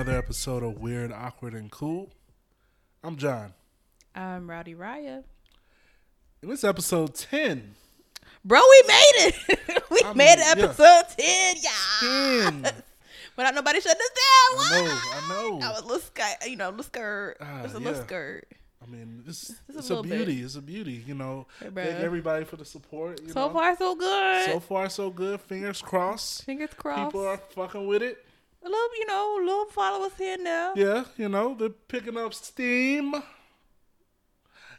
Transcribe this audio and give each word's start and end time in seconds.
Another 0.00 0.16
episode 0.16 0.62
of 0.62 0.78
Weird, 0.80 1.12
Awkward, 1.12 1.52
and 1.52 1.70
Cool. 1.70 2.08
I'm 3.04 3.16
John. 3.18 3.52
I'm 4.14 4.48
Rowdy 4.48 4.74
Raya. 4.74 5.24
And 6.40 6.50
this 6.50 6.64
episode 6.64 7.14
10. 7.14 7.74
Bro, 8.42 8.60
we 8.70 8.82
made 8.88 9.12
it. 9.14 9.82
we 9.90 10.00
I 10.02 10.08
mean, 10.08 10.16
made 10.16 10.38
yeah. 10.38 10.54
episode 10.56 11.02
10, 11.18 11.56
yeah. 11.60 12.50
10. 12.50 12.62
Without 13.36 13.54
nobody 13.54 13.82
shutting 13.82 14.00
us 14.00 14.10
I 14.16 14.74
down. 14.74 14.84
know, 14.86 14.90
What? 14.90 15.04
I 15.12 15.28
know. 15.28 15.66
I 15.66 15.70
was 15.70 15.80
a 15.80 15.82
little 15.82 15.98
scared, 16.00 16.36
you 16.46 16.56
know, 16.56 16.68
a 16.68 16.70
little 16.70 16.84
scared. 16.84 17.36
Ah, 17.38 17.60
Just 17.64 17.74
a 17.76 17.78
yeah. 17.78 17.84
little 17.84 18.02
scared. 18.02 18.46
I 18.82 18.90
mean, 18.90 19.22
it's, 19.28 19.50
a 19.50 19.54
it's 19.68 19.90
a, 19.90 19.96
little 19.96 20.02
bit. 20.02 20.12
beauty. 20.24 20.40
It's 20.40 20.54
a 20.56 20.62
beauty. 20.62 21.04
You 21.06 21.14
know, 21.14 21.46
Hey, 21.58 21.68
thank 21.74 21.98
everybody 21.98 22.46
for 22.46 22.56
the 22.56 22.64
support. 22.64 23.20
You 23.22 23.32
So 23.34 23.48
know. 23.48 23.52
far, 23.52 23.76
so 23.76 23.94
good. 23.94 24.46
So 24.46 24.60
far, 24.60 24.88
so 24.88 25.10
good. 25.10 25.42
Fingers 25.42 25.82
crossed. 25.82 26.44
Fingers 26.44 26.70
crossed. 26.74 27.10
People 27.12 27.26
are 27.26 27.36
fucking 27.54 27.86
with 27.86 28.02
it. 28.02 28.24
A 28.62 28.68
little, 28.68 28.96
you 28.98 29.06
know, 29.06 29.40
a 29.40 29.44
little 29.44 29.64
followers 29.66 30.12
here 30.18 30.34
and 30.34 30.46
there. 30.46 30.72
Yeah, 30.76 31.04
you 31.16 31.28
know, 31.28 31.54
they're 31.54 31.70
picking 31.70 32.16
up 32.16 32.34
steam. 32.34 33.14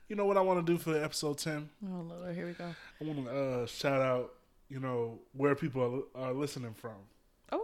You 0.08 0.16
know 0.16 0.26
what 0.26 0.38
I 0.38 0.42
want 0.42 0.66
to 0.66 0.72
do 0.74 0.78
for 0.78 1.02
episode 1.02 1.38
10? 1.38 1.70
Oh, 1.86 2.02
Lord, 2.02 2.36
here 2.36 2.46
we 2.46 2.54
go. 2.54 2.66
I 2.66 3.04
want 3.04 3.26
to 3.26 3.32
uh, 3.32 3.66
shout 3.66 4.02
out, 4.02 4.34
you 4.70 4.80
know, 4.80 5.20
where 5.34 5.56
people 5.56 6.06
are, 6.16 6.22
are 6.22 6.34
listening 6.34 6.74
from. 6.74 6.98
Okay. 7.52 7.62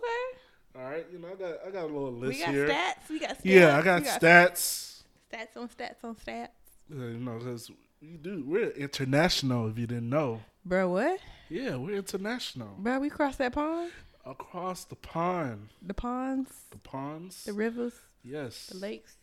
All 0.78 0.84
right, 0.84 1.06
you 1.12 1.20
know, 1.20 1.30
I 1.30 1.36
got 1.36 1.56
I 1.68 1.72
got 1.72 1.84
a 1.84 1.88
little 1.88 2.12
list 2.14 2.40
here. 2.40 2.48
we 2.48 2.54
got 2.54 2.54
here. 2.54 2.68
stats. 2.68 3.10
We 3.10 3.20
got 3.20 3.30
stats. 3.32 3.42
Yeah, 3.44 3.78
I 3.78 3.82
got 3.82 4.02
we 4.02 4.08
stats. 4.08 5.02
Stats 5.34 5.58
on 5.58 5.68
stats 5.70 6.04
on 6.04 6.16
stats. 6.16 6.50
Uh, 6.92 7.06
you 7.06 7.18
know, 7.18 7.38
because 7.40 7.72
we 8.02 8.18
do 8.18 8.44
we're 8.46 8.70
international. 8.72 9.68
If 9.70 9.78
you 9.80 9.88
didn't 9.88 10.10
know, 10.10 10.42
Bro, 10.64 10.90
what? 10.92 11.20
yeah, 11.50 11.76
we're 11.76 11.96
international 11.98 12.76
Bro, 12.78 13.00
we 13.00 13.10
crossed 13.10 13.40
that 13.40 13.54
pond? 13.54 13.92
Across 14.30 14.84
the 14.86 14.96
pond, 14.96 15.70
The 15.82 15.94
ponds, 15.94 16.52
the 16.72 16.78
ponds. 16.78 17.44
the 17.46 17.54
rivers, 17.54 17.94
yes, 18.24 18.68
the 18.68 18.78
lakes. 18.78 19.16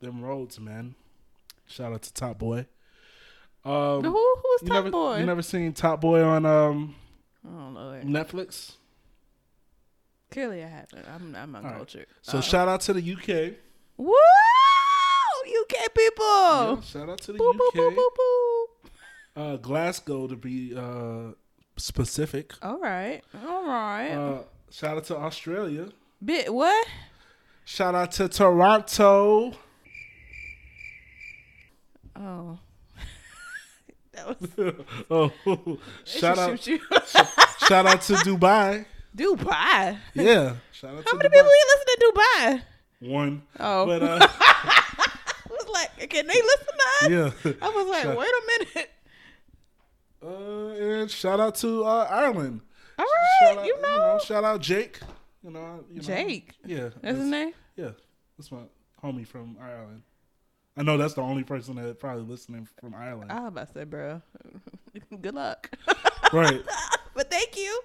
them 0.00 0.22
roads, 0.22 0.58
man. 0.60 0.94
Shout 1.66 1.92
out 1.92 2.02
to 2.02 2.12
Top 2.12 2.38
Boy. 2.38 2.66
Um, 3.64 4.02
who, 4.04 4.12
who's 4.12 4.60
Top 4.68 4.68
never 4.76 4.90
Boy? 4.90 5.18
you 5.18 5.26
never 5.26 5.42
seen 5.42 5.72
Top 5.72 6.00
Boy 6.00 6.22
on 6.22 6.46
um 6.46 6.94
oh, 7.46 7.70
Lord. 7.74 8.02
Netflix? 8.04 8.72
Clearly, 10.30 10.62
I 10.62 10.68
haven't. 10.68 11.06
I'm, 11.08 11.34
I'm 11.34 11.64
right. 11.64 12.06
So 12.22 12.38
Uh, 12.38 12.40
shout 12.42 12.68
out 12.68 12.80
to 12.82 12.92
the 12.92 13.12
UK. 13.14 13.54
Woo! 13.96 14.12
UK 15.46 15.94
people. 15.94 16.24
Yeah, 16.26 16.80
shout 16.82 17.08
out 17.08 17.20
to 17.22 17.32
the 17.32 17.38
boop, 17.38 17.54
UK. 17.54 17.74
boop, 17.74 17.96
boop. 17.96 18.90
Uh, 19.36 19.56
Glasgow 19.56 20.26
to 20.26 20.36
be 20.36 20.74
uh, 20.76 21.32
specific. 21.78 22.52
All 22.62 22.78
right. 22.78 23.22
All 23.46 23.66
right. 23.66 24.10
Uh, 24.12 24.38
shout 24.70 24.96
out 24.98 25.04
to 25.04 25.16
Australia. 25.16 25.88
Bit 26.24 26.52
what? 26.52 26.86
Shout 27.64 27.94
out 27.94 28.12
to 28.12 28.28
Toronto. 28.28 29.52
Oh. 32.16 32.58
that 34.12 34.26
was. 34.28 34.74
oh, 35.10 35.78
shout 36.04 36.38
out! 36.38 36.58
shout 37.68 37.86
out 37.86 38.00
to 38.02 38.14
Dubai. 38.14 38.84
Dubai. 39.16 39.98
Yeah, 40.14 40.56
shout 40.72 40.94
out 40.96 41.04
How 41.08 41.16
many 41.16 41.28
Dubai. 41.28 41.32
people 41.32 41.50
you 41.50 41.66
listen 41.74 41.86
to 41.86 42.12
Dubai? 42.12 42.62
One, 43.00 43.42
Oh. 43.60 43.86
but 43.86 44.02
uh, 44.02 44.18
I 44.20 45.48
was 45.50 45.68
like, 45.72 46.10
can 46.10 46.26
they 46.26 46.34
listen 46.34 46.66
to 46.66 47.06
us? 47.06 47.10
yeah. 47.44 47.52
I 47.62 47.68
was 47.70 47.86
like, 47.88 48.02
Shout- 48.02 48.16
wait 48.16 48.28
a 48.28 48.42
minute. 48.74 48.90
Uh, 50.24 50.68
and 50.68 51.10
shout 51.10 51.40
out 51.40 51.54
to 51.56 51.84
uh, 51.84 52.06
Ireland. 52.10 52.60
All 52.98 53.06
Shout 53.40 53.56
right, 53.56 53.58
out, 53.58 53.66
you 53.66 53.80
know. 53.80 54.20
shout 54.24 54.44
out 54.44 54.60
Jake. 54.60 55.00
You 55.44 55.50
know, 55.50 55.84
you 55.88 55.96
know, 55.96 56.02
Jake. 56.02 56.54
Yeah, 56.64 56.88
That's 57.00 57.18
his 57.18 57.26
name? 57.26 57.52
Yeah, 57.76 57.90
that's 58.36 58.50
my 58.50 58.58
homie 59.02 59.26
from 59.26 59.56
Ireland. 59.62 60.02
I 60.76 60.82
know 60.82 60.96
that's 60.96 61.14
the 61.14 61.22
only 61.22 61.44
person 61.44 61.76
that 61.76 62.00
probably 62.00 62.24
listening 62.24 62.68
from 62.80 62.94
Ireland. 62.94 63.30
I 63.30 63.40
was 63.40 63.48
about 63.48 63.68
to 63.68 63.74
say, 63.74 63.84
bro. 63.84 64.20
Good 65.20 65.34
luck. 65.34 65.70
right. 66.32 66.62
but 67.14 67.30
thank 67.30 67.56
you. 67.56 67.80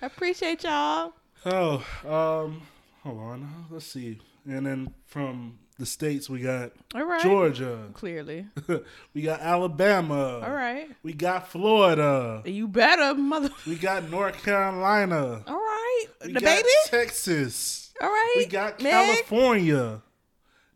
I 0.00 0.06
appreciate 0.06 0.62
y'all. 0.62 1.12
Oh, 1.44 1.84
um, 2.04 2.62
hold 3.02 3.18
on. 3.18 3.66
Let's 3.70 3.86
see. 3.86 4.20
And 4.46 4.64
then 4.66 4.94
from 5.06 5.58
the 5.80 5.86
states, 5.86 6.30
we 6.30 6.40
got 6.40 6.70
All 6.94 7.04
right. 7.04 7.22
Georgia. 7.22 7.88
Clearly. 7.94 8.46
we 9.14 9.22
got 9.22 9.40
Alabama. 9.40 10.40
All 10.44 10.52
right. 10.52 10.88
We 11.02 11.12
got 11.12 11.48
Florida. 11.48 12.42
You 12.44 12.68
better, 12.68 13.14
mother. 13.14 13.50
We 13.66 13.74
got 13.76 14.08
North 14.10 14.42
Carolina. 14.44 15.42
All 15.46 15.56
right. 15.56 16.04
We 16.24 16.32
the 16.34 16.40
baby. 16.40 16.68
Texas. 16.86 17.92
All 18.00 18.08
right. 18.08 18.34
We 18.36 18.46
got 18.46 18.80
Meg. 18.80 18.92
California. 18.92 20.02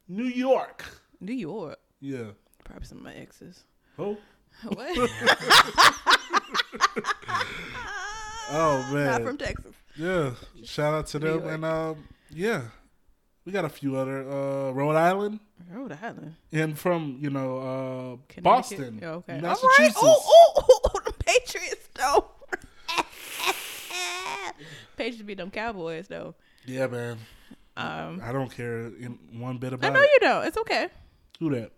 New 0.08 0.24
York. 0.24 0.84
New 1.20 1.32
York. 1.34 1.78
Yeah. 2.00 2.30
Probably 2.64 2.86
some 2.86 2.98
of 2.98 3.04
my 3.04 3.14
exes. 3.14 3.64
Oh. 3.98 4.16
What? 4.64 5.10
Oh, 8.50 8.86
man. 8.92 9.06
Not 9.06 9.22
from 9.22 9.38
Texas. 9.38 9.74
Yeah. 9.96 10.32
Shout 10.64 10.94
out 10.94 11.06
to 11.08 11.18
New 11.18 11.26
them. 11.26 11.40
York. 11.40 11.54
And 11.54 11.64
um, 11.64 12.08
yeah. 12.30 12.62
We 13.44 13.52
got 13.52 13.64
a 13.64 13.68
few 13.68 13.96
other 13.96 14.28
uh 14.28 14.70
Rhode 14.72 14.96
Island. 14.96 15.40
Rhode 15.70 15.92
Island. 16.02 16.34
And 16.52 16.78
from, 16.78 17.18
you 17.20 17.30
know, 17.30 18.18
uh 18.36 18.40
Boston. 18.40 18.98
Yeah, 19.02 19.10
okay. 19.16 19.34
All 19.34 19.40
right. 19.40 19.42
Massachusetts. 19.42 19.98
Oh, 20.00 20.22
oh, 20.56 20.80
oh, 20.94 21.00
the 21.04 21.12
Patriots, 21.12 21.88
though. 21.94 22.30
Patriots 24.96 25.22
beat 25.22 25.38
them 25.38 25.50
Cowboys, 25.50 26.08
though. 26.08 26.34
Yeah, 26.66 26.86
man. 26.86 27.18
Um, 27.76 28.20
I 28.22 28.32
don't 28.32 28.50
care 28.50 28.78
in 28.86 29.18
one 29.32 29.58
bit 29.58 29.72
about 29.72 29.90
I 29.90 29.92
know 29.94 30.00
it. 30.00 30.10
you 30.12 30.18
don't. 30.20 30.46
It's 30.46 30.56
okay. 30.58 30.88
Who 31.40 31.50
that? 31.50 31.72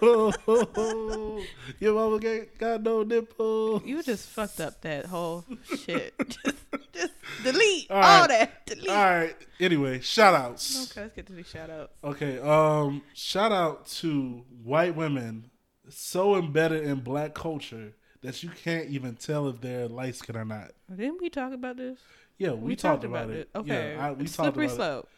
oh. 0.46 1.42
Your 1.80 1.94
mama 1.94 2.18
got, 2.18 2.58
got 2.58 2.82
no 2.82 3.02
nipple. 3.02 3.82
you 3.84 4.02
just 4.02 4.28
fucked 4.28 4.60
up 4.60 4.80
that 4.82 5.06
whole 5.06 5.44
shit. 5.84 6.14
just, 6.28 6.56
just 6.92 7.12
delete 7.42 7.90
All 7.90 7.96
all, 8.02 8.20
right. 8.20 8.28
that. 8.28 8.66
Delete. 8.66 8.88
All 8.88 8.96
right. 8.96 9.36
Anyway, 9.60 10.00
shout 10.00 10.34
outs. 10.34 10.90
Okay, 10.90 11.02
let's 11.02 11.14
get 11.14 11.26
to 11.26 11.32
these 11.32 11.46
shout 11.46 11.70
outs. 11.70 11.92
Okay. 12.02 12.38
Um, 12.40 13.02
shout 13.14 13.52
out 13.52 13.86
to 13.86 14.44
white 14.62 14.96
women 14.96 15.50
so 15.88 16.36
embedded 16.36 16.84
in 16.84 17.00
black 17.00 17.34
culture 17.34 17.94
that 18.22 18.42
you 18.42 18.50
can't 18.50 18.88
even 18.88 19.14
tell 19.14 19.48
if 19.48 19.60
they're 19.60 19.88
light 19.88 20.16
skinned 20.16 20.38
or 20.38 20.44
not. 20.44 20.72
Didn't 20.94 21.20
we 21.20 21.30
talk 21.30 21.52
about 21.52 21.76
this? 21.76 21.98
Yeah, 22.38 22.52
we, 22.52 22.76
talked, 22.76 23.04
about, 23.04 23.30
it. 23.30 23.48
Okay. 23.54 23.94
Yeah, 23.94 24.06
I, 24.08 24.12
we 24.12 24.24
It's 24.24 24.36
talked 24.36 24.54
slippery 24.54 24.66
about 24.66 24.74
it. 24.74 24.76
slope. 24.76 25.08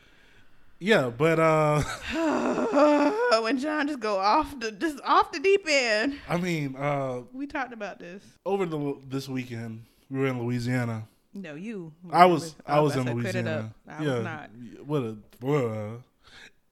Yeah, 0.81 1.11
but 1.11 1.39
uh 1.41 1.83
when 3.43 3.59
John 3.59 3.89
just 3.89 4.01
go 4.01 4.19
off 4.19 4.59
the 4.61 4.71
just 4.73 5.01
off 5.05 5.33
the 5.33 5.41
deep 5.41 5.67
end. 5.69 6.19
I 6.29 6.37
mean, 6.37 6.77
uh 6.77 7.23
We 7.33 7.47
talked 7.47 7.73
about 7.73 7.99
this. 7.99 8.23
over 8.47 8.65
the 8.67 8.97
this 9.09 9.29
weekend 9.29 9.85
we 10.11 10.21
were 10.21 10.27
in 10.27 10.41
Louisiana. 10.43 11.09
No, 11.35 11.55
you. 11.55 11.93
I 12.11 12.27
was 12.27 12.55
I 12.67 12.81
was 12.81 12.97
in 12.97 13.07
say, 13.07 13.13
clear 13.13 13.27
it 13.27 13.35
Louisiana. 13.35 13.75
I 13.89 14.03
yeah. 14.05 14.15
was 14.15 14.25
not. 14.25 14.51
What 14.87 15.03
a 15.03 15.17
what 15.41 15.55
a 15.65 15.99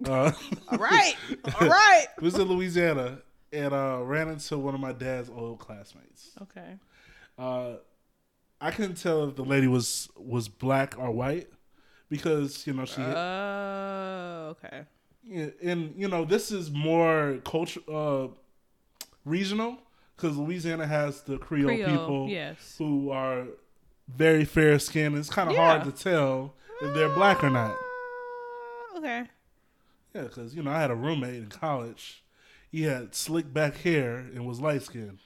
uh, 0.05 0.31
All 0.69 0.78
right. 0.78 1.17
All 1.61 1.69
right. 1.69 2.06
was 2.21 2.34
in 2.38 2.49
Louisiana 2.49 3.19
and 3.53 3.73
uh 3.75 4.00
ran 4.03 4.28
into 4.28 4.56
one 4.59 4.75
of 4.75 4.81
my 4.81 4.93
dad's 4.93 5.31
old 5.31 5.59
classmates. 5.59 6.31
Okay. 6.43 6.76
Uh 7.38 7.76
I 8.61 8.70
couldn't 8.70 8.97
tell 8.97 9.29
if 9.29 9.37
the 9.37 9.44
lady 9.44 9.67
was 9.67 10.08
was 10.17 10.49
black 10.49 10.97
or 10.99 11.11
white 11.11 11.49
because, 12.08 12.67
you 12.67 12.73
know, 12.73 12.85
she 12.85 13.00
Oh, 13.03 14.55
okay. 14.56 14.85
And 15.62 15.93
you 15.97 16.06
know 16.08 16.25
this 16.25 16.53
is 16.53 16.70
more 16.70 17.38
culture 17.44 17.81
uh 17.93 18.29
regional 19.25 19.76
because 20.17 20.37
Louisiana 20.37 20.87
has 20.87 21.23
the 21.23 21.37
Creole, 21.38 21.67
Creole, 21.69 21.91
people 21.91 22.29
yes. 22.29 22.76
who 22.79 23.11
are 23.11 23.47
very 24.08 24.44
fair 24.44 24.79
skinned. 24.79 25.17
It's 25.19 25.29
kind 25.29 25.49
of 25.50 25.56
Yeah. 25.56 25.67
hard 25.81 25.85
to 25.85 25.93
tell 26.03 26.55
if 26.81 26.94
they're 26.94 27.08
black 27.14 27.43
or 27.43 27.50
not. 27.50 27.73
Uh, 28.94 28.99
okay. 28.99 29.25
Yeah, 30.14 30.23
because 30.23 30.55
you 30.55 30.62
know 30.62 30.70
I 30.70 30.81
had 30.81 30.91
a 30.91 30.94
roommate 30.94 31.35
in 31.35 31.49
college. 31.49 32.23
He 32.70 32.82
had 32.82 33.14
slick 33.14 33.53
back 33.53 33.79
hair 33.79 34.17
and 34.19 34.47
was 34.47 34.61
light 34.61 34.82
skinned, 34.82 35.19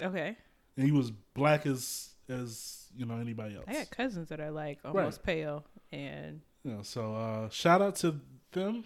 Okay. 0.00 0.36
and 0.76 0.86
he 0.86 0.92
was 0.92 1.10
black 1.34 1.66
as 1.66 2.10
as 2.28 2.86
you 2.96 3.06
know 3.06 3.16
anybody 3.18 3.54
else. 3.56 3.64
I 3.68 3.74
got 3.74 3.90
cousins 3.90 4.28
that 4.30 4.40
are 4.40 4.50
like 4.50 4.78
almost 4.84 5.22
pale, 5.22 5.64
and 5.92 6.40
You 6.64 6.72
know, 6.72 6.82
so 6.82 7.14
uh, 7.14 7.48
shout 7.50 7.82
out 7.82 7.96
to 7.96 8.20
them. 8.52 8.84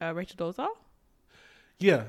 uh, 0.00 0.14
Rachel 0.14 0.36
Dolezal. 0.36 0.68
Yeah, 1.78 2.04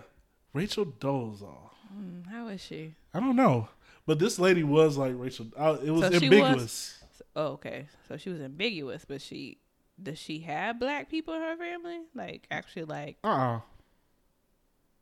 Rachel 0.53 0.85
Dolezal. 0.85 1.69
Mm, 1.95 2.27
how 2.29 2.47
is 2.47 2.61
she? 2.61 2.95
I 3.13 3.19
don't 3.19 3.35
know, 3.35 3.69
but 4.05 4.19
this 4.19 4.39
lady 4.39 4.63
was 4.63 4.97
like 4.97 5.13
Rachel. 5.15 5.47
Uh, 5.57 5.77
it 5.83 5.91
was 5.91 6.01
So 6.01 6.13
ambiguous. 6.13 6.97
Oh, 7.35 7.45
okay. 7.53 7.87
So 8.07 8.17
she 8.17 8.29
was 8.29 8.41
ambiguous, 8.41 9.05
but 9.05 9.21
she 9.21 9.57
does 10.01 10.17
she 10.17 10.39
have 10.39 10.79
black 10.79 11.09
people 11.09 11.33
in 11.33 11.41
her 11.41 11.55
family? 11.57 11.99
Like 12.15 12.47
actually, 12.51 12.85
like 12.85 13.17
Uh 13.23 13.27
uh 13.27 13.59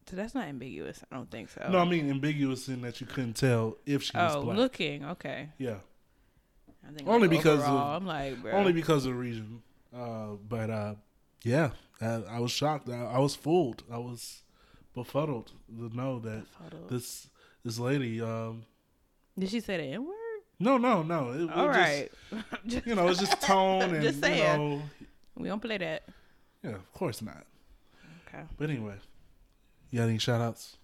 So 0.09 0.15
that's 0.15 0.35
not 0.35 0.47
ambiguous. 0.47 1.03
I 1.11 1.15
don't 1.15 1.29
think 1.31 1.49
so. 1.49 1.67
No, 1.71 1.79
I 1.79 1.85
mean 1.85 2.09
ambiguous 2.09 2.67
in 2.67 2.81
that 2.81 2.99
you 3.01 3.07
couldn't 3.07 3.35
tell 3.35 3.77
if 3.85 4.03
she 4.03 4.17
was 4.17 4.35
oh, 4.35 4.43
black. 4.43 4.57
looking. 4.57 5.05
Okay. 5.05 5.49
Yeah, 5.57 5.77
I 6.89 6.93
think 6.95 7.07
Only 7.07 7.27
like 7.27 7.37
because 7.37 7.59
of- 7.59 7.67
overall, 7.69 7.95
I'm 7.97 8.05
like, 8.05 8.41
bro. 8.41 8.51
only 8.53 8.73
because 8.73 9.05
of 9.05 9.11
the 9.13 9.17
region. 9.19 9.61
Uh, 9.95 10.31
but 10.47 10.69
uh, 10.69 10.95
yeah, 11.43 11.69
I, 12.01 12.23
I 12.31 12.39
was 12.39 12.51
shocked. 12.51 12.89
I, 12.89 13.03
I 13.05 13.19
was 13.19 13.35
fooled. 13.35 13.83
I 13.91 13.97
was 13.97 14.41
befuddled 14.95 15.51
to 15.77 15.95
know 15.95 16.19
that 16.19 16.43
up. 16.65 16.89
this 16.89 17.29
this 17.63 17.77
lady. 17.79 18.21
Um, 18.21 18.63
Did 19.37 19.49
she 19.49 19.59
say 19.59 19.77
the 19.77 19.83
N 19.83 20.05
word? 20.05 20.15
no, 20.59 20.77
no, 20.77 21.03
no. 21.03 21.31
It, 21.31 21.49
All 21.51 21.65
it 21.65 21.67
right. 21.69 22.11
Just, 22.65 22.85
you 22.87 22.95
know, 22.95 23.07
it's 23.07 23.19
just 23.19 23.41
tone 23.41 23.81
and 23.95 24.01
Just 24.01 24.23
you 24.23 24.35
know. 24.35 24.81
we 25.35 25.47
don't 25.47 25.61
play 25.61 25.77
that. 25.77 26.03
Yeah, 26.63 26.71
of 26.71 26.93
course 26.93 27.21
not. 27.21 27.45
Okay. 28.27 28.43
But 28.57 28.69
anyway, 28.69 28.95
you 29.91 29.99
got 29.99 30.09
any 30.09 30.17
shout 30.17 30.41
outs? 30.41 30.77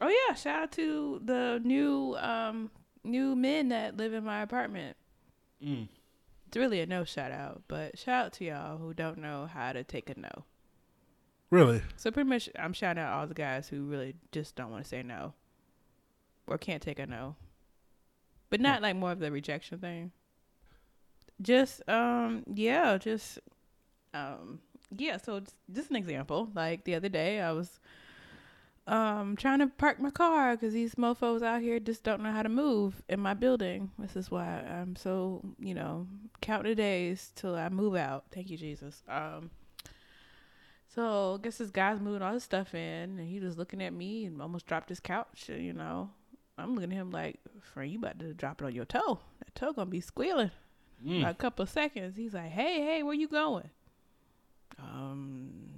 Oh 0.00 0.08
yeah, 0.08 0.34
shout 0.34 0.62
out 0.62 0.72
to 0.72 1.20
the 1.24 1.60
new 1.62 2.16
um 2.18 2.70
new 3.04 3.36
men 3.36 3.68
that 3.68 3.96
live 3.96 4.14
in 4.14 4.24
my 4.24 4.40
apartment. 4.42 4.96
Mm. 5.64 5.88
It's 6.46 6.56
really 6.56 6.80
a 6.80 6.86
no 6.86 7.04
shout 7.04 7.32
out, 7.32 7.62
but 7.68 7.98
shout 7.98 8.26
out 8.26 8.32
to 8.34 8.44
y'all 8.44 8.78
who 8.78 8.92
don't 8.92 9.18
know 9.18 9.48
how 9.52 9.72
to 9.72 9.84
take 9.84 10.10
a 10.10 10.18
no. 10.18 10.44
Really? 11.50 11.82
So 11.96 12.10
pretty 12.10 12.28
much, 12.28 12.48
I'm 12.58 12.72
shouting 12.72 13.02
out 13.02 13.12
all 13.12 13.26
the 13.26 13.34
guys 13.34 13.68
who 13.68 13.84
really 13.84 14.14
just 14.32 14.56
don't 14.56 14.70
want 14.70 14.82
to 14.82 14.88
say 14.88 15.02
no, 15.02 15.34
or 16.46 16.58
can't 16.58 16.82
take 16.82 16.98
a 16.98 17.06
no, 17.06 17.36
but 18.50 18.60
not 18.60 18.82
like 18.82 18.96
more 18.96 19.12
of 19.12 19.18
the 19.20 19.30
rejection 19.30 19.78
thing. 19.78 20.12
Just 21.40 21.88
um 21.88 22.44
yeah, 22.52 22.98
just 22.98 23.38
um 24.12 24.60
yeah. 24.96 25.16
So 25.16 25.40
just, 25.40 25.56
just 25.72 25.90
an 25.90 25.96
example. 25.96 26.50
Like 26.54 26.84
the 26.84 26.94
other 26.94 27.08
day, 27.08 27.40
I 27.40 27.52
was 27.52 27.80
um 28.90 29.36
trying 29.36 29.60
to 29.60 29.68
park 29.68 30.00
my 30.00 30.10
car 30.10 30.56
because 30.56 30.72
these 30.72 30.98
mofo's 30.98 31.42
out 31.42 31.62
here 31.62 31.78
just 31.78 32.02
don't 32.02 32.22
know 32.22 32.32
how 32.32 32.42
to 32.42 32.48
move 32.48 33.02
in 33.08 33.20
my 33.20 33.34
building. 33.34 33.92
This 33.98 34.16
is 34.16 34.30
why 34.30 34.64
I'm 34.68 34.96
so 34.96 35.42
you 35.58 35.74
know 35.74 36.08
counting 36.40 36.72
the 36.72 36.74
days 36.74 37.30
till 37.36 37.54
I 37.54 37.68
move 37.68 37.94
out. 37.94 38.24
Thank 38.32 38.50
you, 38.50 38.58
Jesus. 38.58 39.02
Um. 39.08 39.50
So 40.92 41.38
I 41.38 41.42
guess 41.42 41.58
this 41.58 41.70
guy's 41.70 42.00
moving 42.00 42.20
all 42.20 42.34
his 42.34 42.42
stuff 42.42 42.74
in, 42.74 42.80
and 43.18 43.28
he 43.28 43.38
was 43.38 43.56
looking 43.56 43.80
at 43.80 43.92
me 43.92 44.24
and 44.24 44.42
almost 44.42 44.66
dropped 44.66 44.88
his 44.88 44.98
couch. 44.98 45.48
You 45.48 45.72
know, 45.72 46.10
I'm 46.58 46.74
looking 46.74 46.90
at 46.90 46.96
him 46.96 47.12
like, 47.12 47.38
"Friend, 47.60 47.88
you 47.88 47.98
about 47.98 48.18
to 48.18 48.34
drop 48.34 48.60
it 48.60 48.64
on 48.64 48.74
your 48.74 48.86
toe? 48.86 49.20
That 49.38 49.54
toe 49.54 49.72
gonna 49.72 49.88
be 49.88 50.00
squealing." 50.00 50.50
Mm. 51.04 51.30
a 51.30 51.32
couple 51.32 51.62
of 51.62 51.70
seconds. 51.70 52.16
He's 52.16 52.34
like, 52.34 52.50
"Hey, 52.50 52.82
hey, 52.82 53.02
where 53.02 53.14
you 53.14 53.28
going?" 53.28 53.70
Um, 54.78 55.70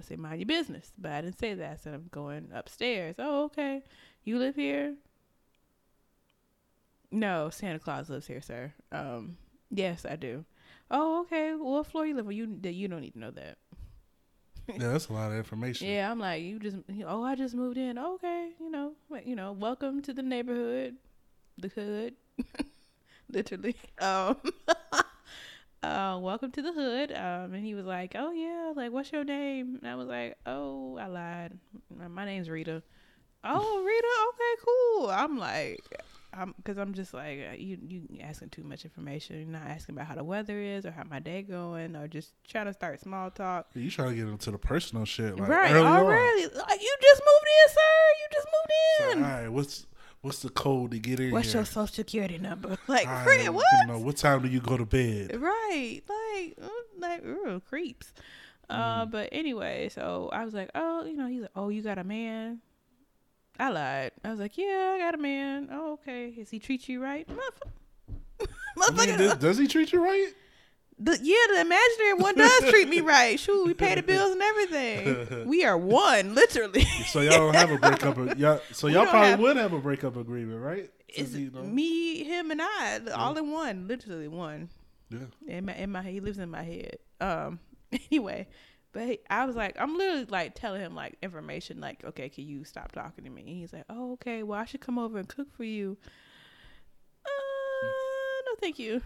want 0.00 0.08
to 0.08 0.14
say 0.14 0.16
mind 0.16 0.40
your 0.40 0.46
business, 0.46 0.92
but 0.98 1.12
I 1.12 1.20
didn't 1.20 1.38
say 1.38 1.54
that. 1.54 1.72
I 1.72 1.76
said 1.76 1.94
I'm 1.94 2.08
going 2.10 2.48
upstairs. 2.54 3.16
Oh, 3.18 3.44
okay. 3.44 3.82
You 4.24 4.38
live 4.38 4.54
here? 4.56 4.94
No, 7.10 7.50
Santa 7.50 7.78
Claus 7.78 8.08
lives 8.08 8.26
here, 8.26 8.40
sir. 8.40 8.72
Um, 8.92 9.36
yes, 9.70 10.06
I 10.08 10.16
do. 10.16 10.44
Oh, 10.90 11.20
okay. 11.22 11.54
Well, 11.54 11.72
what 11.72 11.86
floor 11.86 12.06
you 12.06 12.14
live 12.14 12.26
on? 12.26 12.32
You 12.32 12.58
you 12.62 12.88
don't 12.88 13.02
need 13.02 13.12
to 13.12 13.18
know 13.18 13.30
that. 13.32 13.58
Yeah, 14.68 14.92
that's 14.92 15.08
a 15.08 15.12
lot 15.12 15.32
of 15.32 15.36
information. 15.36 15.88
Yeah, 15.88 16.10
I'm 16.10 16.20
like, 16.20 16.42
you 16.42 16.60
just, 16.60 16.76
oh, 17.04 17.24
I 17.24 17.34
just 17.34 17.54
moved 17.54 17.76
in. 17.76 17.98
Okay, 17.98 18.50
you 18.60 18.70
know, 18.70 18.92
you 19.24 19.34
know, 19.34 19.52
welcome 19.52 20.00
to 20.02 20.14
the 20.14 20.22
neighborhood, 20.22 20.94
the 21.58 21.68
hood, 21.68 22.14
literally. 23.28 23.74
Um, 24.00 24.36
uh, 25.82 26.18
welcome 26.20 26.50
to 26.52 26.62
the 26.62 26.72
hood. 26.72 27.12
Um, 27.12 27.54
and 27.54 27.64
he 27.64 27.74
was 27.74 27.86
like, 27.86 28.12
oh 28.16 28.32
yeah, 28.32 28.72
like, 28.76 28.92
what's 28.92 29.12
your 29.12 29.24
name? 29.24 29.78
And 29.82 29.90
I 29.90 29.94
was 29.94 30.08
like, 30.08 30.36
oh, 30.46 30.98
I 30.98 31.06
lied. 31.06 31.58
My 32.08 32.24
name's 32.24 32.50
Rita. 32.50 32.82
Oh, 33.44 33.82
Rita. 33.86 34.08
Okay, 34.28 34.62
cool. 34.66 35.10
I'm 35.10 35.38
like, 35.38 35.80
I'm 36.32 36.54
because 36.58 36.76
I'm 36.78 36.92
just 36.94 37.12
like 37.14 37.40
uh, 37.50 37.54
you. 37.56 37.78
You 37.88 38.02
asking 38.22 38.50
too 38.50 38.62
much 38.62 38.84
information. 38.84 39.40
You're 39.40 39.48
not 39.48 39.66
asking 39.66 39.96
about 39.96 40.06
how 40.06 40.14
the 40.14 40.22
weather 40.22 40.60
is 40.60 40.84
or 40.86 40.90
how 40.92 41.02
my 41.10 41.18
day 41.18 41.42
going 41.42 41.96
or 41.96 42.06
just 42.06 42.34
trying 42.46 42.66
to 42.66 42.72
start 42.72 43.00
small 43.00 43.30
talk. 43.30 43.66
You 43.74 43.90
trying 43.90 44.10
to 44.10 44.14
get 44.14 44.28
into 44.28 44.50
the 44.50 44.58
personal 44.58 45.04
shit, 45.06 45.36
like 45.38 45.48
right 45.48 45.72
early 45.72 45.86
on. 45.86 46.00
already. 46.04 46.42
Like 46.54 46.80
you 46.82 46.96
just 47.02 47.22
moved 47.22 47.46
in, 47.64 47.72
sir. 47.72 47.80
You 48.20 48.28
just 48.32 48.46
moved 48.46 48.72
So, 48.98 49.10
in. 49.18 49.24
all 49.24 49.30
right, 49.40 49.48
what's 49.48 49.86
what's 50.22 50.40
the 50.42 50.50
code 50.50 50.90
to 50.92 50.98
get 50.98 51.20
in 51.20 51.30
What's 51.30 51.48
here? 51.52 51.60
your 51.60 51.64
social 51.66 51.86
security 51.86 52.38
number? 52.38 52.76
Like, 52.88 53.06
right, 53.06 53.24
friend, 53.24 53.54
what? 53.54 53.64
You 53.82 53.86
know, 53.92 53.98
what 53.98 54.16
time 54.16 54.42
do 54.42 54.48
you 54.48 54.60
go 54.60 54.76
to 54.76 54.84
bed? 54.86 55.40
Right, 55.40 56.00
like, 56.08 56.56
uh, 56.62 56.68
like, 56.98 57.24
ooh, 57.24 57.60
creeps. 57.68 58.12
Uh, 58.68 59.04
Mm. 59.04 59.10
but 59.10 59.28
anyway, 59.32 59.88
so 59.88 60.28
I 60.32 60.44
was 60.44 60.54
like, 60.54 60.70
oh, 60.76 61.04
you 61.04 61.16
know, 61.16 61.26
he's 61.26 61.42
like, 61.42 61.50
oh, 61.56 61.70
you 61.70 61.82
got 61.82 61.98
a 61.98 62.04
man. 62.04 62.60
I 63.58 63.68
lied. 63.70 64.12
I 64.24 64.30
was 64.30 64.38
like, 64.40 64.56
yeah, 64.56 64.92
I 64.94 64.98
got 64.98 65.14
a 65.14 65.18
man. 65.18 65.68
Oh, 65.72 65.94
okay. 65.94 66.30
Does 66.30 66.50
he 66.50 66.58
treat 66.60 66.88
you 66.88 67.02
right, 67.02 67.26
Motherf- 67.28 67.68
I 68.40 68.46
motherfucker? 68.78 69.06
mean, 69.08 69.18
does, 69.18 69.34
does 69.38 69.58
he 69.58 69.66
treat 69.66 69.92
you 69.92 70.02
right? 70.02 70.28
The, 71.00 71.18
yeah, 71.22 71.54
the 71.54 71.60
imaginary 71.62 72.14
one 72.14 72.34
does 72.36 72.70
treat 72.70 72.88
me 72.88 73.00
right. 73.00 73.40
Shoot, 73.40 73.66
we 73.66 73.74
pay 73.74 73.94
the 73.94 74.02
bills 74.02 74.32
and 74.32 74.42
everything. 74.42 75.48
we 75.48 75.64
are 75.64 75.76
one, 75.78 76.34
literally. 76.34 76.84
So 77.06 77.20
y'all 77.20 77.32
don't 77.50 77.54
have 77.54 77.70
a 77.70 77.78
breakup. 77.78 78.38
Y'all, 78.38 78.60
so 78.72 78.86
y'all 78.86 79.06
probably 79.06 79.30
have- 79.30 79.40
would 79.40 79.56
have 79.56 79.72
a 79.72 79.78
breakup 79.78 80.16
agreement, 80.16 80.60
right? 80.60 80.90
It's 81.08 81.32
you 81.32 81.50
know- 81.50 81.62
me, 81.62 82.22
him, 82.22 82.50
and 82.50 82.60
I, 82.62 83.00
all 83.16 83.36
in 83.36 83.50
one, 83.50 83.88
literally 83.88 84.28
one. 84.28 84.68
Yeah. 85.10 85.18
in 85.48 85.64
my 85.64 85.74
in 85.74 85.90
my 85.90 86.02
he 86.02 86.20
lives 86.20 86.38
in 86.38 86.50
my 86.50 86.62
head. 86.62 86.98
Um 87.20 87.58
anyway, 88.10 88.46
but 88.92 89.06
he, 89.08 89.18
I 89.28 89.44
was 89.44 89.56
like 89.56 89.74
I'm 89.80 89.96
literally 89.96 90.26
like 90.26 90.54
telling 90.54 90.80
him 90.80 90.94
like 90.94 91.16
information 91.20 91.80
like 91.80 92.04
okay, 92.04 92.28
can 92.28 92.46
you 92.46 92.62
stop 92.62 92.92
talking 92.92 93.24
to 93.24 93.30
me? 93.30 93.40
And 93.42 93.50
he's 93.50 93.72
like, 93.72 93.86
"Oh, 93.90 94.12
okay. 94.12 94.44
Well, 94.44 94.60
I 94.60 94.66
should 94.66 94.80
come 94.80 94.98
over 95.00 95.18
and 95.18 95.26
cook 95.26 95.48
for 95.56 95.64
you." 95.64 95.96
No, 98.50 98.56
thank 98.60 98.78
you. 98.78 99.00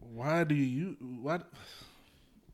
Why 0.00 0.44
do 0.44 0.54
you? 0.54 0.96
What? 1.20 1.50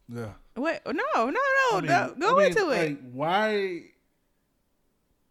Yeah. 0.09 0.31
Wait, 0.57 0.81
no, 0.87 0.93
no, 1.15 1.31
no, 1.31 1.33
I 1.73 1.81
mean- 1.81 1.87
no. 1.87 2.15
Go 2.19 2.37
I 2.37 2.39
mean, 2.39 2.47
into 2.49 2.71
it. 2.71 3.03
why? 3.13 3.83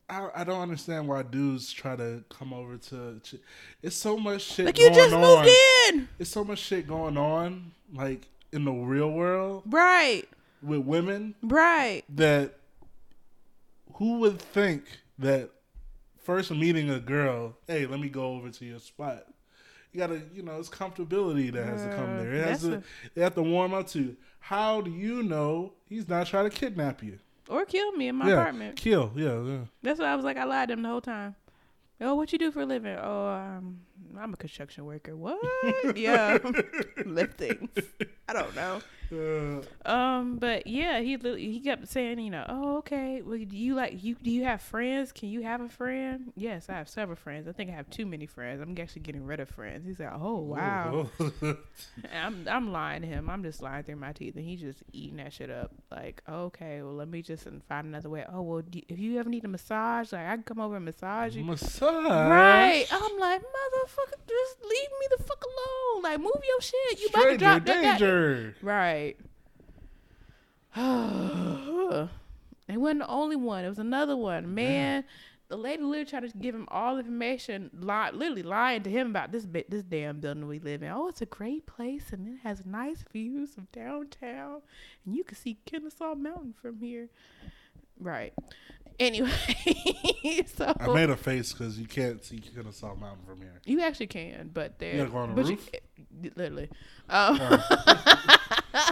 I, 0.09 0.29
I 0.37 0.43
don't 0.43 0.61
understand 0.61 1.07
why 1.07 1.21
dudes 1.23 1.71
try 1.71 1.95
to 1.95 2.23
come 2.29 2.53
over 2.53 2.77
to. 2.77 3.19
ch- 3.23 3.35
It's 3.83 3.95
so 3.95 4.17
much 4.17 4.41
shit. 4.41 4.65
Like 4.67 4.79
you 4.79 4.89
just 4.89 5.13
on. 5.13 5.21
moved 5.21 5.49
in, 5.89 6.07
It's 6.17 6.29
so 6.31 6.43
much 6.43 6.59
shit 6.59 6.87
going 6.87 7.15
on, 7.17 7.71
like 7.93 8.27
in 8.51 8.65
the 8.65 8.71
real 8.71 9.11
world 9.11 9.63
right? 9.67 10.23
with 10.63 10.79
women 10.79 11.35
Right. 11.43 12.03
that 12.15 12.55
who 13.95 14.19
would 14.19 14.39
think 14.41 14.85
that 15.19 15.51
first 16.23 16.49
meeting 16.49 16.89
a 16.89 16.99
girl, 16.99 17.55
hey, 17.67 17.85
let 17.85 17.99
me 17.99 18.09
go 18.09 18.33
over 18.33 18.49
to 18.49 18.65
your 18.65 18.79
spot. 18.79 19.25
You 19.91 19.99
gotta, 19.99 20.21
you 20.33 20.43
know, 20.43 20.59
it's 20.59 20.69
comfortability 20.69 21.51
that 21.53 21.65
has 21.65 21.83
to 21.83 21.89
come 21.89 22.17
there. 22.17 22.33
It 22.33 22.45
has 22.45 22.61
to, 22.61 22.83
they 23.15 23.21
have 23.21 23.35
to 23.35 23.41
warm 23.41 23.73
up 23.73 23.87
to. 23.89 24.15
How 24.39 24.81
do 24.81 24.91
you 24.91 25.23
know 25.23 25.73
he's 25.87 26.07
not 26.07 26.27
trying 26.27 26.49
to 26.49 26.55
kidnap 26.55 27.03
you? 27.03 27.19
Or 27.49 27.65
kill 27.65 27.91
me 27.93 28.07
in 28.07 28.15
my 28.15 28.27
yeah, 28.27 28.33
apartment. 28.33 28.75
kill. 28.75 29.11
Yeah, 29.15 29.41
yeah. 29.41 29.59
That's 29.81 29.99
why 29.99 30.05
I 30.07 30.15
was 30.15 30.23
like, 30.23 30.37
I 30.37 30.43
lied 30.43 30.67
to 30.67 30.73
him 30.73 30.83
the 30.83 30.89
whole 30.89 31.01
time. 31.01 31.35
Oh, 32.01 32.15
what 32.15 32.31
you 32.31 32.39
do 32.39 32.51
for 32.51 32.61
a 32.61 32.65
living? 32.65 32.95
Oh, 32.95 33.27
um, 33.27 33.79
I'm 34.17 34.33
a 34.33 34.37
construction 34.37 34.85
worker. 34.85 35.17
What? 35.17 35.37
yeah, 35.97 36.37
lifting. 37.05 37.69
I 38.27 38.33
don't 38.33 38.55
know. 38.55 38.81
Um, 39.85 40.37
but 40.37 40.67
yeah, 40.67 40.99
he 40.99 41.17
he 41.17 41.59
kept 41.59 41.87
saying, 41.87 42.19
you 42.19 42.29
know, 42.29 42.45
oh, 42.47 42.77
okay. 42.77 43.21
Well, 43.21 43.37
do 43.37 43.57
you 43.57 43.75
like 43.75 44.03
you? 44.03 44.15
Do 44.15 44.29
you 44.29 44.43
have 44.45 44.61
friends? 44.61 45.11
Can 45.11 45.29
you 45.29 45.41
have 45.41 45.61
a 45.61 45.69
friend? 45.69 46.31
Yes, 46.35 46.67
I 46.69 46.73
have 46.73 46.89
several 46.89 47.15
friends. 47.15 47.47
I 47.47 47.51
think 47.51 47.69
I 47.69 47.73
have 47.73 47.89
too 47.89 48.05
many 48.05 48.25
friends. 48.25 48.61
I'm 48.61 48.75
actually 48.79 49.01
getting 49.01 49.25
rid 49.25 49.39
of 49.39 49.49
friends. 49.49 49.85
He's 49.85 49.99
like, 49.99 50.13
oh 50.13 50.37
wow. 50.37 51.09
I'm 52.23 52.47
I'm 52.47 52.71
lying 52.71 53.01
to 53.01 53.07
him. 53.07 53.29
I'm 53.29 53.43
just 53.43 53.61
lying 53.61 53.83
through 53.83 53.95
my 53.97 54.11
teeth, 54.11 54.35
and 54.35 54.45
he's 54.45 54.61
just 54.61 54.83
eating 54.91 55.17
that 55.17 55.33
shit 55.33 55.49
up. 55.49 55.71
Like, 55.91 56.21
okay, 56.29 56.81
well, 56.81 56.93
let 56.93 57.07
me 57.07 57.21
just 57.21 57.47
find 57.67 57.87
another 57.87 58.09
way. 58.09 58.25
Oh 58.31 58.41
well, 58.41 58.61
do, 58.61 58.81
if 58.87 58.99
you 58.99 59.19
ever 59.19 59.29
need 59.29 59.45
a 59.45 59.47
massage, 59.47 60.11
like 60.11 60.25
I 60.25 60.35
can 60.35 60.43
come 60.43 60.59
over 60.59 60.75
and 60.75 60.85
massage 60.85 61.35
you. 61.35 61.43
Massage. 61.43 62.29
Right. 62.29 62.85
I'm 62.91 63.17
like, 63.19 63.41
motherfucker, 63.41 64.19
just 64.27 64.61
leave 64.63 64.89
me 64.99 65.07
the 65.17 65.23
fuck 65.23 65.43
alone. 65.43 66.03
Like, 66.03 66.19
move 66.19 66.43
your 66.47 66.61
shit. 66.61 66.99
You 66.99 67.07
about 67.07 67.23
to 67.23 67.37
drop 67.37 67.65
that. 67.65 67.81
that- 67.81 67.99
danger. 67.99 68.55
Right. 68.61 68.98
it 70.75 72.77
wasn't 72.77 72.99
the 72.99 73.07
only 73.07 73.35
one. 73.35 73.65
It 73.65 73.69
was 73.69 73.79
another 73.79 74.15
one. 74.15 74.53
Man, 74.53 75.03
the 75.49 75.57
lady 75.57 75.81
literally 75.81 76.05
tried 76.05 76.31
to 76.31 76.37
give 76.37 76.53
him 76.53 76.67
all 76.69 76.93
the 76.93 76.99
information, 76.99 77.71
lie, 77.79 78.11
literally 78.11 78.43
lying 78.43 78.83
to 78.83 78.89
him 78.89 79.09
about 79.09 79.31
this 79.31 79.45
bit, 79.45 79.69
this 79.69 79.83
damn 79.83 80.19
building 80.19 80.47
we 80.47 80.59
live 80.59 80.83
in. 80.83 80.89
Oh, 80.89 81.07
it's 81.07 81.21
a 81.21 81.25
great 81.25 81.65
place 81.65 82.11
and 82.11 82.27
it 82.27 82.39
has 82.43 82.65
nice 82.65 83.03
views 83.11 83.57
of 83.57 83.71
downtown, 83.71 84.61
and 85.05 85.15
you 85.15 85.23
can 85.23 85.35
see 85.35 85.57
Kennesaw 85.65 86.13
Mountain 86.13 86.53
from 86.61 86.77
here. 86.77 87.09
Right. 87.99 88.33
Anyway, 88.99 89.31
so 90.55 90.73
I 90.79 90.87
made 90.93 91.09
a 91.09 91.15
face 91.15 91.53
because 91.53 91.79
you 91.79 91.87
can't 91.87 92.23
see 92.23 92.39
Kennesaw 92.39 92.95
Mountain 92.95 93.25
from 93.25 93.37
here. 93.41 93.61
you 93.65 93.79
actually 93.81 94.07
can, 94.07 94.49
but 94.53 94.77
there. 94.79 94.97
gotta 94.97 95.09
go 95.09 95.17
on 95.17 95.29
the 95.29 95.35
but 95.41 95.49
roof? 95.49 95.69
You, 96.21 96.31
literally. 96.35 96.69
Um, 97.09 97.39
Oh. 97.41 98.91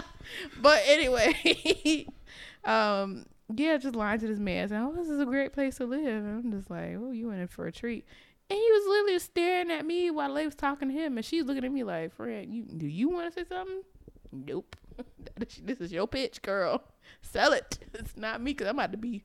but 0.62 0.82
anyway, 0.86 2.06
um, 2.64 3.26
yeah, 3.54 3.76
just 3.76 3.94
lying 3.94 4.20
to 4.20 4.26
this 4.26 4.38
man 4.38 4.68
saying, 4.68 4.82
"Oh, 4.82 4.92
this 4.94 5.08
is 5.08 5.20
a 5.20 5.24
great 5.26 5.52
place 5.52 5.76
to 5.76 5.84
live." 5.86 6.06
And 6.06 6.44
I'm 6.44 6.52
just 6.52 6.70
like, 6.70 6.96
"Oh, 6.98 7.10
you 7.10 7.28
went 7.28 7.40
in 7.40 7.48
for 7.48 7.66
a 7.66 7.72
treat." 7.72 8.04
And 8.50 8.58
he 8.58 8.72
was 8.72 8.84
literally 8.88 9.18
staring 9.18 9.70
at 9.70 9.84
me 9.84 10.10
while 10.10 10.32
they 10.32 10.46
was 10.46 10.54
talking 10.54 10.88
to 10.88 10.94
him, 10.94 11.18
and 11.18 11.24
she's 11.24 11.44
looking 11.44 11.64
at 11.64 11.72
me 11.72 11.84
like, 11.84 12.14
"Friend, 12.14 12.52
you 12.52 12.62
do 12.64 12.86
you 12.86 13.08
want 13.10 13.32
to 13.32 13.40
say 13.40 13.46
something?" 13.48 13.82
Nope. 14.32 14.76
this 15.38 15.80
is 15.80 15.92
your 15.92 16.06
pitch, 16.06 16.42
girl. 16.42 16.82
Sell 17.22 17.52
it. 17.52 17.78
It's 17.94 18.16
not 18.16 18.42
me, 18.42 18.54
cause 18.54 18.66
I'm 18.68 18.74
about 18.76 18.92
to 18.92 18.98
be 18.98 19.24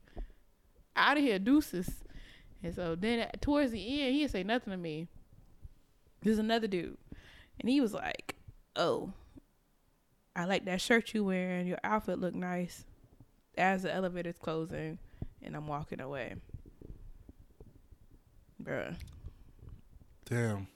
out 0.96 1.16
of 1.16 1.22
here, 1.22 1.38
deuces. 1.38 1.90
And 2.62 2.74
so 2.74 2.94
then 2.94 3.28
towards 3.40 3.72
the 3.72 4.02
end, 4.02 4.12
he 4.14 4.20
didn't 4.20 4.32
say 4.32 4.42
nothing 4.42 4.70
to 4.72 4.76
me. 4.76 5.08
There's 6.22 6.38
another 6.38 6.66
dude, 6.66 6.96
and 7.60 7.68
he 7.68 7.80
was 7.82 7.92
like, 7.92 8.36
"Oh, 8.76 9.12
I 10.34 10.46
like 10.46 10.64
that 10.64 10.80
shirt 10.80 11.12
you 11.12 11.24
wearing. 11.24 11.66
Your 11.66 11.78
outfit 11.84 12.18
look 12.18 12.34
nice." 12.34 12.84
As 13.56 13.82
the 13.82 13.94
elevator's 13.94 14.38
closing, 14.40 14.98
and 15.42 15.54
I'm 15.54 15.68
walking 15.68 16.00
away, 16.00 16.34
bruh. 18.62 18.96
Damn. 20.24 20.66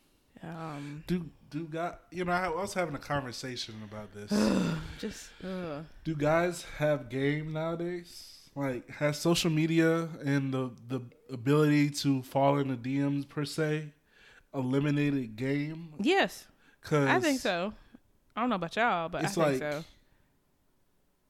Um, 0.43 1.03
Do 1.07 1.29
do 1.51 1.65
got 1.67 2.03
you 2.11 2.25
know 2.25 2.33
I 2.33 2.49
was 2.49 2.75
having 2.75 2.95
a 2.95 2.99
conversation 3.01 3.75
about 3.83 4.15
this. 4.15 4.31
just 5.01 5.31
uh, 5.43 5.81
do 6.05 6.15
guys 6.15 6.65
have 6.79 7.09
game 7.09 7.53
nowadays? 7.53 8.38
Like 8.59 8.91
has 8.91 9.19
social 9.21 9.51
media 9.51 10.09
and 10.25 10.53
the 10.53 10.71
the 10.89 11.01
ability 11.33 11.91
to 11.91 12.23
fall 12.23 12.59
in 12.59 12.69
the 12.69 12.77
DMs 12.77 13.29
per 13.29 13.45
se 13.45 13.93
eliminated 14.53 15.37
game? 15.37 15.93
yes, 16.01 16.47
Cause 16.83 17.07
I 17.07 17.21
think 17.21 17.39
so. 17.41 17.73
I 18.35 18.41
don't 18.41 18.51
know 18.51 18.57
about 18.57 18.75
y'all, 18.75 19.09
but 19.09 19.25
I 19.25 19.29
think 19.29 19.37
like- 19.47 19.59
so. 19.59 19.85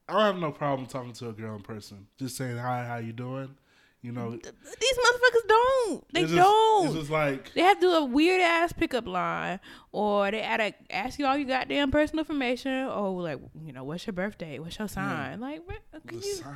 I 0.07 0.13
don't 0.13 0.21
have 0.21 0.37
no 0.37 0.51
problem 0.51 0.87
talking 0.87 1.13
to 1.13 1.29
a 1.29 1.33
girl 1.33 1.55
in 1.55 1.61
person. 1.61 2.07
Just 2.17 2.35
saying 2.35 2.57
hi, 2.57 2.83
how 2.83 2.97
you 2.97 3.13
doing? 3.13 3.55
You 4.01 4.13
know, 4.13 4.29
Th- 4.31 4.41
These 4.43 4.97
motherfuckers 4.97 5.47
don't. 5.49 6.13
They 6.13 6.21
it's 6.21 6.31
just, 6.31 6.41
don't. 6.41 6.85
It's 6.87 6.95
just 6.95 7.09
like 7.09 7.53
They 7.53 7.61
have 7.61 7.79
to 7.79 7.87
do 7.87 7.91
a 7.91 8.05
weird 8.05 8.39
ass 8.39 8.71
pickup 8.71 9.05
line, 9.05 9.59
or 9.91 10.31
they 10.31 10.39
gotta 10.39 10.73
ask 10.89 11.19
you 11.19 11.25
all 11.25 11.35
your 11.37 11.47
goddamn 11.49 11.91
personal 11.91 12.19
information. 12.21 12.71
or 12.87 13.21
like 13.21 13.39
you 13.65 13.73
know, 13.73 13.83
what's 13.83 14.07
your 14.07 14.13
birthday? 14.13 14.57
What's 14.57 14.79
your 14.79 14.87
sign? 14.87 15.41
Like, 15.41 15.67
what? 15.67 15.79
the 16.05 16.15
you, 16.15 16.21
sign. 16.21 16.47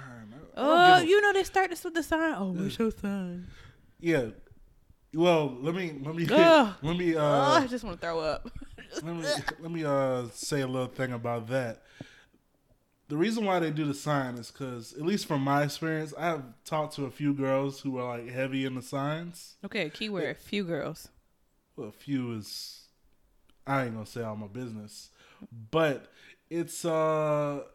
I- 0.55 0.61
I 0.61 0.63
don't 0.65 1.01
oh, 1.01 1.01
a- 1.01 1.03
you 1.03 1.19
know 1.21 1.33
they 1.33 1.43
start 1.43 1.69
this 1.69 1.83
with 1.83 1.95
the 1.95 2.03
sign. 2.03 2.35
Oh, 2.37 2.51
what's 2.53 2.79
your 2.79 2.91
sign? 2.91 3.47
yeah. 3.99 4.27
Well, 5.13 5.57
let 5.61 5.75
me 5.75 5.93
let 6.01 6.15
me 6.15 6.25
Ugh. 6.31 6.73
let 6.81 6.97
me 6.97 7.15
oh, 7.15 7.21
uh 7.21 7.59
I 7.61 7.67
just 7.67 7.83
want 7.83 7.99
to 7.99 8.07
throw 8.07 8.19
up. 8.21 8.49
let 9.03 9.15
me 9.15 9.25
let 9.59 9.71
me 9.71 9.83
uh 9.83 10.27
say 10.33 10.61
a 10.61 10.67
little 10.67 10.87
thing 10.87 11.11
about 11.11 11.47
that. 11.49 11.83
The 13.13 13.19
reason 13.19 13.45
why 13.45 13.59
they 13.59 13.69
do 13.69 13.85
the 13.85 13.93
sign 13.93 14.39
is 14.39 14.49
because, 14.49 14.93
at 14.93 15.03
least 15.03 15.27
from 15.27 15.41
my 15.41 15.61
experience, 15.61 16.15
I 16.17 16.25
have 16.29 16.45
talked 16.65 16.95
to 16.95 17.05
a 17.05 17.11
few 17.11 17.31
girls 17.35 17.79
who 17.79 17.99
are 17.99 18.17
like 18.17 18.27
heavy 18.27 18.65
in 18.65 18.73
the 18.73 18.81
signs. 18.81 19.55
Okay, 19.63 19.91
keyword: 19.91 20.35
few 20.35 20.63
girls. 20.63 21.09
Well, 21.75 21.89
a 21.89 21.91
few 21.91 22.33
is 22.33 22.87
I 23.67 23.83
ain't 23.83 23.93
gonna 23.93 24.07
say 24.07 24.23
all 24.23 24.35
my 24.35 24.47
business, 24.47 25.11
but 25.69 26.11
it's 26.49 26.85
uh 26.85 27.65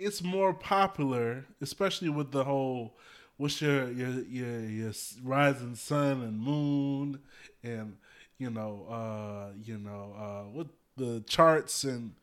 it's 0.00 0.20
more 0.20 0.52
popular, 0.52 1.46
especially 1.60 2.08
with 2.08 2.32
the 2.32 2.42
whole 2.42 2.96
what's 3.36 3.62
your 3.62 3.88
your 3.92 4.20
your 4.22 4.60
your 4.62 4.92
rising 5.22 5.76
sun 5.76 6.22
and 6.22 6.40
moon, 6.40 7.20
and 7.62 7.98
you 8.36 8.50
know 8.50 8.84
uh 8.90 9.52
you 9.62 9.78
know 9.78 10.16
uh 10.18 10.50
what 10.50 10.66
the 10.96 11.20
charts 11.28 11.84
and 11.84 12.14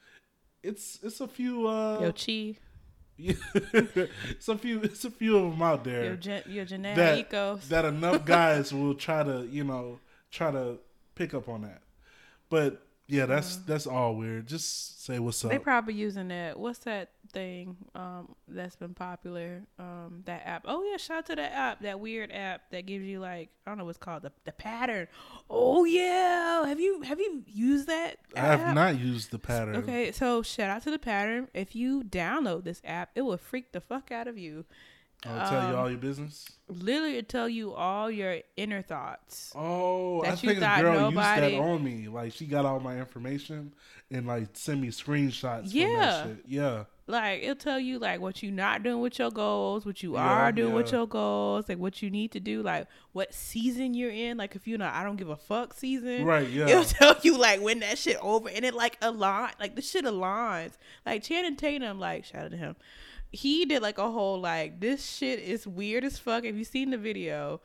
it's 0.63 0.99
it's 1.03 1.21
a 1.21 1.27
few 1.27 1.67
uh 1.67 1.99
Yo, 2.01 2.11
chi. 2.11 2.57
it's 3.21 4.47
a 4.47 4.57
few 4.57 4.81
it's 4.81 5.03
a 5.03 5.11
few 5.11 5.37
of 5.37 5.51
them 5.51 5.61
out 5.61 5.83
there 5.83 6.15
gen- 6.15 6.43
that 6.95 7.29
that 7.67 7.85
enough 7.85 8.23
guys 8.37 8.73
will 8.73 8.93
try 8.93 9.23
to 9.23 9.45
you 9.51 9.63
know 9.63 9.99
try 10.31 10.51
to 10.51 10.77
pick 11.15 11.33
up 11.33 11.49
on 11.49 11.63
that. 11.63 11.81
But 12.49 12.81
yeah, 13.07 13.25
that's 13.25 13.57
that's 13.57 13.87
all 13.87 14.15
weird. 14.15 14.47
Just 14.47 15.03
say 15.03 15.19
what's 15.19 15.43
up. 15.43 15.51
They 15.51 15.59
probably 15.59 15.95
using 15.95 16.29
that. 16.29 16.59
What's 16.59 16.79
that 16.79 17.09
thing 17.31 17.77
um, 17.95 18.35
that's 18.47 18.75
been 18.75 18.93
popular? 18.93 19.63
Um, 19.77 20.21
that 20.25 20.41
app. 20.45 20.65
Oh 20.67 20.83
yeah, 20.89 20.97
shout 20.97 21.17
out 21.19 21.25
to 21.27 21.35
that 21.35 21.51
app. 21.53 21.81
That 21.81 21.99
weird 21.99 22.31
app 22.31 22.69
that 22.71 22.85
gives 22.85 23.05
you 23.05 23.19
like 23.19 23.49
I 23.65 23.71
don't 23.71 23.77
know 23.77 23.85
what's 23.85 23.97
called 23.97 24.23
the 24.23 24.31
the 24.45 24.51
pattern. 24.51 25.07
Oh 25.49 25.85
yeah, 25.85 26.65
have 26.65 26.79
you 26.79 27.01
have 27.01 27.19
you 27.19 27.43
used 27.47 27.87
that? 27.87 28.17
I 28.35 28.39
have 28.55 28.73
not 28.75 28.99
used 28.99 29.31
the 29.31 29.39
pattern. 29.39 29.75
Okay, 29.77 30.11
so 30.11 30.41
shout 30.41 30.69
out 30.69 30.83
to 30.83 30.91
the 30.91 30.99
pattern. 30.99 31.47
If 31.53 31.75
you 31.75 32.03
download 32.03 32.63
this 32.63 32.81
app, 32.83 33.11
it 33.15 33.21
will 33.21 33.37
freak 33.37 33.71
the 33.71 33.81
fuck 33.81 34.11
out 34.11 34.27
of 34.27 34.37
you. 34.37 34.65
I'll 35.25 35.49
tell 35.49 35.63
you 35.63 35.73
Um, 35.75 35.79
all 35.81 35.89
your 35.89 35.99
business. 35.99 36.47
Literally, 36.69 37.17
it 37.17 37.27
tell 37.27 37.49
you 37.49 37.73
all 37.73 38.09
your 38.09 38.37
inner 38.55 38.81
thoughts. 38.81 39.51
Oh, 39.53 40.21
I 40.23 40.29
that 40.29 40.43
you 40.43 40.49
think 40.51 40.59
a 40.59 40.61
thought 40.61 40.79
girl 40.81 40.93
nobody- 41.11 41.51
used 41.51 41.55
that 41.55 41.69
on 41.69 41.83
me. 41.83 42.07
Like 42.07 42.31
she 42.31 42.45
got 42.45 42.63
all 42.65 42.79
my 42.79 42.97
information 42.97 43.73
and 44.09 44.25
like 44.27 44.47
send 44.53 44.79
me 44.79 44.87
screenshots. 44.89 45.73
Yeah. 45.73 45.97
that 45.97 46.25
shit. 46.27 46.45
yeah. 46.47 46.83
Like 47.09 47.41
it'll 47.41 47.55
tell 47.55 47.79
you 47.79 47.97
like 47.97 48.21
what 48.21 48.43
you're 48.43 48.51
not 48.51 48.83
doing 48.83 49.01
with 49.01 49.17
your 49.17 49.31
goals, 49.31 49.83
what 49.85 50.03
you 50.03 50.13
Yeah, 50.13 50.21
are 50.23 50.51
doing 50.51 50.73
with 50.73 50.91
your 50.91 51.07
goals, 51.07 51.67
like 51.67 51.79
what 51.79 52.03
you 52.03 52.11
need 52.11 52.31
to 52.33 52.39
do, 52.39 52.61
like 52.61 52.87
what 53.13 53.33
season 53.33 53.95
you're 53.95 54.11
in. 54.11 54.37
Like 54.37 54.55
if 54.55 54.67
you're 54.67 54.77
not, 54.77 54.93
I 54.93 55.03
don't 55.03 55.15
give 55.15 55.29
a 55.29 55.35
fuck 55.35 55.73
season. 55.73 56.25
Right. 56.25 56.47
Yeah. 56.59 56.67
It'll 56.67 56.83
tell 56.83 57.15
you 57.23 57.37
like 57.37 57.61
when 57.61 57.79
that 57.79 57.97
shit 57.97 58.17
over, 58.21 58.47
and 58.49 58.63
it 58.63 58.73
like 58.73 58.97
align, 59.01 59.51
like 59.59 59.75
the 59.75 59.81
shit 59.81 60.05
aligns. 60.05 60.73
Like 61.05 61.23
Channing 61.23 61.55
Tatum, 61.55 61.99
like 61.99 62.25
shout 62.25 62.45
out 62.45 62.51
to 62.51 62.57
him. 62.57 62.75
He 63.31 63.65
did 63.65 63.81
like 63.81 63.97
a 63.97 64.09
whole 64.11 64.39
like 64.39 64.79
this 64.79 65.03
shit 65.05 65.39
is 65.39 65.65
weird 65.67 66.03
as 66.03 66.17
fuck. 66.19 66.43
Have 66.45 66.57
you 66.57 66.63
seen 66.63 66.91
the 66.91 66.97
video? 66.97 67.61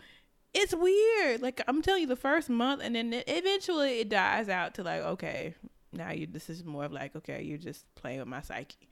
It's 0.55 0.75
weird. 0.75 1.43
Like 1.43 1.61
I'm 1.69 1.83
telling 1.83 2.03
you, 2.03 2.07
the 2.07 2.17
first 2.17 2.49
month, 2.49 2.81
and 2.83 2.95
then 2.95 3.13
it, 3.13 3.25
eventually 3.27 4.01
it 4.01 4.09
dies 4.09 4.49
out 4.49 4.75
to 4.75 4.83
like 4.83 5.03
okay, 5.03 5.55
now 5.93 6.13
you 6.13 6.27
this 6.27 6.49
is 6.49 6.65
more 6.65 6.85
of 6.85 6.93
like 6.93 7.15
okay, 7.17 7.43
you're 7.43 7.59
just 7.59 7.85
playing 7.95 8.21
with 8.21 8.29
my 8.29 8.41
psyche, 8.41 8.89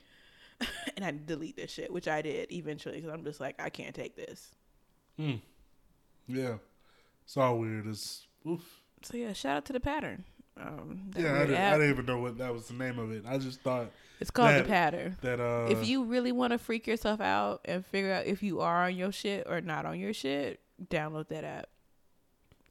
and 0.96 1.04
I 1.04 1.12
delete 1.26 1.56
this 1.56 1.70
shit, 1.70 1.92
which 1.92 2.08
I 2.08 2.22
did 2.22 2.52
eventually 2.52 2.96
because 2.96 3.10
I'm 3.12 3.24
just 3.24 3.40
like 3.40 3.60
I 3.60 3.70
can't 3.70 3.94
take 3.94 4.16
this. 4.16 4.50
Hmm. 5.18 5.34
Yeah. 6.28 6.56
It's 7.24 7.36
all 7.36 7.58
weird. 7.58 7.86
It's 7.86 8.26
oof. 8.48 8.82
So 9.02 9.16
yeah, 9.16 9.32
shout 9.32 9.56
out 9.58 9.64
to 9.66 9.72
the 9.72 9.80
pattern. 9.80 10.24
Um, 10.60 11.10
Yeah, 11.16 11.34
I 11.34 11.38
didn't. 11.46 11.56
I 11.56 11.72
didn't 11.72 11.90
even 11.90 12.06
know 12.06 12.18
what 12.18 12.38
that 12.38 12.52
was 12.52 12.68
the 12.68 12.74
name 12.74 12.98
of 12.98 13.10
it. 13.10 13.24
I 13.26 13.38
just 13.38 13.60
thought 13.62 13.90
It's 14.20 14.30
called 14.30 14.50
that- 14.50 14.64
the 14.64 14.68
pattern. 14.68 15.16
that 15.22 15.40
uh 15.40 15.66
if 15.70 15.86
you 15.86 16.04
really 16.04 16.32
want 16.32 16.52
to 16.52 16.58
freak 16.58 16.86
yourself 16.86 17.20
out 17.20 17.62
and 17.64 17.84
figure 17.86 18.12
out 18.12 18.26
if 18.26 18.42
you 18.42 18.60
are 18.60 18.84
on 18.84 18.94
your 18.96 19.12
shit 19.12 19.46
or 19.48 19.60
not 19.60 19.86
on 19.86 19.98
your 19.98 20.12
shit, 20.12 20.60
download 20.90 21.28
that 21.28 21.44
app 21.44 21.68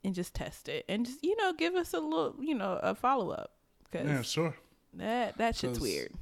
and 0.03 0.13
just 0.15 0.33
test 0.33 0.67
it 0.69 0.83
and 0.89 1.05
just 1.05 1.23
you 1.23 1.35
know 1.37 1.53
give 1.53 1.75
us 1.75 1.93
a 1.93 1.99
little 1.99 2.35
you 2.39 2.53
know 2.55 2.79
a 2.83 2.93
follow 2.95 3.29
up 3.31 3.51
because 3.89 4.07
yeah, 4.07 4.21
sure. 4.21 4.55
that 4.93 5.37
that 5.37 5.55
shit's 5.55 5.77
'Cause- 5.77 5.81
weird. 5.81 6.13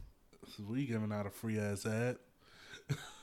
We 0.70 0.86
giving 0.86 1.12
out 1.12 1.26
a 1.26 1.30
free 1.30 1.60
ass 1.60 1.86
ad. 1.86 2.18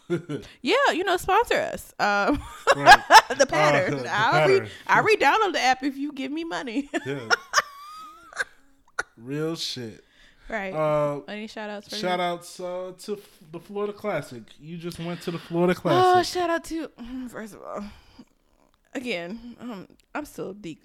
Yeah, 0.63 0.93
you 0.93 1.03
know, 1.03 1.17
sponsor 1.17 1.57
us. 1.57 1.93
Um, 1.99 2.41
Right. 2.77 2.97
the 3.39 3.45
pattern. 3.47 4.05
the 4.05 4.09
I'll 4.09 4.49
re- 4.49 4.69
I'll 4.87 5.03
re-download 5.03 5.53
the 5.55 5.61
app 5.61 5.83
if 5.83 5.97
you 5.97 6.13
give 6.13 6.31
me 6.31 6.45
money. 6.45 6.89
Yeah. 7.05 7.29
Real 9.17 9.57
shit. 9.57 10.05
right. 10.49 10.73
Uh, 10.73 11.21
Any 11.27 11.47
shout 11.49 11.71
outs 11.71 11.89
for 11.89 11.97
shout 11.97 12.19
you? 12.19 12.25
outs 12.25 12.61
uh, 12.61 12.93
to 12.99 13.15
f- 13.15 13.39
the 13.51 13.59
Florida 13.59 13.93
Classic. 13.93 14.43
You 14.61 14.77
just 14.77 14.99
went 15.01 15.23
to 15.23 15.31
the 15.33 15.39
Florida 15.39 15.75
Classic. 15.75 16.05
Oh, 16.19 16.23
shout 16.23 16.51
out 16.51 16.65
to 16.65 16.91
first 17.29 17.55
of 17.55 17.63
all, 17.63 17.83
again, 18.95 19.57
um, 19.61 19.89
I'm 20.15 20.25
still 20.27 20.53
deep. 20.53 20.83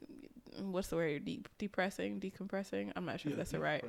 what's 0.59 0.87
the 0.87 0.95
word? 0.95 1.25
Deep, 1.25 1.47
depressing, 1.57 2.19
decompressing. 2.19 2.91
I'm 2.95 3.05
not 3.05 3.19
sure 3.19 3.29
Yeah, 3.29 3.33
if 3.33 3.37
that's 3.37 3.51
the 3.51 3.59
right. 3.59 3.83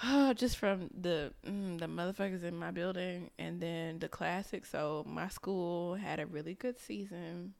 Depressing. 0.00 0.36
just 0.36 0.56
from 0.56 0.90
the 0.98 1.32
mm, 1.46 1.78
the 1.78 1.86
motherfuckers 1.86 2.42
in 2.42 2.56
my 2.56 2.70
building, 2.70 3.30
and 3.38 3.60
then 3.60 3.98
the 3.98 4.08
classic. 4.08 4.66
So 4.66 5.04
my 5.06 5.28
school 5.28 5.94
had 5.94 6.20
a 6.20 6.26
really 6.26 6.54
good 6.54 6.78
season, 6.78 7.54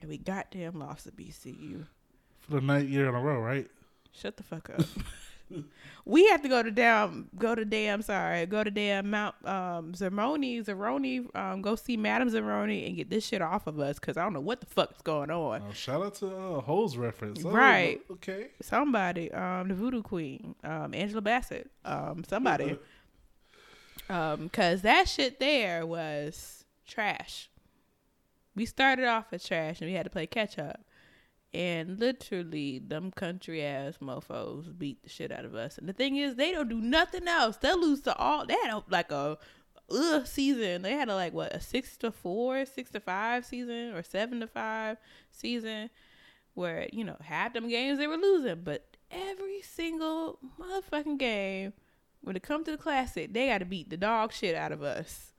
and 0.00 0.10
we 0.10 0.18
goddamn 0.18 0.78
lost 0.78 1.04
to 1.04 1.12
BCU. 1.12 1.86
For 2.40 2.52
the 2.52 2.60
ninth 2.60 2.88
year 2.88 3.08
in 3.08 3.14
a 3.14 3.20
row, 3.20 3.40
right? 3.40 3.68
Shut 4.12 4.36
the 4.36 4.42
fuck 4.42 4.70
up. 4.70 4.86
we 6.04 6.26
have 6.28 6.42
to 6.42 6.48
go 6.48 6.62
to 6.62 6.70
damn 6.70 7.28
go 7.38 7.54
to 7.54 7.64
damn 7.64 8.02
sorry 8.02 8.46
go 8.46 8.64
to 8.64 8.70
damn 8.70 9.10
Mount 9.10 9.34
um 9.44 9.92
Zermoni 9.92 10.64
Zeroni 10.64 11.26
um 11.36 11.62
go 11.62 11.76
see 11.76 11.96
Madame 11.96 12.28
Zeroni 12.30 12.86
and 12.86 12.96
get 12.96 13.10
this 13.10 13.24
shit 13.26 13.40
off 13.42 13.66
of 13.66 13.78
us 13.78 13.98
because 13.98 14.16
I 14.16 14.22
don't 14.24 14.32
know 14.32 14.40
what 14.40 14.60
the 14.60 14.66
fuck's 14.66 15.02
going 15.02 15.30
on. 15.30 15.62
Oh, 15.68 15.72
shout 15.72 16.02
out 16.02 16.14
to 16.16 16.26
uh, 16.26 16.60
Holes 16.60 16.96
reference. 16.96 17.44
Oh, 17.44 17.50
Right. 17.50 18.00
Okay. 18.10 18.48
Somebody 18.60 19.30
um 19.32 19.68
the 19.68 19.74
Voodoo 19.74 20.02
Queen 20.02 20.54
um 20.64 20.94
Angela 20.94 21.20
Bassett 21.20 21.70
um 21.84 22.24
somebody 22.28 22.78
um 24.10 24.44
because 24.44 24.82
that 24.82 25.08
shit 25.08 25.38
there 25.40 25.86
was 25.86 26.64
trash. 26.86 27.50
We 28.54 28.64
started 28.66 29.06
off 29.06 29.26
as 29.32 29.44
trash 29.44 29.80
and 29.80 29.90
we 29.90 29.94
had 29.94 30.04
to 30.04 30.10
play 30.10 30.26
catch 30.26 30.58
up. 30.58 30.80
And 31.56 31.98
literally, 31.98 32.80
them 32.80 33.10
country 33.10 33.64
ass 33.64 33.94
mofos 34.02 34.78
beat 34.78 35.02
the 35.02 35.08
shit 35.08 35.32
out 35.32 35.46
of 35.46 35.54
us. 35.54 35.78
And 35.78 35.88
the 35.88 35.94
thing 35.94 36.16
is, 36.16 36.34
they 36.34 36.52
don't 36.52 36.68
do 36.68 36.82
nothing 36.82 37.26
else. 37.26 37.56
They 37.56 37.72
lose 37.72 38.02
to 38.02 38.14
all. 38.14 38.44
They 38.44 38.52
had 38.62 38.74
a, 38.74 38.84
like 38.90 39.10
a 39.10 39.38
ugh 39.90 40.26
season. 40.26 40.82
They 40.82 40.92
had 40.92 41.08
a 41.08 41.14
like 41.14 41.32
what 41.32 41.54
a 41.54 41.60
six 41.60 41.96
to 41.98 42.12
four, 42.12 42.66
six 42.66 42.90
to 42.90 43.00
five 43.00 43.46
season, 43.46 43.94
or 43.94 44.02
seven 44.02 44.40
to 44.40 44.46
five 44.46 44.98
season, 45.30 45.88
where 46.52 46.90
you 46.92 47.04
know 47.04 47.16
half 47.22 47.54
them 47.54 47.70
games 47.70 47.98
they 47.98 48.06
were 48.06 48.18
losing, 48.18 48.60
but 48.62 48.94
every 49.10 49.62
single 49.62 50.38
motherfucking 50.60 51.18
game 51.18 51.72
when 52.20 52.36
it 52.36 52.42
comes 52.42 52.66
to 52.66 52.72
the 52.72 52.76
classic, 52.76 53.32
they 53.32 53.46
got 53.46 53.58
to 53.58 53.64
beat 53.64 53.88
the 53.88 53.96
dog 53.96 54.30
shit 54.30 54.54
out 54.54 54.72
of 54.72 54.82
us. 54.82 55.32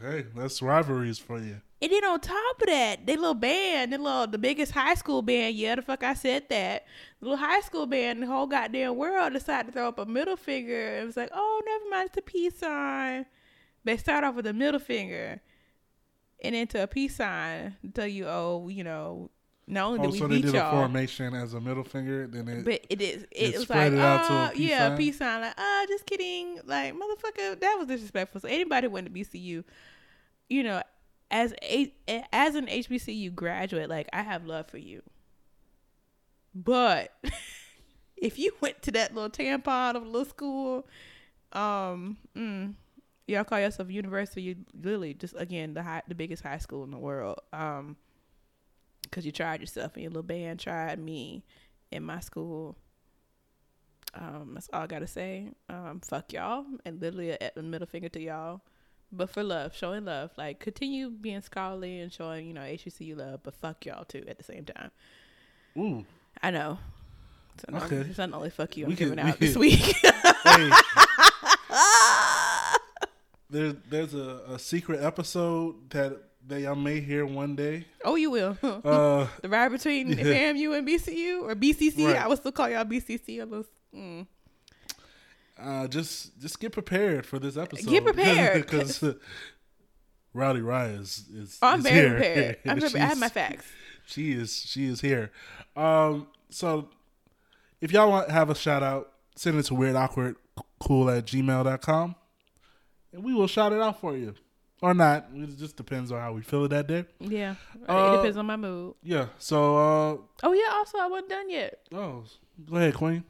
Hey, 0.00 0.26
that's 0.34 0.62
rivalries 0.62 1.18
for 1.18 1.40
you. 1.40 1.60
And 1.80 1.92
then 1.92 2.04
on 2.04 2.20
top 2.20 2.60
of 2.60 2.66
that, 2.66 3.06
they 3.06 3.16
little 3.16 3.34
band, 3.34 3.92
the 3.92 3.98
little 3.98 4.26
the 4.26 4.38
biggest 4.38 4.72
high 4.72 4.94
school 4.94 5.22
band, 5.22 5.56
yeah, 5.56 5.74
the 5.74 5.82
fuck 5.82 6.02
I 6.02 6.14
said 6.14 6.48
that. 6.50 6.84
The 7.20 7.28
little 7.28 7.44
high 7.44 7.60
school 7.60 7.86
band, 7.86 8.22
the 8.22 8.26
whole 8.26 8.46
goddamn 8.46 8.96
world 8.96 9.32
decided 9.32 9.66
to 9.66 9.72
throw 9.72 9.88
up 9.88 9.98
a 9.98 10.06
middle 10.06 10.36
finger. 10.36 10.98
It 10.98 11.04
was 11.04 11.16
like, 11.16 11.30
oh, 11.32 11.62
never 11.64 11.90
mind, 11.90 12.08
it's 12.08 12.18
a 12.18 12.22
peace 12.22 12.58
sign. 12.58 13.26
They 13.84 13.96
start 13.96 14.24
off 14.24 14.34
with 14.34 14.46
a 14.46 14.52
middle 14.52 14.80
finger 14.80 15.40
and 16.42 16.54
into 16.54 16.82
a 16.82 16.86
peace 16.86 17.16
sign 17.16 17.76
to 17.82 17.90
tell 17.90 18.06
you, 18.06 18.26
oh, 18.26 18.68
you 18.68 18.84
know, 18.84 19.30
not 19.68 19.86
only 19.86 19.98
did 19.98 20.06
Oh, 20.06 20.10
we 20.12 20.18
so 20.18 20.26
they 20.28 20.40
did 20.40 20.54
a 20.54 20.58
y'all, 20.58 20.70
formation 20.70 21.34
as 21.34 21.54
a 21.54 21.60
middle 21.60 21.84
finger, 21.84 22.26
then 22.26 22.48
it. 22.48 22.64
but 22.64 22.84
it 22.88 23.00
is. 23.00 23.22
It, 23.30 23.54
it 23.54 23.58
was 23.58 23.70
like, 23.70 23.92
it 23.92 23.98
a 23.98 24.02
uh, 24.02 24.50
peace 24.50 24.68
yeah, 24.68 24.88
sign? 24.88 24.96
peace 24.96 25.18
sign. 25.18 25.40
Like, 25.42 25.54
ah, 25.58 25.84
just 25.88 26.06
kidding. 26.06 26.60
Like, 26.64 26.94
motherfucker, 26.94 27.60
that 27.60 27.76
was 27.78 27.86
disrespectful. 27.86 28.40
So 28.40 28.48
anybody 28.48 28.88
went 28.88 29.06
to 29.06 29.12
BCU, 29.12 29.64
you 30.48 30.62
know, 30.62 30.82
as 31.30 31.54
a 31.62 31.92
as 32.32 32.54
an 32.54 32.66
HBCU 32.66 33.34
graduate, 33.34 33.88
like 33.90 34.08
I 34.12 34.22
have 34.22 34.46
love 34.46 34.68
for 34.68 34.78
you. 34.78 35.02
But 36.54 37.12
if 38.16 38.38
you 38.38 38.52
went 38.60 38.82
to 38.82 38.92
that 38.92 39.14
little 39.14 39.30
tampon 39.30 39.94
of 39.94 40.02
a 40.02 40.06
little 40.06 40.24
school, 40.24 40.86
um, 41.52 42.16
mm, 42.36 42.74
y'all 43.26 43.44
call 43.44 43.60
yourself 43.60 43.90
university, 43.90 44.42
you 44.42 44.56
literally 44.80 45.14
just 45.14 45.34
again 45.36 45.74
the 45.74 45.82
high, 45.82 46.02
the 46.08 46.14
biggest 46.14 46.42
high 46.42 46.58
school 46.58 46.84
in 46.84 46.90
the 46.90 46.98
world. 46.98 47.38
Um, 47.52 47.96
because 49.10 49.24
you 49.26 49.32
tried 49.32 49.60
yourself 49.60 49.94
and 49.94 50.02
your 50.02 50.10
little 50.10 50.22
band 50.22 50.60
tried 50.60 50.98
me 50.98 51.44
in 51.90 52.02
my 52.02 52.20
school. 52.20 52.76
Um, 54.14 54.52
that's 54.54 54.68
all 54.72 54.82
I 54.82 54.86
gotta 54.86 55.06
say. 55.06 55.48
Um, 55.68 56.00
fuck 56.04 56.32
y'all, 56.32 56.64
and 56.84 57.00
literally 57.00 57.30
a, 57.30 57.50
a 57.56 57.62
middle 57.62 57.86
finger 57.86 58.08
to 58.10 58.20
y'all. 58.20 58.60
But 59.12 59.30
for 59.30 59.42
love, 59.42 59.74
showing 59.74 60.04
love, 60.04 60.30
like 60.36 60.60
continue 60.60 61.10
being 61.10 61.40
scholarly 61.42 62.00
and 62.00 62.12
showing 62.12 62.46
you 62.46 62.52
know 62.54 62.60
HBCU 62.62 63.16
love, 63.16 63.40
but 63.42 63.54
fuck 63.54 63.84
y'all 63.86 64.04
too 64.04 64.24
at 64.28 64.38
the 64.38 64.44
same 64.44 64.64
time. 64.64 64.90
Ooh. 65.78 66.04
I 66.42 66.50
know. 66.50 66.78
So 67.58 67.72
no, 67.76 67.84
Okay. 67.84 67.96
It's 67.96 68.18
not 68.18 68.32
only 68.32 68.50
fuck 68.50 68.76
you 68.76 68.84
I'm 68.84 68.90
We 68.90 68.96
giving 68.96 69.16
we 69.16 69.22
out 69.22 69.38
this 69.38 69.52
can- 69.52 69.60
week. 69.60 69.96
Hey, 70.44 70.70
there's 73.50 73.74
there's 73.88 74.14
a, 74.14 74.42
a 74.50 74.58
secret 74.58 75.02
episode 75.02 75.90
that 75.90 76.18
that 76.48 76.60
y'all 76.60 76.74
may 76.74 77.00
hear 77.00 77.24
one 77.26 77.54
day. 77.54 77.84
oh, 78.04 78.16
you 78.16 78.30
will. 78.30 78.56
Uh, 78.62 79.26
the 79.42 79.48
ride 79.48 79.70
between 79.70 80.08
Yeah. 80.18 80.24
FAMU 80.24 80.76
and 80.78 80.86
BCU 80.88 81.42
or 81.42 81.54
BCC. 81.54 82.06
Right. 82.06 82.16
I 82.16 82.26
would 82.28 82.38
still 82.38 82.52
call 82.52 82.68
y'all 82.70 82.84
BCC. 82.84 83.40
on 83.42 83.50
those- 83.50 83.66
Mm. 83.94 84.26
uh, 85.58 85.88
just 85.88 86.38
just 86.38 86.60
get 86.60 86.72
prepared 86.72 87.24
for 87.24 87.38
this 87.38 87.56
episode. 87.56 87.88
Get 87.88 88.04
prepared. 88.04 88.62
because 88.66 89.02
uh, 89.02 89.14
Rowdy 90.34 90.60
Rye 90.60 90.88
is 90.88 91.24
is. 91.34 91.58
Oh, 91.62 91.68
I'm 91.68 91.78
is 91.80 91.84
very 91.86 91.96
here. 91.96 92.10
prepared. 92.10 92.58
I'm 92.66 92.80
very, 92.80 93.00
I 93.00 93.06
have 93.06 93.18
my 93.18 93.30
facts. 93.30 93.64
She 94.06 94.32
is 94.32 94.54
she 94.54 94.86
is 94.86 95.00
here. 95.00 95.32
Um, 95.74 96.26
so 96.50 96.90
if 97.80 97.92
y'all 97.92 98.10
want 98.10 98.28
to 98.28 98.32
have 98.34 98.50
a 98.50 98.54
shout 98.54 98.82
out, 98.82 99.10
send 99.36 99.58
it 99.58 99.62
to 99.64 99.74
weirdawkwardcool 99.74 99.96
awkward 99.96 100.36
cool 100.80 101.08
at 101.10 101.24
gmail.com 101.26 102.14
and 103.12 103.24
we 103.24 103.32
will 103.34 103.46
shout 103.46 103.72
it 103.72 103.80
out 103.80 104.00
for 104.00 104.16
you. 104.16 104.34
Or 104.80 104.94
not. 104.94 105.26
It 105.34 105.56
just 105.58 105.76
depends 105.76 106.12
on 106.12 106.20
how 106.20 106.32
we 106.32 106.42
feel 106.42 106.64
it 106.64 106.68
that 106.68 106.86
day. 106.86 107.04
Yeah, 107.20 107.56
Uh, 107.88 107.94
it 107.94 108.16
depends 108.16 108.36
on 108.36 108.46
my 108.46 108.56
mood. 108.56 108.94
Yeah. 109.02 109.26
So 109.38 109.76
uh 109.76 110.16
Oh 110.44 110.52
yeah, 110.52 110.70
also 110.72 110.98
I 110.98 111.06
wasn't 111.08 111.30
done 111.30 111.50
yet. 111.50 111.80
oh 111.92 112.22
go 112.68 112.76
ahead, 112.76 112.94
Queen. 112.94 113.24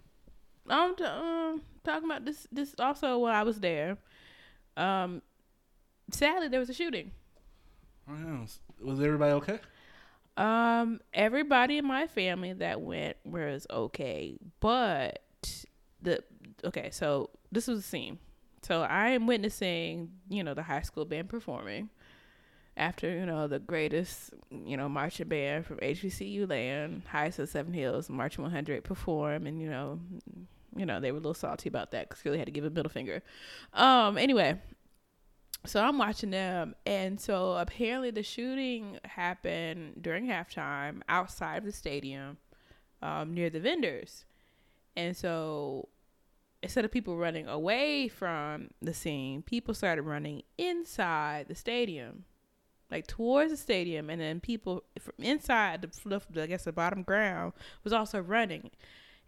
I'm 0.68 0.94
t- 0.94 1.04
um, 1.04 1.62
talking 1.84 2.04
about 2.04 2.24
this. 2.26 2.46
This 2.52 2.74
also 2.78 3.18
while 3.18 3.34
I 3.34 3.42
was 3.42 3.58
there. 3.60 3.96
Um, 4.76 5.22
sadly 6.10 6.48
there 6.48 6.60
was 6.60 6.68
a 6.68 6.74
shooting. 6.74 7.12
Oh, 8.10 8.14
yeah. 8.14 8.44
Was 8.82 9.00
everybody 9.00 9.32
okay? 9.32 9.60
Um, 10.36 11.00
everybody 11.12 11.78
in 11.78 11.84
my 11.86 12.06
family 12.06 12.52
that 12.52 12.80
went 12.80 13.16
was 13.24 13.66
okay, 13.70 14.38
but 14.60 15.18
the 16.02 16.22
okay. 16.64 16.90
So 16.92 17.30
this 17.50 17.66
was 17.66 17.78
the 17.78 17.88
scene. 17.88 18.18
So 18.68 18.82
I 18.82 19.08
am 19.08 19.26
witnessing, 19.26 20.10
you 20.28 20.44
know, 20.44 20.52
the 20.52 20.62
high 20.62 20.82
school 20.82 21.06
band 21.06 21.30
performing 21.30 21.88
after 22.76 23.10
you 23.10 23.24
know 23.24 23.48
the 23.48 23.58
greatest, 23.58 24.34
you 24.50 24.76
know, 24.76 24.90
marching 24.90 25.26
band 25.26 25.64
from 25.64 25.78
HBCU 25.78 26.46
land, 26.46 27.02
Highest 27.08 27.38
of 27.38 27.48
Seven 27.48 27.72
Hills, 27.72 28.10
Marching 28.10 28.42
100 28.42 28.84
perform, 28.84 29.46
and 29.46 29.58
you 29.58 29.70
know, 29.70 29.98
you 30.76 30.84
know 30.84 31.00
they 31.00 31.12
were 31.12 31.16
a 31.16 31.20
little 31.20 31.32
salty 31.32 31.70
about 31.70 31.92
that 31.92 32.10
because 32.10 32.22
they 32.22 32.36
had 32.36 32.44
to 32.44 32.52
give 32.52 32.66
a 32.66 32.70
middle 32.70 32.90
finger. 32.90 33.22
Um, 33.72 34.18
anyway, 34.18 34.60
so 35.64 35.82
I'm 35.82 35.96
watching 35.96 36.30
them, 36.30 36.74
and 36.84 37.18
so 37.18 37.54
apparently 37.54 38.10
the 38.10 38.22
shooting 38.22 38.98
happened 39.04 40.02
during 40.02 40.26
halftime 40.26 41.00
outside 41.08 41.56
of 41.56 41.64
the 41.64 41.72
stadium, 41.72 42.36
um, 43.00 43.32
near 43.32 43.48
the 43.48 43.60
vendors, 43.60 44.26
and 44.94 45.16
so 45.16 45.88
instead 46.62 46.84
of 46.84 46.90
people 46.90 47.16
running 47.16 47.46
away 47.46 48.08
from 48.08 48.68
the 48.82 48.94
scene, 48.94 49.42
people 49.42 49.74
started 49.74 50.02
running 50.02 50.42
inside 50.56 51.46
the 51.48 51.54
stadium, 51.54 52.24
like 52.90 53.06
towards 53.06 53.50
the 53.50 53.56
stadium, 53.56 54.10
and 54.10 54.20
then 54.20 54.40
people 54.40 54.82
from 54.98 55.14
inside 55.18 55.82
the, 55.82 56.42
I 56.42 56.46
guess 56.46 56.64
the 56.64 56.72
bottom 56.72 57.02
ground 57.02 57.52
was 57.84 57.92
also 57.92 58.20
running, 58.20 58.70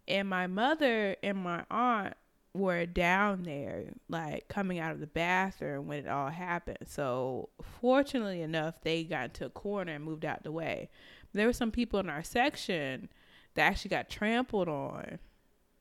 and 0.09 0.29
my 0.29 0.47
mother 0.47 1.17
and 1.23 1.39
my 1.39 1.65
aunt 1.71 2.15
were 2.53 2.85
down 2.85 3.45
there, 3.45 3.85
like 4.09 4.49
coming 4.49 4.81
out 4.81 4.93
of 4.93 5.01
the 5.01 5.07
bathroom 5.07 5.87
when 5.87 5.99
it 6.01 6.09
all 6.09 6.31
happened. 6.31 6.79
So, 6.87 7.51
fortunately 7.81 8.43
enough, 8.43 8.81
they 8.83 9.05
got 9.05 9.27
into 9.27 9.47
a 9.47 9.51
corner 9.51 9.93
and 9.93 10.05
moved 10.05 10.25
out 10.25 10.43
the 10.43 10.51
way. 10.51 10.91
There 11.33 11.47
were 11.47 11.53
some 11.53 11.71
people 11.71 12.01
in 12.01 12.11
our 12.11 12.25
section 12.25 13.09
that 13.55 13.67
actually 13.67 13.91
got 13.91 14.11
trampled 14.11 14.69
on 14.69 15.21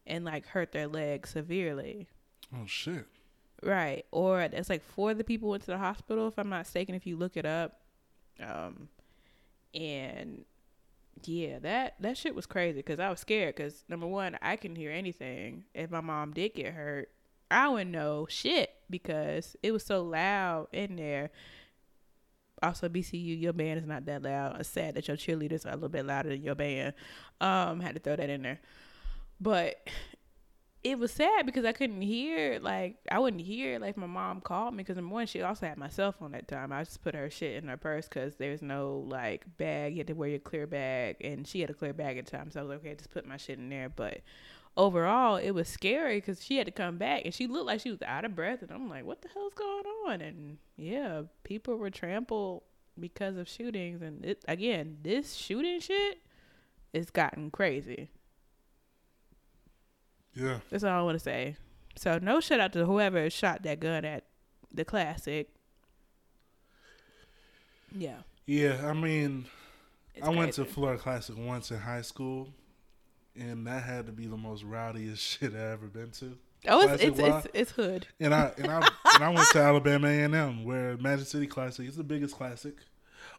and 0.09 0.25
like 0.25 0.47
hurt 0.47 0.71
their 0.71 0.87
leg 0.87 1.27
severely. 1.27 2.07
Oh 2.53 2.65
shit. 2.65 3.05
Right. 3.61 4.05
Or 4.11 4.41
it's 4.41 4.69
like 4.69 4.83
four 4.83 5.11
of 5.11 5.17
the 5.17 5.23
people 5.23 5.49
went 5.49 5.63
to 5.63 5.71
the 5.71 5.77
hospital, 5.77 6.27
if 6.27 6.37
I'm 6.37 6.49
not 6.49 6.59
mistaken, 6.59 6.95
if 6.95 7.05
you 7.05 7.17
look 7.17 7.37
it 7.37 7.45
up. 7.45 7.79
Um, 8.41 8.89
and 9.73 10.45
yeah, 11.25 11.59
that 11.59 11.95
that 11.99 12.17
shit 12.17 12.35
was 12.35 12.45
crazy 12.45 12.77
because 12.77 12.99
I 12.99 13.09
was 13.09 13.19
scared 13.19 13.55
because 13.55 13.83
number 13.89 14.07
one, 14.07 14.37
I 14.41 14.55
couldn't 14.55 14.77
hear 14.77 14.91
anything. 14.91 15.65
If 15.73 15.91
my 15.91 16.01
mom 16.01 16.31
did 16.31 16.53
get 16.55 16.73
hurt, 16.73 17.09
I 17.51 17.67
wouldn't 17.67 17.91
know 17.91 18.27
shit 18.29 18.71
because 18.89 19.55
it 19.61 19.71
was 19.71 19.85
so 19.85 20.03
loud 20.03 20.67
in 20.71 20.95
there. 20.95 21.31
Also, 22.61 22.89
BCU, 22.89 23.39
your 23.39 23.53
band 23.53 23.79
is 23.79 23.85
not 23.85 24.05
that 24.05 24.21
loud. 24.21 24.59
It's 24.59 24.69
sad 24.69 24.95
that 24.95 25.07
your 25.07 25.15
cheerleaders 25.15 25.65
are 25.65 25.69
a 25.69 25.75
little 25.75 25.89
bit 25.89 26.05
louder 26.05 26.29
than 26.29 26.43
your 26.43 26.55
band. 26.55 26.93
Um, 27.39 27.79
had 27.79 27.95
to 27.95 28.01
throw 28.01 28.17
that 28.17 28.29
in 28.29 28.41
there, 28.41 28.59
but 29.39 29.77
it 30.81 30.97
was 30.97 31.11
sad 31.11 31.45
because 31.45 31.65
I 31.65 31.73
couldn't 31.73 32.01
hear 32.01 32.57
like 32.61 32.95
I 33.11 33.19
wouldn't 33.19 33.41
hear 33.41 33.79
like 33.79 33.97
my 33.97 34.07
mom 34.07 34.39
called 34.39 34.73
me 34.73 34.77
because 34.77 34.95
number 34.95 35.13
one 35.13 35.27
she 35.27 35.41
also 35.41 35.65
had 35.65 35.77
my 35.77 35.89
cell 35.89 36.13
phone 36.13 36.33
at 36.33 36.47
the 36.47 36.55
time. 36.55 36.71
I 36.71 36.83
just 36.83 37.01
put 37.01 37.15
her 37.15 37.29
shit 37.29 37.61
in 37.61 37.69
her 37.69 37.77
purse 37.77 38.07
because 38.07 38.35
there's 38.35 38.61
no 38.61 39.05
like 39.07 39.45
bag. 39.57 39.93
You 39.93 39.99
had 39.99 40.07
to 40.07 40.13
wear 40.13 40.29
your 40.29 40.39
clear 40.39 40.67
bag, 40.67 41.17
and 41.21 41.45
she 41.45 41.61
had 41.61 41.69
a 41.69 41.73
clear 41.73 41.93
bag 41.93 42.17
at 42.17 42.25
the 42.25 42.31
time, 42.31 42.49
so 42.49 42.59
I 42.59 42.63
was 42.63 42.69
like, 42.69 42.79
okay, 42.79 42.95
just 42.95 43.09
put 43.09 43.27
my 43.27 43.37
shit 43.37 43.59
in 43.59 43.69
there. 43.69 43.89
But 43.89 44.21
overall, 44.77 45.35
it 45.35 45.51
was 45.51 45.67
scary 45.67 46.17
because 46.17 46.43
she 46.43 46.57
had 46.57 46.65
to 46.67 46.71
come 46.71 46.97
back 46.97 47.23
and 47.25 47.33
she 47.33 47.47
looked 47.47 47.65
like 47.65 47.81
she 47.81 47.91
was 47.91 48.01
out 48.03 48.23
of 48.23 48.35
breath, 48.35 48.61
and 48.61 48.71
I'm 48.71 48.89
like, 48.89 49.05
what 49.05 49.21
the 49.21 49.29
hell's 49.33 49.53
going 49.53 49.85
on? 50.07 50.21
And 50.21 50.57
yeah, 50.77 51.23
people 51.43 51.75
were 51.75 51.89
trampled 51.89 52.63
because 52.97 53.35
of 53.35 53.49
shootings, 53.49 54.01
and 54.01 54.23
it 54.23 54.45
again, 54.47 54.99
this 55.03 55.33
shooting 55.33 55.81
shit, 55.81 56.19
it's 56.93 57.11
gotten 57.11 57.51
crazy. 57.51 58.11
Yeah. 60.35 60.59
That's 60.69 60.83
all 60.83 60.99
I 60.99 61.01
want 61.01 61.15
to 61.15 61.23
say. 61.23 61.55
So 61.95 62.17
no 62.21 62.39
shout 62.39 62.59
out 62.59 62.73
to 62.73 62.85
whoever 62.85 63.29
shot 63.29 63.63
that 63.63 63.79
gun 63.79 64.05
at 64.05 64.25
the 64.73 64.85
classic. 64.85 65.49
Yeah, 67.95 68.17
Yeah, 68.45 68.81
I 68.85 68.93
mean 68.93 69.45
it's 70.13 70.25
I 70.25 70.29
went 70.29 70.53
to. 70.53 70.65
Florida 70.65 71.01
Classic 71.01 71.35
once 71.37 71.71
in 71.71 71.79
high 71.79 72.01
school 72.03 72.49
and 73.35 73.65
that 73.67 73.83
had 73.83 74.05
to 74.05 74.11
be 74.11 74.27
the 74.27 74.37
most 74.37 74.63
rowdiest 74.63 75.23
shit 75.39 75.53
I 75.55 75.71
ever 75.71 75.87
been 75.87 76.11
to. 76.11 76.37
oh, 76.67 76.81
it's 76.87 77.01
it's, 77.03 77.19
it's 77.19 77.47
it's 77.53 77.71
hood. 77.71 78.07
And 78.19 78.33
I 78.33 78.51
and 78.57 78.67
I 78.67 78.77
and 79.15 79.23
I 79.23 79.29
went 79.29 79.47
to 79.51 79.59
Alabama 79.59 80.07
A 80.07 80.23
and 80.23 80.35
M 80.35 80.63
where 80.63 80.97
Magic 80.97 81.27
City 81.27 81.47
Classic 81.47 81.87
is 81.87 81.95
the 81.95 82.03
biggest 82.03 82.35
classic. 82.35 82.75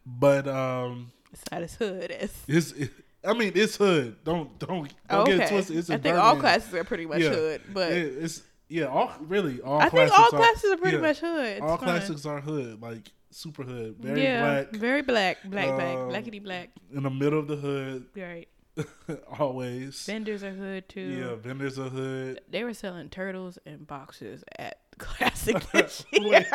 But 0.04 0.48
um 0.48 1.12
It's 1.32 1.44
not 1.50 1.62
as 1.62 1.74
hood 1.76 2.10
as. 2.10 2.32
it's 2.48 2.72
it, 2.72 2.90
I 3.24 3.34
mean 3.34 3.52
it's 3.54 3.76
hood. 3.76 4.16
Don't 4.24 4.58
don't 4.58 4.70
don't 4.80 4.92
Oh, 5.10 5.24
get 5.26 5.40
it 5.40 5.48
twisted. 5.48 5.76
It's 5.76 5.90
I 5.90 5.94
in 5.94 6.00
think 6.02 6.16
all 6.16 6.36
classes 6.36 6.74
are 6.74 6.84
pretty 6.84 7.06
much 7.06 7.20
Yeah. 7.20 7.30
hood, 7.30 7.62
but 7.72 7.92
It- 7.92 8.14
it's 8.24 8.42
Yeah, 8.68 8.84
all 8.86 9.12
really 9.20 9.60
all. 9.60 9.80
I 9.80 9.88
think 9.88 10.10
all 10.12 10.28
classes 10.30 10.72
are 10.72 10.76
pretty 10.76 10.96
yeah, 10.96 11.02
much 11.02 11.18
hood. 11.20 11.46
It's 11.46 11.60
all 11.62 11.76
fun. 11.76 11.88
classics 11.88 12.24
are 12.24 12.40
hood, 12.40 12.80
like 12.80 13.10
super 13.32 13.62
hood, 13.64 13.96
very 13.98 14.22
yeah, 14.22 14.40
black, 14.62 14.70
very 14.72 15.02
black, 15.02 15.38
black, 15.44 15.68
black, 15.74 15.96
Um, 15.96 16.08
blackity 16.10 16.42
black. 16.42 16.70
in 16.94 17.02
the 17.02 17.10
middle 17.10 17.38
of 17.40 17.46
the 17.48 17.56
hood, 17.56 18.06
Right. 18.16 18.48
always. 19.38 20.04
Vendors 20.06 20.42
are 20.44 20.52
hood 20.52 20.88
too. 20.88 21.00
Yeah, 21.00 21.34
vendors 21.34 21.78
are 21.78 21.88
hood. 21.88 22.40
They 22.48 22.62
were 22.64 22.72
selling 22.74 23.08
turtles 23.08 23.58
and 23.66 23.86
boxes 23.86 24.44
at 24.58 24.78
Classic 24.98 25.56
wait, 25.74 26.02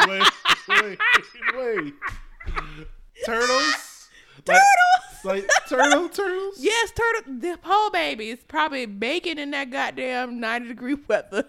wait, 0.07 0.23
wait, 0.69 0.99
wait. 1.55 1.93
Turtles? 3.25 3.84
Turtles. 4.45 5.23
Like, 5.23 5.43
like 5.43 5.67
turtle 5.67 6.09
turtles? 6.09 6.55
Yes, 6.59 6.91
turtle. 6.91 7.33
The 7.39 7.57
whole 7.63 7.89
baby 7.89 8.29
is 8.29 8.39
probably 8.47 8.85
baking 8.85 9.39
in 9.39 9.51
that 9.51 9.71
goddamn 9.71 10.39
ninety 10.39 10.67
degree 10.69 10.95
weather. 11.07 11.45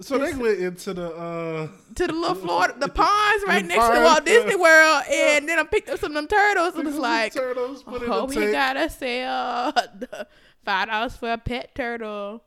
So 0.00 0.18
they 0.18 0.34
went 0.34 0.58
into 0.58 0.92
the 0.94 1.14
uh 1.14 1.68
to 1.94 2.06
the 2.08 2.12
little 2.12 2.34
Florida, 2.34 2.74
the 2.76 2.88
ponds 2.88 3.44
right 3.46 3.62
The 3.62 3.68
next 3.68 3.86
to 3.88 4.00
Walt 4.02 4.24
Disney. 4.24 4.56
World, 4.56 5.04
and 5.08 5.48
then 5.48 5.60
I 5.60 5.62
picked 5.64 5.88
up 5.88 6.00
some 6.00 6.10
of 6.10 6.14
them 6.16 6.26
turtles 6.26 6.74
and 6.74 6.84
was 6.84 6.96
like, 6.98 7.32
turtles 7.32 7.84
put 7.84 8.02
"Oh, 8.06 8.24
we 8.24 8.34
tank. 8.34 8.50
gotta 8.52 8.90
sell 8.90 9.70
the 10.00 10.26
five 10.64 10.88
dollars 10.88 11.14
for 11.16 11.32
a 11.32 11.38
pet 11.38 11.72
turtle." 11.76 12.42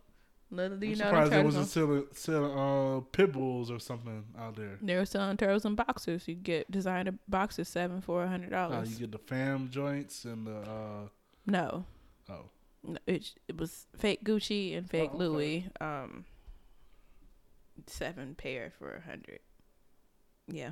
Little 0.55 0.77
do 0.77 0.85
you 0.87 0.93
I'm 0.93 0.97
know, 0.99 1.05
surprised 1.05 1.31
there 1.31 1.43
wasn't 1.43 1.67
selling, 1.67 2.03
selling 2.13 2.57
uh, 2.57 2.99
pit 3.11 3.31
bulls 3.33 3.69
or 3.71 3.79
something 3.79 4.23
out 4.37 4.55
there. 4.55 4.77
They 4.81 4.95
were 4.95 5.05
selling 5.05 5.37
turtles 5.37 5.65
in 5.65 5.75
boxes. 5.75 6.27
You 6.27 6.35
get 6.35 6.69
designer 6.71 7.13
boxes 7.27 7.67
seven 7.67 8.01
for 8.01 8.23
a 8.23 8.27
hundred 8.27 8.53
Uh, 8.53 8.69
dollars. 8.69 8.91
you 8.91 8.99
get 9.07 9.11
the 9.11 9.17
fam 9.19 9.69
joints 9.69 10.25
and 10.25 10.47
the 10.47 10.57
uh, 10.57 11.07
no, 11.45 11.85
oh 12.29 12.45
no, 12.83 12.97
it 13.07 13.33
it 13.47 13.57
was 13.57 13.87
fake 13.97 14.23
Gucci 14.23 14.77
and 14.77 14.89
fake 14.89 15.09
Oh, 15.13 15.15
okay. 15.15 15.23
Louis. 15.25 15.67
Um, 15.81 16.25
seven 17.87 18.35
pair 18.35 18.71
for 18.79 18.95
a 18.95 19.01
hundred. 19.01 19.39
Yeah. 20.47 20.71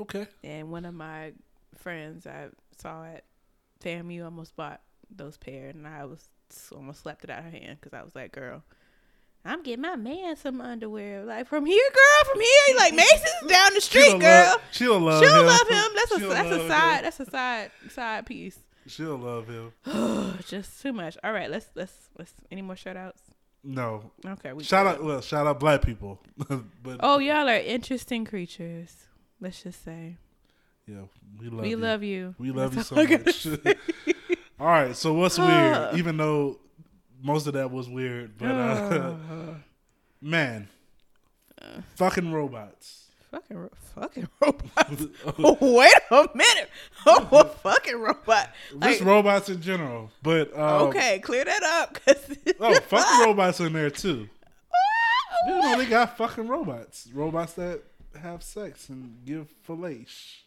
okay. 0.00 0.26
And 0.42 0.70
one 0.70 0.84
of 0.84 0.94
my 0.94 1.32
friends 1.76 2.26
I 2.26 2.48
saw 2.76 3.04
at 3.04 3.24
FAMU 3.82 4.24
almost 4.24 4.56
bought 4.56 4.80
those 5.14 5.36
pair, 5.36 5.68
and 5.68 5.86
I 5.86 6.04
was 6.06 6.28
almost 6.74 7.00
slapped 7.02 7.24
it 7.24 7.30
out 7.30 7.40
of 7.40 7.44
her 7.46 7.50
hand 7.50 7.78
because 7.80 7.96
I 7.98 8.02
was 8.02 8.14
like, 8.14 8.32
"Girl, 8.32 8.62
I'm 9.44 9.62
getting 9.62 9.82
my 9.82 9.96
man 9.96 10.36
some 10.36 10.60
underwear. 10.60 11.24
Like 11.24 11.46
from 11.48 11.66
here, 11.66 11.82
girl, 11.92 12.32
from 12.32 12.40
here, 12.40 12.76
like 12.76 12.94
Mason's 12.94 13.48
down 13.50 13.74
the 13.74 13.80
street, 13.88 14.04
She'll 14.04 14.18
girl. 14.18 14.44
love, 14.46 14.60
she'll 14.72 15.00
love 15.00 15.22
She'll 15.24 15.40
him. 15.40 15.46
love 15.46 15.68
him. 15.68 15.90
That's 15.94 16.12
a 16.12 16.18
She'll 16.18 16.28
that's 16.30 16.48
a 16.50 16.58
love 16.58 16.68
side 16.68 16.96
him. 16.98 17.02
that's 17.04 17.20
a 17.20 17.30
side 17.30 17.70
side 17.90 18.26
piece. 18.26 18.58
She'll 18.86 19.16
love 19.16 19.46
him. 19.48 19.72
Just 20.46 20.82
too 20.82 20.92
much. 20.92 21.16
All 21.22 21.32
right, 21.32 21.50
let's 21.50 21.66
let's 21.74 21.92
let's. 22.18 22.32
Any 22.50 22.62
more 22.62 22.76
shout 22.76 22.96
outs? 22.96 23.22
No, 23.64 24.10
Okay, 24.26 24.52
we 24.52 24.64
shout 24.64 24.88
out. 24.88 25.04
Well, 25.04 25.20
shout 25.20 25.46
out 25.46 25.60
black 25.60 25.82
people. 25.82 26.18
but 26.82 26.96
Oh, 26.98 27.18
y'all 27.20 27.48
are 27.48 27.54
interesting 27.56 28.24
creatures. 28.24 28.92
Let's 29.40 29.62
just 29.62 29.84
say 29.84 30.16
yeah, 30.88 31.02
we 31.38 31.48
love 31.48 31.60
we 31.62 31.70
you. 31.70 31.76
love 31.76 32.02
you. 32.02 32.34
We 32.38 32.50
love 32.50 32.74
you 32.74 32.82
so 32.82 32.96
all 32.96 33.02
I 33.02 33.06
gotta 33.06 33.24
much. 33.24 33.46
All 34.62 34.68
right, 34.68 34.94
so 34.94 35.12
what's 35.12 35.38
weird? 35.40 35.96
Even 35.96 36.16
though 36.16 36.60
most 37.20 37.48
of 37.48 37.54
that 37.54 37.72
was 37.72 37.88
weird, 37.88 38.38
but 38.38 38.46
uh, 38.52 38.54
Uh, 38.54 39.54
man, 40.20 40.68
fucking 41.96 42.30
robots. 42.32 43.08
fucking 43.32 43.56
ro- 43.56 43.70
fucking 43.96 44.28
robot. 44.40 44.90
Wait 45.60 45.92
a 46.12 46.28
minute. 46.32 46.70
Oh, 47.04 47.28
a 47.32 47.44
fucking 47.44 47.98
robot. 47.98 48.50
Just 48.70 49.00
Like, 49.00 49.00
robots 49.04 49.48
in 49.48 49.60
general, 49.60 50.12
but 50.22 50.56
um, 50.56 50.82
okay, 50.90 51.18
clear 51.18 51.44
that 51.44 51.62
up. 51.64 51.98
Cause 52.04 52.36
Oh, 52.60 52.72
fucking 52.82 53.26
robots 53.26 53.58
in 53.58 53.72
there 53.72 53.90
too. 53.90 54.28
You 55.48 55.60
know 55.60 55.76
they 55.76 55.86
got 55.86 56.16
fucking 56.16 56.46
robots. 56.46 57.08
Robots 57.12 57.54
that 57.54 57.82
have 58.20 58.44
sex 58.44 58.88
and 58.90 59.16
give 59.24 59.48
fillets. 59.64 60.42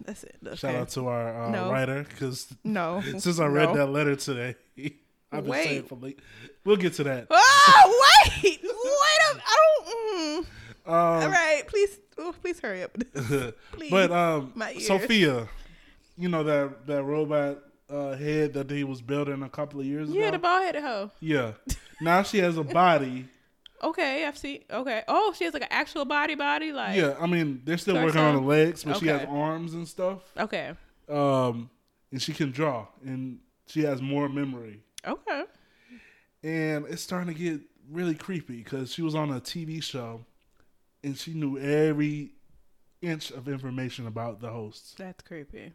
That's 0.04 0.24
it. 0.24 0.36
Okay. 0.44 0.56
Shout 0.56 0.74
out 0.74 0.88
to 0.90 1.08
our 1.08 1.44
uh, 1.44 1.50
No. 1.50 1.70
writer 1.70 2.04
because 2.08 2.48
No. 2.64 3.02
since 3.18 3.38
I 3.38 3.46
read 3.46 3.70
No. 3.70 3.76
that 3.76 3.86
letter 3.86 4.16
today, 4.16 4.56
I've 5.32 5.44
been 5.44 5.52
saying 5.52 5.76
Wait. 5.82 5.88
fillet. 5.88 6.16
We'll 6.64 6.76
get 6.76 6.94
to 6.94 7.04
that. 7.04 7.26
Oh 7.30 8.24
wait, 8.24 8.42
wait! 8.44 8.60
A, 8.64 8.68
I 8.68 9.18
don't. 9.26 10.46
Mm. 10.46 10.46
Um, 10.86 11.30
right, 11.30 11.62
please, 11.66 11.98
oh, 12.18 12.34
please 12.40 12.58
hurry 12.60 12.82
up. 12.82 12.96
Please. 13.72 13.90
but 13.90 14.10
um. 14.10 14.52
Sophia, 14.80 15.48
you 16.16 16.28
know 16.28 16.42
that 16.42 16.86
that 16.86 17.02
robot 17.04 17.58
uh, 17.88 18.16
head 18.16 18.54
that 18.54 18.70
he 18.70 18.82
was 18.84 19.00
building 19.02 19.42
a 19.42 19.48
couple 19.48 19.80
of 19.80 19.86
years 19.86 20.10
yeah, 20.10 20.22
ago. 20.24 20.30
the 20.32 20.38
bald 20.38 20.62
headed 20.64 20.82
hoe. 20.82 21.10
yeah. 21.20 21.52
Now 22.00 22.22
she 22.22 22.38
has 22.38 22.56
a 22.56 22.64
body. 22.64 23.26
Okay, 23.82 24.26
I've 24.26 24.36
seen. 24.36 24.62
Okay. 24.70 25.02
Oh, 25.08 25.32
she 25.36 25.44
has 25.44 25.54
like 25.54 25.62
an 25.62 25.68
actual 25.70 26.04
body, 26.04 26.34
body. 26.34 26.72
Like. 26.72 26.96
Yeah, 26.96 27.14
I 27.20 27.26
mean 27.26 27.62
they're 27.64 27.78
still 27.78 27.94
working 27.94 28.20
on 28.20 28.34
the 28.34 28.40
legs, 28.42 28.84
but 28.84 28.98
she 28.98 29.06
has 29.06 29.26
arms 29.28 29.74
and 29.74 29.86
stuff. 29.88 30.20
Okay. 30.36 30.72
Um, 31.08 31.70
and 32.12 32.20
she 32.20 32.32
can 32.32 32.50
draw, 32.50 32.86
and 33.04 33.38
she 33.66 33.82
has 33.82 34.02
more 34.02 34.28
memory. 34.28 34.80
Okay. 35.06 35.44
And 36.42 36.86
it's 36.86 37.02
starting 37.02 37.32
to 37.32 37.38
get 37.38 37.60
really 37.90 38.14
creepy 38.14 38.58
because 38.58 38.92
she 38.92 39.02
was 39.02 39.14
on 39.14 39.30
a 39.30 39.40
TV 39.40 39.82
show, 39.82 40.24
and 41.02 41.16
she 41.16 41.34
knew 41.34 41.58
every 41.58 42.32
inch 43.02 43.30
of 43.30 43.48
information 43.48 44.06
about 44.06 44.40
the 44.40 44.50
hosts. 44.50 44.94
That's 44.96 45.22
creepy. 45.22 45.72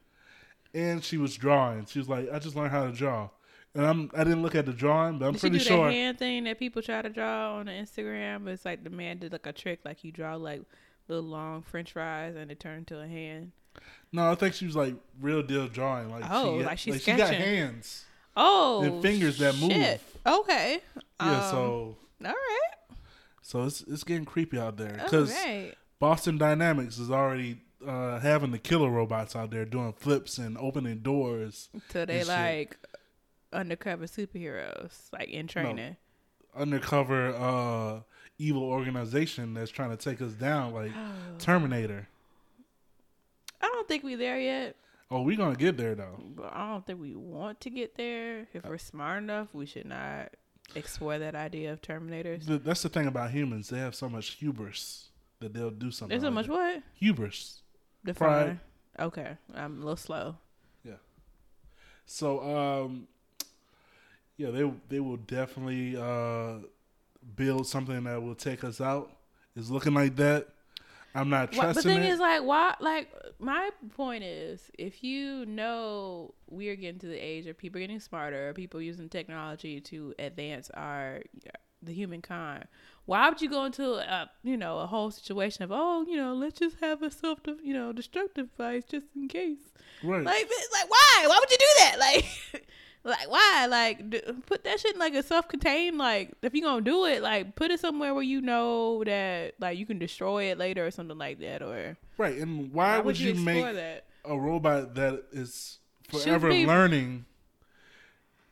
And 0.73 1.03
she 1.03 1.17
was 1.17 1.35
drawing. 1.35 1.85
She 1.85 1.99
was 1.99 2.09
like, 2.09 2.31
"I 2.31 2.39
just 2.39 2.55
learned 2.55 2.71
how 2.71 2.85
to 2.85 2.91
draw." 2.91 3.29
And 3.75 3.85
I'm 3.85 4.09
I 4.15 4.23
didn't 4.23 4.41
look 4.41 4.55
at 4.55 4.65
the 4.65 4.73
drawing, 4.73 5.19
but 5.19 5.25
I'm 5.27 5.33
Did 5.33 5.41
she 5.41 5.49
pretty 5.49 5.57
do 5.59 5.63
sure. 5.65 5.85
that 5.87 5.91
hand 5.93 6.17
thing 6.17 6.45
that 6.45 6.57
people 6.57 6.81
try 6.81 7.01
to 7.01 7.09
draw 7.09 7.55
on 7.57 7.65
the 7.67 7.73
Instagram? 7.73 8.47
It's 8.47 8.65
like 8.65 8.83
the 8.83 8.89
man 8.89 9.17
did 9.19 9.31
like 9.33 9.45
a 9.45 9.51
trick, 9.53 9.81
like 9.85 10.03
you 10.03 10.11
draw 10.11 10.35
like 10.35 10.61
little 11.07 11.23
long 11.25 11.61
French 11.61 11.91
fries 11.91 12.35
and 12.35 12.49
it 12.49 12.59
turned 12.59 12.87
to 12.87 12.99
a 13.01 13.07
hand. 13.07 13.51
No, 14.13 14.31
I 14.31 14.35
think 14.35 14.53
she 14.55 14.65
was 14.65 14.75
like 14.75 14.95
real 15.19 15.43
deal 15.43 15.67
drawing. 15.67 16.09
Like 16.09 16.23
Oh, 16.29 16.59
she, 16.59 16.65
like 16.65 16.77
she's 16.79 17.01
sketching. 17.01 17.25
she 17.27 17.31
got 17.31 17.33
hands. 17.35 18.05
Oh, 18.37 18.81
And 18.83 19.01
fingers 19.01 19.37
that 19.39 19.55
move. 19.57 19.71
Okay. 20.25 20.79
Yeah, 21.21 21.35
Um, 21.45 21.51
so 21.51 21.97
all 22.23 22.31
right. 22.31 22.97
so 23.41 23.63
it's 23.63 23.81
it's 23.81 24.03
getting 24.05 24.25
creepy 24.25 24.57
out 24.57 24.77
there 24.77 24.99
because 25.03 25.31
right. 25.31 25.73
Boston 25.99 26.37
Dynamics 26.37 26.97
is 26.97 27.11
already 27.11 27.59
uh, 27.85 28.19
having 28.19 28.51
the 28.51 28.57
killer 28.57 28.89
robots 28.89 29.35
out 29.35 29.51
there 29.51 29.65
doing 29.65 29.93
flips 29.93 30.37
and 30.37 30.57
opening 30.57 30.99
doors, 30.99 31.69
So 31.91 32.05
they 32.05 32.19
shit. 32.19 32.27
like 32.27 32.77
undercover 33.53 34.05
superheroes, 34.05 34.93
like 35.13 35.29
in 35.29 35.47
training. 35.47 35.97
undercover 36.55 37.29
uh, 37.35 37.99
evil 38.37 38.63
organization 38.63 39.53
that's 39.53 39.71
trying 39.71 39.91
to 39.91 39.97
take 39.97 40.21
us 40.21 40.33
down, 40.33 40.73
like 40.73 40.91
Terminator. 41.39 42.07
I 43.61 43.67
don't 43.67 43.87
think 43.87 44.03
we 44.03 44.15
there 44.15 44.39
yet. 44.39 44.75
Oh, 45.11 45.21
we're 45.21 45.37
gonna 45.37 45.55
get 45.55 45.77
there 45.77 45.95
though. 45.95 46.19
But 46.35 46.51
I 46.53 46.71
don't 46.71 46.85
think 46.85 46.99
we 46.99 47.15
want 47.15 47.59
to 47.61 47.69
get 47.69 47.95
there. 47.95 48.47
If 48.53 48.65
we're 48.65 48.77
smart 48.77 49.23
enough, 49.23 49.47
we 49.53 49.65
should 49.65 49.85
not 49.85 50.29
explore 50.73 51.19
that 51.19 51.35
idea 51.35 51.71
of 51.71 51.81
Terminators. 51.81 52.47
Th- 52.47 52.61
That's 52.63 52.81
the 52.81 52.89
thing 52.89 53.07
about 53.07 53.31
humans; 53.31 53.69
they 53.69 53.77
have 53.77 53.93
so 53.95 54.09
much 54.09 54.31
hubris 54.31 55.09
that 55.39 55.53
they'll 55.53 55.69
do 55.69 55.91
something. 55.91 56.09
There's 56.09 56.21
so 56.23 56.27
like 56.29 56.33
much 56.33 56.47
that. 56.47 56.53
what? 56.53 56.83
hubris. 56.95 57.61
Define. 58.03 58.59
Okay, 58.99 59.37
I'm 59.53 59.75
a 59.77 59.79
little 59.79 59.95
slow. 59.95 60.37
Yeah. 60.83 60.93
So, 62.05 62.41
um, 62.85 63.07
yeah, 64.37 64.51
they 64.51 64.71
they 64.89 64.99
will 64.99 65.17
definitely 65.17 65.95
uh, 65.97 66.65
build 67.35 67.67
something 67.67 68.03
that 68.03 68.21
will 68.21 68.35
take 68.35 68.63
us 68.63 68.81
out. 68.81 69.11
It's 69.55 69.69
looking 69.69 69.93
like 69.93 70.15
that. 70.17 70.47
I'm 71.13 71.29
not 71.29 71.55
Why, 71.55 71.67
the 71.67 71.73
trusting 71.73 71.93
thing 71.93 72.03
it. 72.03 72.11
is, 72.11 72.19
like, 72.19 72.43
why? 72.43 72.75
Like, 72.81 73.09
my 73.39 73.69
point 73.95 74.25
is, 74.25 74.69
if 74.77 75.01
you 75.01 75.45
know 75.45 76.33
we're 76.49 76.75
getting 76.75 76.99
to 76.99 77.07
the 77.07 77.17
age 77.17 77.47
of 77.47 77.57
people 77.57 77.79
getting 77.79 78.01
smarter, 78.01 78.51
people 78.53 78.81
using 78.81 79.07
technology 79.07 79.79
to 79.79 80.13
advance 80.19 80.69
our 80.73 81.21
the 81.81 81.93
humankind, 81.93 82.65
why 83.05 83.29
would 83.29 83.41
you 83.41 83.49
go 83.49 83.63
into 83.63 83.93
a 83.93 84.29
you 84.43 84.57
know 84.57 84.79
a 84.79 84.87
whole 84.87 85.11
situation 85.11 85.63
of 85.63 85.71
oh 85.71 86.03
you 86.07 86.17
know 86.17 86.33
let's 86.33 86.59
just 86.59 86.77
have 86.81 87.01
a 87.01 87.11
self 87.11 87.39
you 87.63 87.73
know 87.73 87.93
destructive 87.93 88.49
device 88.57 88.83
just 88.83 89.05
in 89.15 89.27
case 89.27 89.59
right. 90.03 90.23
like 90.23 90.49
like 90.73 90.89
why 90.89 91.25
why 91.27 91.37
would 91.39 91.51
you 91.51 91.57
do 91.57 91.65
that 91.77 91.95
like 91.99 92.25
like 93.05 93.29
why 93.29 93.67
like 93.69 94.09
d- 94.09 94.21
put 94.47 94.63
that 94.63 94.79
shit 94.79 94.93
in 94.95 94.99
like 94.99 95.13
a 95.13 95.21
self-contained 95.23 95.97
like 95.97 96.31
if 96.41 96.53
you 96.55 96.61
gonna 96.63 96.81
do 96.81 97.05
it 97.05 97.21
like 97.21 97.55
put 97.55 97.69
it 97.71 97.79
somewhere 97.79 98.13
where 98.15 98.23
you 98.23 98.41
know 98.41 99.03
that 99.03 99.53
like 99.59 99.77
you 99.77 99.85
can 99.85 99.99
destroy 99.99 100.45
it 100.45 100.57
later 100.57 100.85
or 100.85 100.89
something 100.91 101.17
like 101.17 101.39
that 101.39 101.61
or 101.61 101.95
right. 102.17 102.35
And 102.37 102.73
why, 102.73 102.97
would 102.99 103.19
you, 103.19 103.31
explore 103.31 103.53
make 103.53 103.75
that 103.75 104.05
a 104.25 104.37
robot 104.37 104.95
that 104.95 105.23
is 105.31 105.77
forever 106.09 106.49
be- 106.49 106.65
learning 106.65 107.25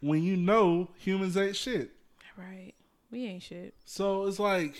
when 0.01 0.21
you 0.21 0.37
know 0.37 0.89
humans 0.97 1.35
ain't 1.35 1.55
shit? 1.55 1.91
right 2.37 2.73
we 3.11 3.25
ain't 3.25 3.43
shit 3.43 3.73
So 3.85 4.25
it's 4.25 4.39
like, 4.39 4.75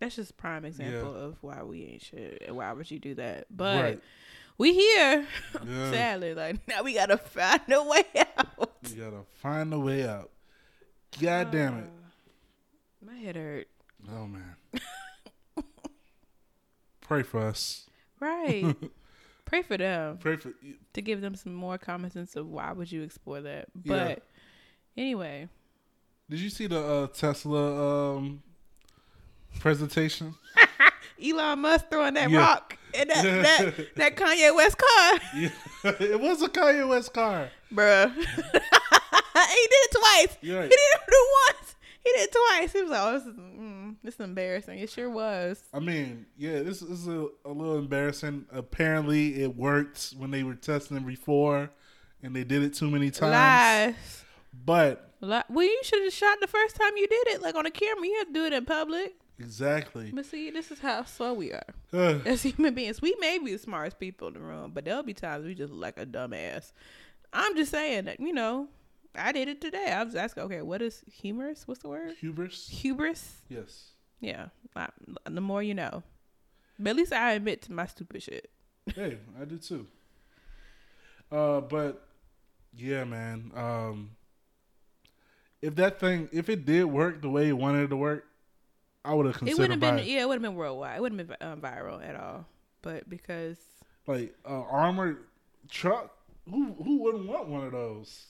that's 0.00 0.16
just 0.16 0.30
a 0.32 0.34
prime 0.34 0.64
example 0.64 1.12
Yeah. 1.14 1.20
of 1.26 1.36
why 1.42 1.62
we 1.62 1.84
ain't 1.84 2.02
shit 2.02 2.42
and 2.46 2.56
why 2.56 2.72
would 2.72 2.90
you 2.90 2.98
do 2.98 3.14
that 3.16 3.46
but 3.50 3.82
right. 3.82 4.00
We 4.58 4.72
here 4.74 5.26
Yeah. 5.66 5.90
sadly 5.90 6.34
like 6.34 6.66
now 6.68 6.82
we 6.82 6.94
gotta 6.94 7.16
find 7.18 7.62
a 7.70 7.82
way 7.82 8.04
out 8.16 8.70
You 8.88 8.96
gotta 8.96 9.22
find 9.34 9.72
a 9.72 9.78
way 9.78 10.06
out. 10.08 10.30
God 11.20 11.50
damn 11.50 11.78
it. 11.78 11.90
My 13.06 13.14
head 13.16 13.36
hurt. 13.36 13.68
Oh 14.10 14.26
man. 14.26 14.56
Pray 17.00 17.22
for 17.22 17.40
us. 17.40 17.86
Right. 18.20 18.74
Pray 19.44 19.62
for 19.62 19.76
them 19.76 20.16
Pray 20.18 20.36
for 20.36 20.52
to 20.94 21.00
give 21.02 21.20
them 21.20 21.34
some 21.34 21.52
more 21.54 21.76
common 21.76 22.10
sense 22.10 22.36
of 22.36 22.46
why 22.48 22.72
would 22.72 22.90
you 22.90 23.02
explore 23.02 23.40
that. 23.42 23.66
Yeah. 23.84 24.14
But 24.14 24.22
anyway, 24.96 25.48
Did 26.30 26.40
you 26.40 26.48
see 26.48 26.66
the 26.66 26.80
uh, 26.80 27.06
Tesla 27.08 28.16
um, 28.16 28.42
presentation? 29.60 30.34
Elon 31.22 31.58
Musk 31.60 31.90
throwing 31.90 32.14
that 32.14 32.30
Yeah. 32.30 32.38
rock 32.38 32.78
in 32.94 33.08
that, 33.08 33.22
that 33.76 33.94
that 33.96 34.16
Kanye 34.16 34.54
West 34.54 34.76
car, 34.78 35.20
Yeah. 35.36 35.48
it 36.00 36.20
was 36.20 36.42
a 36.42 36.48
Kanye 36.48 36.88
West 36.88 37.12
car. 37.12 37.48
bruh. 37.72 38.12
he 38.14 38.22
did 38.22 39.82
it 39.82 39.90
twice. 39.92 40.36
Right. 40.42 40.42
He 40.42 40.48
didn't 40.48 40.70
do 41.08 41.16
it 41.16 41.30
once. 41.48 41.74
He 42.04 42.10
did 42.16 42.28
it 42.28 42.32
twice. 42.32 42.72
He 42.72 42.82
was 42.82 42.90
like, 42.90 43.00
"Oh, 43.00 43.12
this 43.12 43.22
is 43.26 43.34
mm, 43.34 43.94
this 44.02 44.14
is 44.14 44.20
embarrassing." 44.20 44.78
It 44.78 44.90
sure 44.90 45.08
was. 45.08 45.62
I 45.72 45.78
mean, 45.78 46.26
yeah, 46.36 46.62
this, 46.62 46.80
this 46.80 46.98
is 46.98 47.06
a, 47.08 47.28
a 47.44 47.50
little 47.50 47.78
embarrassing. 47.78 48.46
Apparently, 48.52 49.42
it 49.42 49.56
worked 49.56 50.14
when 50.18 50.30
they 50.32 50.42
were 50.42 50.54
testing 50.56 50.96
it 50.96 51.06
before, 51.06 51.70
and 52.22 52.34
they 52.34 52.42
did 52.44 52.62
it 52.64 52.74
too 52.74 52.90
many 52.90 53.10
times. 53.12 53.32
Lies. 53.32 54.24
But 54.64 55.10
Well, 55.20 55.62
you 55.64 55.80
should 55.84 56.02
have 56.02 56.12
shot 56.12 56.38
the 56.40 56.46
first 56.48 56.74
time 56.76 56.96
you 56.96 57.06
did 57.06 57.28
it, 57.28 57.40
like 57.42 57.54
on 57.54 57.66
a 57.66 57.70
camera. 57.70 58.04
You 58.04 58.16
have 58.18 58.26
to 58.28 58.32
do 58.32 58.44
it 58.46 58.52
in 58.52 58.64
public. 58.64 59.14
Exactly, 59.42 60.10
But 60.12 60.26
see, 60.26 60.50
this 60.50 60.70
is 60.70 60.78
how 60.78 61.04
slow 61.04 61.34
we 61.34 61.52
are 61.52 61.66
Uh, 61.92 62.20
as 62.24 62.42
human 62.42 62.74
beings. 62.74 63.02
We 63.02 63.14
may 63.20 63.38
be 63.38 63.52
the 63.52 63.58
smartest 63.58 63.98
people 63.98 64.28
in 64.28 64.34
the 64.34 64.40
room, 64.40 64.70
but 64.74 64.84
there'll 64.84 65.02
be 65.02 65.14
times 65.14 65.44
we 65.44 65.54
just 65.54 65.72
look 65.72 65.96
like 65.96 65.98
a 65.98 66.06
dumbass. 66.06 66.72
I'm 67.32 67.56
just 67.56 67.70
saying 67.70 68.04
that 68.04 68.20
you 68.20 68.32
know, 68.32 68.68
I 69.14 69.32
did 69.32 69.48
it 69.48 69.60
today. 69.60 69.92
I 69.92 70.02
was 70.02 70.14
asking, 70.14 70.44
okay, 70.44 70.62
what 70.62 70.80
is 70.82 71.02
humorous? 71.12 71.66
What's 71.66 71.82
the 71.82 71.88
word? 71.88 72.14
hubris. 72.20 72.68
Hubris. 72.68 73.36
Yes. 73.48 73.90
Yeah. 74.20 74.46
I, 74.74 74.88
the 75.28 75.40
more 75.40 75.62
you 75.62 75.74
know. 75.74 76.02
But 76.78 76.90
at 76.90 76.96
least 76.96 77.12
I 77.12 77.32
admit 77.32 77.62
to 77.62 77.72
my 77.72 77.86
stupid 77.86 78.22
shit. 78.22 78.50
Hey, 78.94 79.18
I 79.40 79.44
did 79.44 79.62
too. 79.62 79.86
Uh, 81.30 81.60
but 81.60 82.04
yeah, 82.76 83.04
man. 83.04 83.52
Um, 83.54 84.10
if 85.60 85.76
that 85.76 86.00
thing, 86.00 86.28
if 86.32 86.48
it 86.48 86.64
did 86.66 86.84
work 86.84 87.22
the 87.22 87.30
way 87.30 87.48
it 87.48 87.52
wanted 87.52 87.84
it 87.84 87.88
to 87.88 87.96
work, 87.96 88.24
I 89.04 89.14
would 89.14 89.26
have 89.26 89.34
It 89.36 89.38
considered 89.38 89.58
wouldn't 89.60 89.82
have 89.82 89.96
been. 89.96 90.06
Yeah, 90.06 90.22
it 90.22 90.28
wouldn't 90.28 90.44
have 90.44 90.52
been 90.52 90.58
worldwide. 90.58 90.96
It 90.96 91.00
wouldn't 91.02 91.18
have 91.20 91.28
been 91.28 91.48
um, 91.48 91.60
viral 91.60 92.06
at 92.06 92.16
all. 92.16 92.46
But 92.82 93.08
because 93.08 93.56
like 94.06 94.34
uh, 94.44 94.62
armored 94.62 95.24
truck. 95.70 96.16
Who 96.50 96.72
who 96.74 96.98
wouldn't 97.02 97.26
want 97.28 97.48
one 97.48 97.64
of 97.64 97.72
those? 97.72 98.26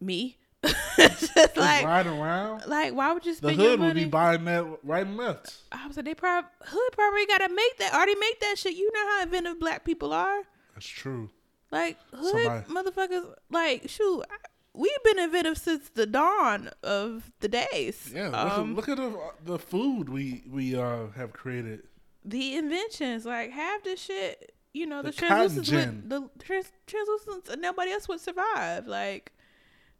me, 0.00 0.36
just 0.96 1.56
like 1.56 1.84
riding 1.84 2.18
around. 2.18 2.64
like 2.66 2.92
why 2.92 3.12
would 3.12 3.24
you 3.24 3.32
The 3.32 3.36
spend 3.36 3.60
your 3.60 3.70
hood 3.70 3.80
would 3.80 3.94
be 3.94 4.04
buying 4.04 4.44
that 4.46 4.66
right 4.82 5.06
and 5.06 5.16
left. 5.16 5.58
I 5.70 5.86
was 5.86 5.96
like, 5.96 6.06
they 6.06 6.14
probably 6.14 6.50
hood 6.64 6.92
probably 6.92 7.26
gotta 7.26 7.48
make 7.48 7.78
that. 7.78 7.94
Already 7.94 8.16
make 8.16 8.40
that 8.40 8.58
shit. 8.58 8.74
You 8.74 8.90
know 8.92 9.08
how 9.10 9.22
inventive 9.22 9.60
black 9.60 9.84
people 9.84 10.12
are. 10.12 10.42
That's 10.74 10.86
true. 10.86 11.30
Like 11.70 11.98
hood 12.12 12.64
Somebody- 12.64 12.90
motherfuckers. 12.90 13.34
Like 13.50 13.88
shoot, 13.88 14.24
I, 14.28 14.36
we've 14.74 15.02
been 15.04 15.18
inventive 15.18 15.58
since 15.58 15.88
the 15.90 16.06
dawn 16.06 16.70
of 16.82 17.30
the 17.40 17.48
days. 17.48 18.10
Yeah, 18.14 18.26
look, 18.28 18.34
Um, 18.34 18.70
at, 18.70 18.76
look 18.76 18.88
at 18.88 18.96
the 18.96 19.32
the 19.44 19.58
food 19.58 20.08
we 20.08 20.44
we 20.48 20.76
uh 20.76 21.08
have 21.16 21.32
created. 21.32 21.82
the 22.24 22.56
inventions, 22.56 23.24
like 23.26 23.50
half 23.50 23.82
the 23.84 23.96
shit. 23.96 24.54
You 24.74 24.86
know, 24.86 25.02
the, 25.02 25.10
The 25.10 25.16
translucents, 25.26 26.02
would, 26.02 26.08
the 26.10 26.30
trans, 26.42 26.72
translucents, 26.86 27.50
and 27.50 27.60
nobody 27.60 27.90
else 27.92 28.08
would 28.08 28.20
survive. 28.20 28.86
Like 28.86 29.32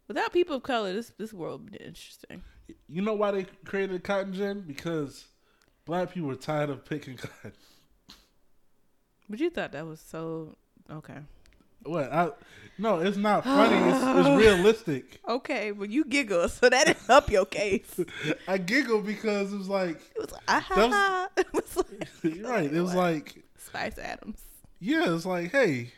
without 0.07 0.33
people 0.33 0.55
of 0.55 0.63
color, 0.63 0.93
this 0.93 1.11
this 1.17 1.31
world 1.33 1.63
would 1.63 1.71
be 1.73 1.77
interesting. 1.85 2.41
You 2.87 3.01
know 3.03 3.13
why 3.13 3.31
they 3.31 3.45
created 3.65 4.03
cotton 4.03 4.33
gin? 4.33 4.61
Because 4.61 5.25
black 5.85 6.13
people 6.13 6.29
were 6.29 6.35
tired 6.35 6.69
of 6.71 6.85
picking 6.85 7.17
cotton. 7.25 7.53
But 9.29 9.39
you 9.39 9.49
thought 9.49 9.71
that 9.73 9.85
was 9.85 9.99
so 9.99 10.55
okay. 10.89 11.19
What? 11.83 12.11
I, 12.11 12.29
no, 12.77 12.99
it's 12.99 13.17
not 13.17 13.43
funny. 13.43 13.75
it's, 13.75 14.27
it's 14.27 14.43
realistic. 14.45 15.19
Okay, 15.27 15.71
but 15.71 15.89
you 15.89 16.05
giggle, 16.05 16.49
so 16.49 16.69
that 16.69 16.85
didn't 16.87 17.05
help 17.07 17.29
your 17.29 17.45
case. 17.45 17.99
I 18.47 18.57
giggle 18.57 19.01
because 19.01 19.53
it 19.53 19.57
was 19.57 19.69
like, 19.69 19.97
It 20.15 20.19
was 20.21 20.31
like, 20.31 20.41
ah, 20.47 20.59
ha, 20.67 20.75
That 20.75 20.89
was- 20.89 20.93
ha. 20.93 21.27
It 21.37 21.53
was 21.53 21.77
like, 21.77 22.09
right. 22.49 22.73
It 22.73 22.81
was 22.81 22.93
like, 22.95 23.43
Spice 23.57 23.97
Adams. 23.97 24.39
yeah, 24.79 25.13
it's 25.15 25.25
like, 25.25 25.51
hey, 25.51 25.91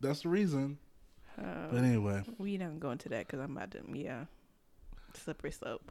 that's 0.00 0.22
the 0.22 0.28
reason. 0.28 0.78
But 1.36 1.44
Um, 1.78 1.84
anyway, 1.84 2.22
we 2.38 2.56
don't 2.58 2.78
go 2.78 2.90
into 2.90 3.08
that 3.08 3.26
because 3.26 3.40
I'm 3.40 3.56
about 3.56 3.70
to, 3.72 3.80
yeah, 3.94 4.24
slippery 5.14 5.50
slope. 5.52 5.90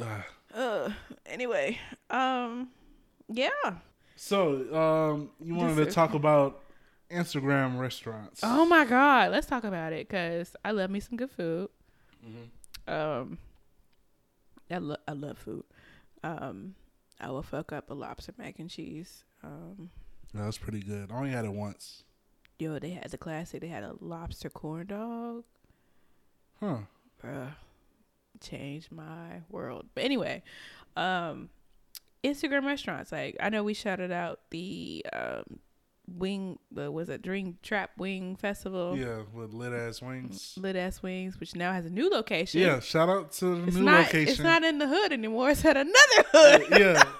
uh, 0.00 0.04
Uh, 0.54 0.90
anyway, 1.26 1.78
um, 2.08 2.68
yeah. 3.28 3.50
so 4.16 4.74
um, 4.74 5.30
you 5.44 5.54
wanted 5.54 5.76
to 5.84 5.90
talk 5.90 6.14
about 6.14 6.60
Instagram 7.10 7.78
restaurants? 7.78 8.40
Oh 8.42 8.64
my 8.66 8.84
God, 8.84 9.30
let's 9.32 9.46
talk 9.46 9.64
about 9.64 9.92
it 9.92 10.08
because 10.08 10.56
I 10.64 10.70
love 10.72 10.90
me 10.90 11.00
some 11.00 11.16
good 11.16 11.30
food. 11.30 11.68
Mhm. 12.24 12.92
Um, 12.92 13.38
I 14.70 14.78
love 14.78 14.98
I 15.06 15.12
love 15.12 15.38
food. 15.38 15.64
Um, 16.24 16.74
I 17.20 17.30
will 17.30 17.42
fuck 17.42 17.72
up 17.72 17.90
a 17.90 17.94
lobster 17.94 18.32
mac 18.36 18.58
and 18.58 18.68
cheese. 18.70 19.24
Um, 19.42 19.90
That 20.34 20.46
was 20.46 20.58
pretty 20.58 20.80
good. 20.80 21.10
I 21.12 21.14
only 21.16 21.30
had 21.30 21.44
it 21.44 21.52
once. 21.52 22.02
yo, 22.58 22.78
they 22.78 22.90
had 22.90 23.10
the 23.10 23.18
classic. 23.18 23.60
They 23.60 23.68
had 23.68 23.84
a 23.84 23.94
lobster 24.00 24.48
corn 24.50 24.86
dog. 24.86 25.44
Huh? 26.60 26.78
bruh, 27.22 27.52
changed 28.40 28.90
my 28.92 29.42
world. 29.50 29.86
But 29.94 30.04
anyway, 30.04 30.42
um, 30.96 31.50
Instagram 32.24 32.64
restaurants. 32.64 33.12
Like 33.12 33.36
I 33.40 33.48
know 33.50 33.62
we 33.62 33.74
shouted 33.74 34.10
out 34.10 34.40
the 34.50 35.04
um 35.12 35.60
wing. 36.08 36.58
Uh, 36.78 36.90
was 36.92 37.08
it 37.08 37.22
Dream 37.22 37.58
Trap 37.62 37.90
Wing 37.98 38.36
Festival? 38.36 38.96
Yeah, 38.96 39.22
with 39.32 39.52
lit 39.52 39.72
ass 39.72 40.00
wings. 40.02 40.54
Lit 40.56 40.76
ass 40.76 41.02
wings, 41.02 41.38
which 41.40 41.54
now 41.56 41.72
has 41.72 41.86
a 41.86 41.90
new 41.90 42.08
location. 42.10 42.60
Yeah, 42.60 42.80
shout 42.80 43.08
out 43.08 43.32
to 43.32 43.56
the 43.62 43.66
It's 43.68 43.76
new 43.76 43.82
not. 43.84 44.06
location. 44.06 44.28
It's 44.32 44.40
not 44.40 44.62
in 44.64 44.78
the 44.78 44.86
hood 44.88 45.12
anymore. 45.12 45.50
It's 45.50 45.64
at 45.64 45.76
another 45.76 46.24
hood. 46.32 46.64
yeah. 46.80 47.02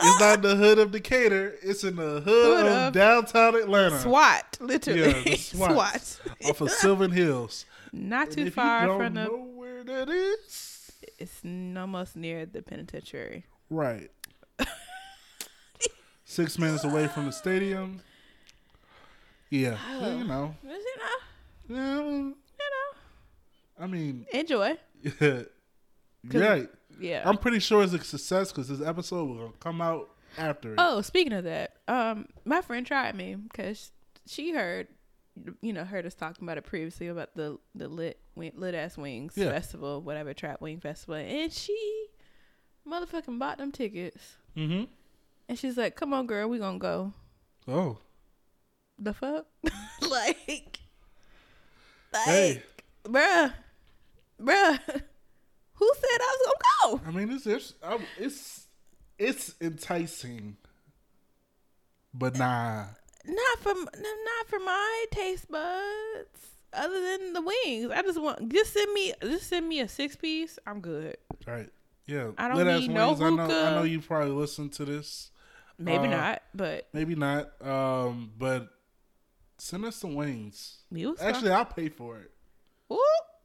It's 0.00 0.20
not 0.20 0.42
the 0.42 0.54
hood 0.54 0.78
of 0.78 0.92
Decatur. 0.92 1.56
It's 1.60 1.82
in 1.82 1.96
the 1.96 2.20
hood, 2.20 2.24
Hood 2.24 2.66
of, 2.66 2.72
of 2.72 2.92
downtown 2.92 3.56
Atlanta. 3.56 3.98
SWAT, 3.98 4.56
literally. 4.60 5.22
Yeah, 5.26 5.34
SWAT. 5.36 6.00
SWAT. 6.00 6.20
off 6.50 6.60
of 6.60 6.70
Sylvan 6.70 7.10
Hills. 7.10 7.64
Not 7.92 8.30
too 8.30 8.48
far 8.52 8.86
from 8.96 9.14
the. 9.14 9.24
know 9.24 9.48
where 9.56 9.82
that 9.82 10.08
is, 10.08 10.92
It's 11.18 11.40
almost 11.76 12.14
near 12.14 12.46
the 12.46 12.62
penitentiary. 12.62 13.46
right. 13.70 14.08
Six 16.24 16.58
minutes 16.60 16.84
away 16.84 17.08
from 17.08 17.26
the 17.26 17.32
stadium. 17.32 18.00
Yeah, 19.50 19.76
well, 20.00 20.18
you 20.18 20.24
know. 20.24 20.54
You 20.62 20.70
know, 20.70 20.78
Yeah, 21.68 22.04
you 22.04 22.34
know. 22.58 23.80
I 23.80 23.86
mean, 23.86 24.26
Enjoy. 24.32 24.76
right. 26.32 26.68
Yeah. 27.00 27.22
I'm 27.24 27.38
pretty 27.38 27.60
sure 27.60 27.82
it's 27.82 27.92
a 27.92 28.02
success 28.02 28.50
because 28.50 28.68
this 28.68 28.86
episode 28.86 29.24
will 29.28 29.54
come 29.60 29.80
out 29.80 30.10
after 30.36 30.72
it. 30.72 30.74
Oh, 30.78 31.00
speaking 31.00 31.32
of 31.32 31.44
that, 31.44 31.76
um, 31.86 32.26
my 32.44 32.60
friend 32.60 32.84
tried 32.86 33.14
me 33.14 33.34
because 33.36 33.92
she 34.26 34.52
heard, 34.52 34.88
you 35.62 35.72
know, 35.72 35.84
heard 35.84 36.04
us 36.06 36.14
talking 36.14 36.44
about 36.44 36.58
it 36.58 36.64
previously 36.64 37.06
about 37.08 37.34
the 37.34 37.58
the 37.74 37.86
lit 37.88 38.18
lit 38.36 38.74
ass 38.74 38.96
wings 38.98 39.34
Yeah. 39.36 39.50
festival, 39.50 40.00
whatever 40.02 40.34
trap 40.34 40.60
wing 40.60 40.80
festival, 40.80 41.14
and 41.14 41.52
she 41.52 42.06
motherfucking 42.86 43.38
bought 43.38 43.58
them 43.58 43.70
tickets, 43.72 44.36
Mm-hmm. 44.56 44.84
and 45.48 45.58
she's 45.58 45.76
like, 45.76 45.94
"Come 45.94 46.12
on, 46.12 46.26
girl, 46.26 46.48
we 46.48 46.58
gonna 46.58 46.78
go." 46.78 47.12
Oh, 47.68 47.98
The 48.98 49.14
fuck, 49.14 49.46
like, 49.62 50.80
like, 52.12 52.24
hey. 52.24 52.62
bruh, 53.04 53.52
bruh, 54.42 54.78
who 55.74 55.92
said 55.94 56.20
I 56.20 56.36
was 56.36 56.46
gonna 56.46 57.00
go? 57.00 57.00
I 57.06 57.10
mean, 57.12 57.30
it's 57.30 57.46
it's 57.46 57.74
it's 58.18 58.66
it's 59.18 59.54
enticing, 59.60 60.56
but 62.12 62.36
nah. 62.36 62.86
Not 63.24 63.58
from 63.60 63.84
not 63.84 64.46
for 64.48 64.58
my 64.58 65.04
taste 65.10 65.50
buds. 65.50 66.54
Other 66.72 67.00
than 67.00 67.32
the 67.32 67.40
wings, 67.42 67.90
I 67.94 68.02
just 68.02 68.20
want 68.20 68.52
just 68.52 68.72
send 68.72 68.92
me 68.92 69.12
just 69.22 69.48
send 69.48 69.68
me 69.68 69.80
a 69.80 69.88
six 69.88 70.16
piece. 70.16 70.58
I'm 70.66 70.80
good. 70.80 71.16
Right. 71.46 71.68
Yeah. 72.06 72.30
I 72.36 72.48
don't 72.48 72.80
need 72.80 72.90
no 72.90 73.12
wings. 73.12 73.20
I 73.22 73.30
know. 73.30 73.66
I 73.66 73.70
know 73.76 73.82
you 73.84 74.00
probably 74.00 74.30
listen 74.30 74.70
to 74.70 74.84
this. 74.84 75.30
Maybe 75.78 76.06
Uh, 76.06 76.10
not, 76.10 76.42
but 76.54 76.88
Maybe 76.92 77.14
not. 77.14 77.50
Um, 77.64 78.32
but 78.36 78.68
send 79.58 79.84
us 79.84 79.96
some 79.96 80.14
wings. 80.14 80.78
was 80.90 81.20
Actually, 81.20 81.50
I'll 81.52 81.64
pay 81.64 81.88
for 81.88 82.18
it 82.18 82.30
Ooh, 82.92 82.98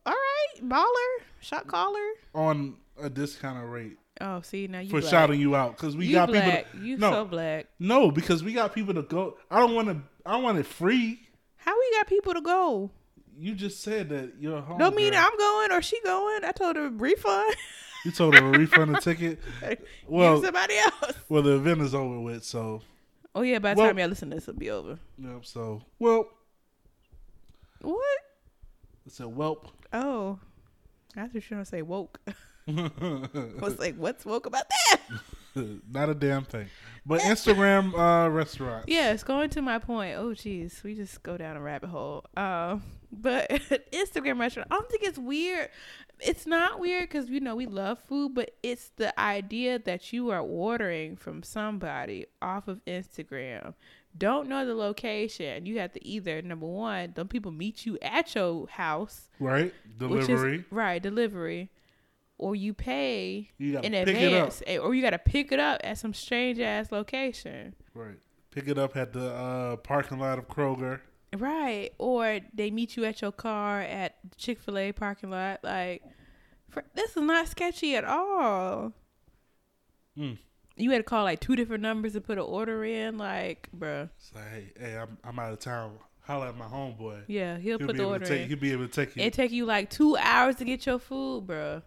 all 0.05 0.13
right, 0.13 0.61
baller, 0.69 1.23
shot 1.41 1.67
caller. 1.67 1.99
on 2.33 2.75
a 3.01 3.09
discounted 3.09 3.65
rate 3.69 3.97
Oh, 4.21 4.41
see 4.41 4.67
now 4.67 4.79
you 4.79 4.89
for 4.91 4.99
black. 5.01 5.09
shouting 5.11 5.39
you 5.39 5.55
out 5.55 5.75
because 5.75 5.97
we 5.97 6.05
you 6.05 6.13
got 6.13 6.29
black. 6.29 6.65
people. 6.71 6.79
To, 6.81 6.85
you 6.87 6.97
no, 6.97 7.11
so 7.11 7.25
black. 7.25 7.65
no, 7.79 8.11
because 8.11 8.43
we 8.43 8.53
got 8.53 8.73
people 8.73 8.93
to 8.93 9.01
go. 9.01 9.37
I 9.49 9.59
don't 9.59 9.73
want 9.73 9.87
to. 9.87 9.97
I 10.23 10.37
want 10.37 10.59
it 10.59 10.67
free. 10.67 11.19
How 11.57 11.73
we 11.75 11.91
got 11.97 12.07
people 12.07 12.33
to 12.35 12.41
go? 12.41 12.91
you 13.35 13.55
just 13.55 13.81
said 13.81 14.09
that 14.09 14.33
your 14.39 14.61
home. 14.61 14.77
Don't 14.77 14.95
mean 14.95 15.15
I'm 15.15 15.35
going 15.35 15.71
or 15.71 15.81
she 15.81 15.99
going. 16.03 16.43
I 16.45 16.51
told 16.51 16.75
her 16.75 16.89
refund. 16.89 17.55
You 18.05 18.11
told 18.11 18.35
her 18.35 18.51
refund 18.51 18.93
the 18.93 19.01
ticket. 19.01 19.39
Give 19.61 19.79
Well, 20.07 20.43
somebody 20.43 20.75
else. 20.77 21.13
well, 21.29 21.41
the 21.41 21.55
event 21.55 21.81
is 21.81 21.95
over 21.95 22.19
with, 22.19 22.43
so 22.43 22.83
Oh 23.35 23.41
yeah, 23.41 23.59
by 23.59 23.73
the 23.73 23.79
Well- 23.79 23.89
time 23.89 23.97
y'all 23.99 24.07
listen 24.09 24.29
to 24.29 24.35
this, 24.35 24.47
it'll 24.47 24.59
be 24.59 24.69
over. 24.69 24.99
yep. 25.17 25.45
So 25.45 25.81
well, 25.99 26.27
What? 27.81 28.19
it's 29.05 29.19
a 29.19 29.27
whelp. 29.27 29.69
Oh, 29.91 30.39
I 31.15 31.27
was 31.33 31.43
trying 31.43 31.61
to 31.61 31.65
say 31.65 31.81
woke. 31.81 32.19
I 32.67 33.51
was 33.59 33.77
like, 33.79 33.95
what's 33.97 34.25
woke 34.25 34.45
about 34.45 34.63
that? 34.69 34.99
a 36.09 36.13
damn 36.15 36.43
thing. 36.45 36.67
But 37.05 37.21
Instagram 37.33 37.93
uh, 37.97 38.29
restaurants. 38.29 38.85
Yes, 38.87 39.23
going 39.23 39.49
to 39.51 39.61
my 39.61 39.79
point. 39.79 40.15
Oh, 40.17 40.33
geez, 40.33 40.81
we 40.83 40.95
just 40.95 41.21
go 41.23 41.37
down 41.37 41.57
a 41.57 41.61
rabbit 41.61 41.89
hole. 41.89 42.25
Um, 42.37 42.83
but 43.11 43.49
Instagram 43.91 44.39
restaurant, 44.39 44.67
I 44.71 44.75
don't 44.75 44.89
think 44.89 45.03
it's 45.03 45.17
weird. 45.19 45.69
It's 46.19 46.45
not 46.47 46.79
weird 46.79 47.03
because 47.09 47.29
you 47.29 47.39
know 47.39 47.55
we 47.55 47.65
love 47.65 47.99
food, 47.99 48.33
but 48.33 48.51
it's 48.63 48.91
the 48.95 49.17
idea 49.19 49.79
that 49.79 50.13
you 50.13 50.29
are 50.29 50.39
ordering 50.41 51.15
from 51.17 51.43
somebody 51.43 52.27
off 52.41 52.67
of 52.67 52.83
Instagram. 52.85 53.73
Don't 54.15 54.47
know 54.47 54.63
the 54.65 54.75
location. 54.75 55.65
You 55.65 55.79
have 55.79 55.91
to 55.93 56.07
either 56.07 56.39
number 56.43 56.67
one, 56.67 57.13
don't 57.15 57.29
people 57.29 57.51
meet 57.51 57.85
you 57.85 57.97
at 58.01 58.35
your 58.35 58.67
house, 58.67 59.27
Right. 59.39 59.73
which 59.99 60.21
is- 60.21 60.27
Delivery. 60.27 60.65
right? 60.69 61.01
Delivery, 61.01 61.71
or 62.43 62.57
you 62.57 62.73
pay 62.73 63.49
You 63.57 63.79
in 63.79 63.93
advance, 63.93 64.61
eh, 64.67 64.77
or 64.77 64.93
you 64.93 65.01
got 65.01 65.11
to 65.11 65.17
pick 65.17 65.53
it 65.53 65.61
up 65.61 65.79
at 65.81 65.97
some 65.97 66.13
strange 66.13 66.59
ass 66.59 66.91
location. 66.91 67.73
Right. 67.93 68.17
Pick 68.51 68.67
it 68.67 68.77
up 68.77 68.97
at 68.97 69.13
the 69.13 69.33
uh, 69.33 69.77
parking 69.77 70.19
lot 70.19 70.37
of 70.37 70.49
Kroger. 70.49 70.99
Right. 71.33 71.91
Or 71.97 72.41
they 72.53 72.69
meet 72.69 72.97
you 72.97 73.05
at 73.05 73.21
your 73.21 73.31
car 73.31 73.79
at 73.79 74.15
Chick 74.35 74.59
fil 74.59 74.77
A 74.77 74.91
parking 74.91 75.29
lot. 75.29 75.61
Like, 75.63 76.03
for, 76.69 76.83
this 76.95 77.15
is 77.15 77.23
not 77.23 77.47
sketchy 77.47 77.95
at 77.95 78.03
all. 78.03 78.91
Mm. 80.17 80.37
You 80.75 80.91
had 80.91 80.97
to 80.97 81.03
call 81.03 81.23
like 81.23 81.39
two 81.39 81.55
different 81.55 81.81
numbers 81.81 82.11
to 82.11 82.19
put 82.19 82.37
an 82.37 82.43
order 82.43 82.83
in. 82.83 83.17
Like, 83.17 83.69
bruh. 83.73 84.09
Say, 84.17 84.39
hey, 84.51 84.73
hey, 84.77 84.97
I'm, 84.97 85.17
I'm 85.23 85.39
out 85.39 85.53
of 85.53 85.59
town. 85.59 85.93
Holla 86.25 86.49
at 86.49 86.57
my 86.57 86.65
homeboy. 86.65 87.23
Yeah, 87.27 87.57
he'll, 87.57 87.77
He'll 87.77 87.87
put 87.87 87.97
the 87.97 88.05
order 88.05 88.25
take. 88.25 88.41
in. 88.43 88.47
He'll 88.49 88.59
be 88.59 88.71
able 88.73 88.87
to 88.87 88.91
take 88.91 89.15
you. 89.15 89.23
It 89.23 89.33
take 89.33 89.51
you 89.51 89.65
like 89.65 89.89
two 89.89 90.17
hours 90.17 90.55
to 90.57 90.65
get 90.65 90.85
your 90.85 90.99
food, 90.99 91.47
bruh. 91.47 91.81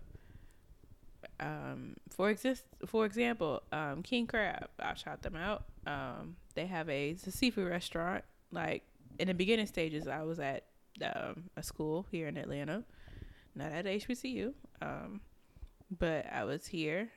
Um, 1.39 1.97
for 2.11 2.31
exist, 2.31 2.65
for 2.87 3.05
example, 3.05 3.63
um, 3.73 4.03
King 4.03 4.27
Crab, 4.27 4.69
I'll 4.81 4.95
shout 4.95 5.23
them 5.23 5.37
out. 5.37 5.65
Um, 5.87 6.37
they 6.55 6.67
have 6.67 6.89
a, 6.89 7.11
a 7.11 7.31
seafood 7.31 7.69
restaurant. 7.69 8.25
Like 8.51 8.85
in 9.19 9.29
the 9.29 9.35
beginning 9.35 9.67
stages, 9.67 10.09
I 10.09 10.23
was 10.23 10.39
at 10.39 10.65
um, 11.03 11.45
a 11.57 11.63
school 11.63 12.07
here 12.11 12.29
in 12.29 12.37
Atlanta, 12.37 12.85
not 13.55 13.73
at 13.73 13.85
HBCU, 13.85 14.55
um, 14.81 15.21
but 15.91 16.27
I 16.33 16.45
was 16.45 16.67
here, 16.67 17.11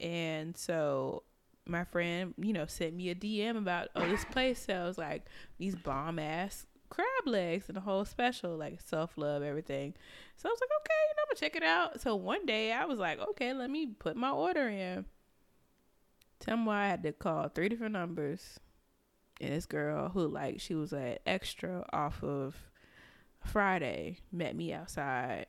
and 0.00 0.56
so 0.56 1.24
my 1.66 1.84
friend, 1.84 2.34
you 2.38 2.52
know, 2.52 2.66
sent 2.66 2.94
me 2.94 3.10
a 3.10 3.14
DM 3.14 3.56
about 3.56 3.88
oh 3.94 4.08
this 4.08 4.24
place 4.24 4.58
sells 4.58 4.96
like 4.96 5.26
these 5.58 5.76
bomb 5.76 6.18
ass 6.18 6.66
crab 6.88 7.26
legs 7.26 7.64
and 7.68 7.76
the 7.76 7.80
whole 7.80 8.04
special, 8.04 8.56
like 8.56 8.80
self 8.80 9.16
love, 9.16 9.42
everything. 9.42 9.94
So 10.36 10.48
I 10.48 10.52
was 10.52 10.60
like, 10.60 10.70
okay, 10.80 10.94
you 11.08 11.14
know, 11.16 11.22
I'm 11.22 11.28
gonna 11.28 11.40
check 11.40 11.56
it 11.56 11.62
out. 11.62 12.00
So 12.00 12.16
one 12.16 12.46
day 12.46 12.72
I 12.72 12.84
was 12.84 12.98
like, 12.98 13.18
okay, 13.20 13.52
let 13.52 13.70
me 13.70 13.86
put 13.86 14.16
my 14.16 14.30
order 14.30 14.68
in. 14.68 15.04
Tell 16.40 16.56
me 16.56 16.64
why 16.64 16.84
I 16.84 16.88
had 16.88 17.02
to 17.02 17.12
call 17.12 17.48
three 17.48 17.68
different 17.68 17.92
numbers. 17.92 18.60
And 19.40 19.52
this 19.52 19.66
girl 19.66 20.08
who 20.08 20.26
like 20.26 20.60
she 20.60 20.74
was 20.74 20.92
at 20.92 21.20
extra 21.26 21.84
off 21.92 22.22
of 22.24 22.56
Friday 23.44 24.18
met 24.32 24.56
me 24.56 24.72
outside 24.72 25.46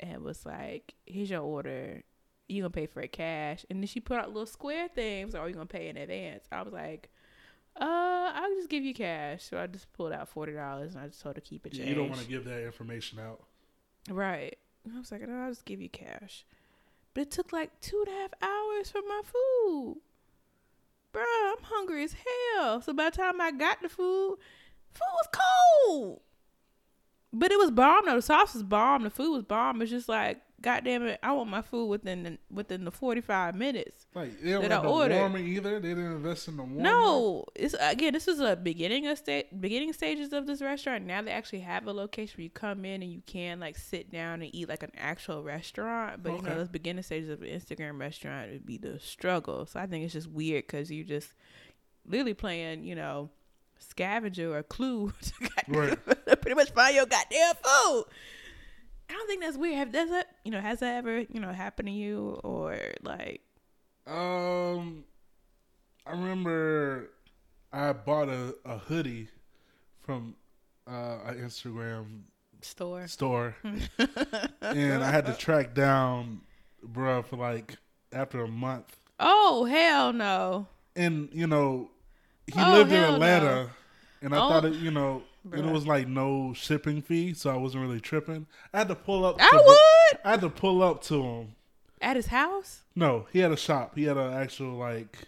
and 0.00 0.22
was 0.22 0.46
like, 0.46 0.94
Here's 1.06 1.30
your 1.30 1.42
order. 1.42 2.02
You 2.48 2.62
gonna 2.62 2.70
pay 2.70 2.86
for 2.86 3.00
it 3.00 3.12
cash. 3.12 3.64
And 3.70 3.80
then 3.80 3.86
she 3.86 4.00
put 4.00 4.18
out 4.18 4.28
little 4.28 4.46
square 4.46 4.88
things, 4.88 5.34
or 5.34 5.38
are 5.38 5.48
you 5.48 5.54
gonna 5.54 5.66
pay 5.66 5.88
in 5.88 5.96
advance? 5.96 6.44
I 6.52 6.62
was 6.62 6.72
like, 6.72 7.10
uh, 7.80 8.32
I'll 8.34 8.54
just 8.54 8.68
give 8.68 8.84
you 8.84 8.94
cash. 8.94 9.44
So 9.44 9.58
I 9.58 9.66
just 9.66 9.92
pulled 9.92 10.12
out 10.12 10.28
forty 10.28 10.52
dollars 10.52 10.94
and 10.94 11.04
I 11.04 11.08
just 11.08 11.20
told 11.20 11.36
her 11.36 11.40
to 11.40 11.46
keep 11.46 11.66
it. 11.66 11.74
Yeah, 11.74 11.86
you 11.86 11.94
don't 11.94 12.08
want 12.08 12.20
to 12.20 12.26
give 12.26 12.44
that 12.44 12.64
information 12.64 13.18
out. 13.18 13.42
Right. 14.10 14.56
I 14.94 14.98
was 14.98 15.10
like, 15.10 15.26
no, 15.26 15.34
I'll 15.34 15.50
just 15.50 15.64
give 15.64 15.80
you 15.80 15.88
cash. 15.88 16.44
But 17.14 17.22
it 17.22 17.30
took 17.30 17.52
like 17.52 17.80
two 17.80 18.04
and 18.06 18.14
a 18.14 18.20
half 18.20 18.34
hours 18.42 18.90
for 18.90 19.00
my 19.08 19.22
food. 19.24 19.96
Bruh, 21.12 21.52
I'm 21.52 21.62
hungry 21.62 22.04
as 22.04 22.14
hell. 22.14 22.82
So 22.82 22.92
by 22.92 23.10
the 23.10 23.16
time 23.16 23.40
I 23.40 23.50
got 23.52 23.80
the 23.80 23.88
food, 23.88 24.36
food 24.92 25.00
was 25.00 25.28
cold. 25.86 26.20
But 27.32 27.50
it 27.50 27.58
was 27.58 27.70
bomb 27.70 28.06
though. 28.06 28.16
The 28.16 28.22
sauce 28.22 28.54
was 28.54 28.62
bomb. 28.62 29.04
The 29.04 29.10
food 29.10 29.32
was 29.32 29.42
bomb. 29.44 29.80
It's 29.80 29.90
just 29.90 30.08
like, 30.08 30.40
goddamn 30.64 31.02
it, 31.04 31.20
I 31.22 31.32
want 31.32 31.50
my 31.50 31.60
food 31.62 31.86
within 31.86 32.22
the, 32.22 32.38
within 32.50 32.84
the 32.84 32.90
forty 32.90 33.20
five 33.20 33.54
minutes. 33.54 34.06
Like 34.14 34.40
they 34.40 34.50
don't 34.50 34.62
That 34.62 34.70
have 34.72 34.84
I 34.84 34.88
ordered. 34.88 35.16
warmer 35.18 35.38
either. 35.38 35.78
They 35.78 35.90
didn't 35.90 36.12
invest 36.12 36.48
in 36.48 36.56
the 36.56 36.62
warmer. 36.62 36.80
No, 36.80 37.44
it's 37.54 37.74
again. 37.78 38.14
This 38.14 38.26
is 38.26 38.40
a 38.40 38.56
beginning 38.56 39.06
of 39.06 39.18
sta- 39.18 39.44
beginning 39.60 39.92
stages 39.92 40.32
of 40.32 40.46
this 40.46 40.62
restaurant. 40.62 41.04
Now 41.04 41.20
they 41.22 41.30
actually 41.30 41.60
have 41.60 41.86
a 41.86 41.92
location 41.92 42.38
where 42.38 42.44
you 42.44 42.50
come 42.50 42.84
in 42.84 43.02
and 43.02 43.12
you 43.12 43.22
can 43.26 43.60
like 43.60 43.76
sit 43.76 44.10
down 44.10 44.42
and 44.42 44.54
eat 44.54 44.68
like 44.68 44.82
an 44.82 44.92
actual 44.96 45.42
restaurant. 45.42 46.22
But 46.22 46.32
you 46.32 46.42
know, 46.42 46.48
Okay. 46.48 46.54
those 46.58 46.68
beginning 46.68 47.02
stages 47.04 47.28
of 47.28 47.42
an 47.42 47.48
Instagram 47.48 48.00
restaurant 48.00 48.50
would 48.50 48.66
be 48.66 48.78
the 48.78 48.98
struggle. 48.98 49.66
So 49.66 49.78
I 49.78 49.86
think 49.86 50.04
it's 50.04 50.14
just 50.14 50.28
weird 50.30 50.66
because 50.66 50.90
you 50.90 51.04
just 51.04 51.28
literally 52.06 52.34
playing, 52.34 52.84
you 52.84 52.94
know, 52.94 53.30
scavenger 53.78 54.56
or 54.56 54.62
clue 54.62 55.12
to 55.22 55.32
goddamn- 55.66 55.96
pretty 56.40 56.54
much 56.54 56.70
find 56.72 56.94
your 56.96 57.06
goddamn 57.06 57.54
food. 57.62 58.04
I 59.08 59.12
don't 59.12 59.26
think 59.26 59.42
that's 59.42 59.56
weird. 59.56 59.76
Have 59.76 59.92
does 59.92 60.10
that 60.10 60.28
you 60.44 60.50
know 60.50 60.60
has 60.60 60.80
that 60.80 60.96
ever 60.96 61.20
you 61.20 61.40
know 61.40 61.52
happened 61.52 61.88
to 61.88 61.92
you 61.94 62.40
or 62.42 62.78
like 63.02 63.42
Um, 64.06 65.04
I 66.06 66.12
remember 66.12 67.10
I 67.72 67.92
bought 67.92 68.28
a, 68.28 68.54
a 68.64 68.78
hoodie 68.78 69.28
from 70.00 70.36
uh, 70.86 71.18
an 71.26 71.38
Instagram 71.38 72.22
store? 72.62 73.06
store, 73.08 73.56
and 74.62 75.04
I 75.04 75.10
had 75.10 75.26
to 75.26 75.34
track 75.36 75.74
down, 75.74 76.40
bruh, 76.86 77.24
for 77.24 77.36
like 77.36 77.76
after 78.12 78.42
a 78.44 78.48
month. 78.48 78.96
Oh 79.20 79.64
hell 79.64 80.12
no! 80.12 80.66
And 80.96 81.28
you 81.32 81.46
know, 81.46 81.90
he 82.46 82.60
Oh, 82.60 82.72
lived 82.72 82.92
in 82.92 83.02
Atlanta, 83.02 83.44
no. 83.44 83.70
and 84.22 84.34
I 84.34 84.38
Oh. 84.38 84.48
thought 84.48 84.64
it, 84.66 84.74
you 84.74 84.90
know, 84.90 85.22
and 85.52 85.66
it 85.68 85.72
was 85.72 85.86
like 85.86 86.08
no 86.08 86.52
shipping 86.54 87.02
fee, 87.02 87.34
so 87.34 87.50
I 87.50 87.56
wasn't 87.56 87.82
really 87.82 88.00
tripping. 88.00 88.46
I 88.72 88.78
had 88.78 88.88
to 88.88 88.94
pull 88.94 89.24
up. 89.24 89.36
I 89.40 89.50
to- 89.50 89.56
would 89.66 90.18
I 90.24 90.30
had 90.32 90.40
to 90.40 90.50
pull 90.50 90.82
up 90.82 91.02
to 91.04 91.22
him. 91.22 91.54
at 92.00 92.16
his 92.16 92.26
house. 92.26 92.82
No, 92.96 93.26
he 93.32 93.40
had 93.40 93.52
a 93.52 93.56
shop. 93.56 93.96
He 93.96 94.04
had 94.04 94.16
an 94.16 94.32
actual 94.32 94.74
like 94.76 95.18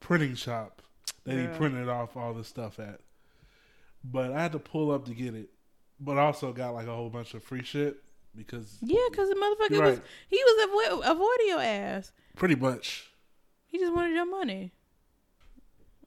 printing 0.00 0.34
shop 0.34 0.82
that 1.24 1.34
Yeah. 1.34 1.50
he 1.52 1.58
printed 1.58 1.88
off 1.88 2.16
all 2.16 2.34
the 2.34 2.44
stuff 2.44 2.78
at. 2.78 3.00
But 4.04 4.32
I 4.32 4.42
had 4.42 4.52
to 4.52 4.58
pull 4.58 4.90
up 4.90 5.06
to 5.06 5.14
get 5.14 5.34
it. 5.34 5.48
But 6.00 6.18
I 6.18 6.22
also 6.22 6.52
got 6.52 6.74
like 6.74 6.86
a 6.86 6.94
whole 6.94 7.08
bunch 7.08 7.32
of 7.34 7.42
free 7.42 7.62
shit 7.62 8.02
because 8.36 8.76
Yeah, 8.82 9.00
because 9.10 9.28
the 9.30 9.34
motherfucker 9.36 9.70
You're 9.70 9.82
was 9.86 10.00
he 10.28 10.36
was 10.44 10.68
avo- 11.00 11.10
avoiding 11.10 11.48
your 11.48 11.60
ass. 11.62 12.12
pretty 12.36 12.56
much. 12.56 13.10
He 13.66 13.78
just 13.78 13.94
wanted 13.94 14.14
your 14.14 14.26
money. 14.26 14.72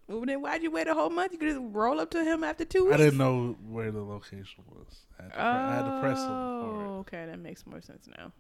Well, 0.07 0.21
then 0.25 0.41
why'd 0.41 0.63
you 0.63 0.71
wait 0.71 0.87
a 0.87 0.93
whole 0.93 1.09
month? 1.09 1.33
You 1.33 1.37
could 1.37 1.49
just 1.49 1.59
roll 1.61 1.99
up 1.99 2.11
to 2.11 2.23
him 2.23 2.43
after 2.43 2.63
two 2.63 2.85
weeks. 2.85 2.93
I 2.95 2.97
didn't 2.97 3.17
know 3.17 3.57
where 3.67 3.91
the 3.91 4.01
location 4.01 4.63
was. 4.69 5.01
I 5.19 5.23
had 5.23 5.29
to, 5.31 5.35
pre- 5.35 5.43
I 5.43 5.75
had 5.75 5.85
to 5.85 5.99
press 6.01 6.19
him 6.19 6.31
Oh, 6.31 6.97
okay, 7.01 7.25
that 7.25 7.39
makes 7.39 7.65
more 7.67 7.81
sense 7.81 8.07
now. 8.17 8.31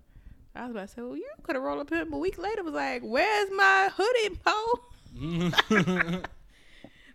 I 0.55 0.61
was 0.63 0.71
about 0.71 0.87
to 0.87 0.93
say, 0.95 1.01
well, 1.01 1.17
you 1.17 1.27
could 1.43 1.55
have 1.55 1.63
rolled 1.63 1.81
up 1.81 1.89
to 1.89 1.95
him 2.01 2.13
a 2.13 2.17
week 2.17 2.37
later. 2.37 2.63
Was 2.63 2.73
like, 2.73 3.01
where's 3.03 3.49
my 3.55 3.89
hoodie, 3.95 4.39
po? 4.45 6.21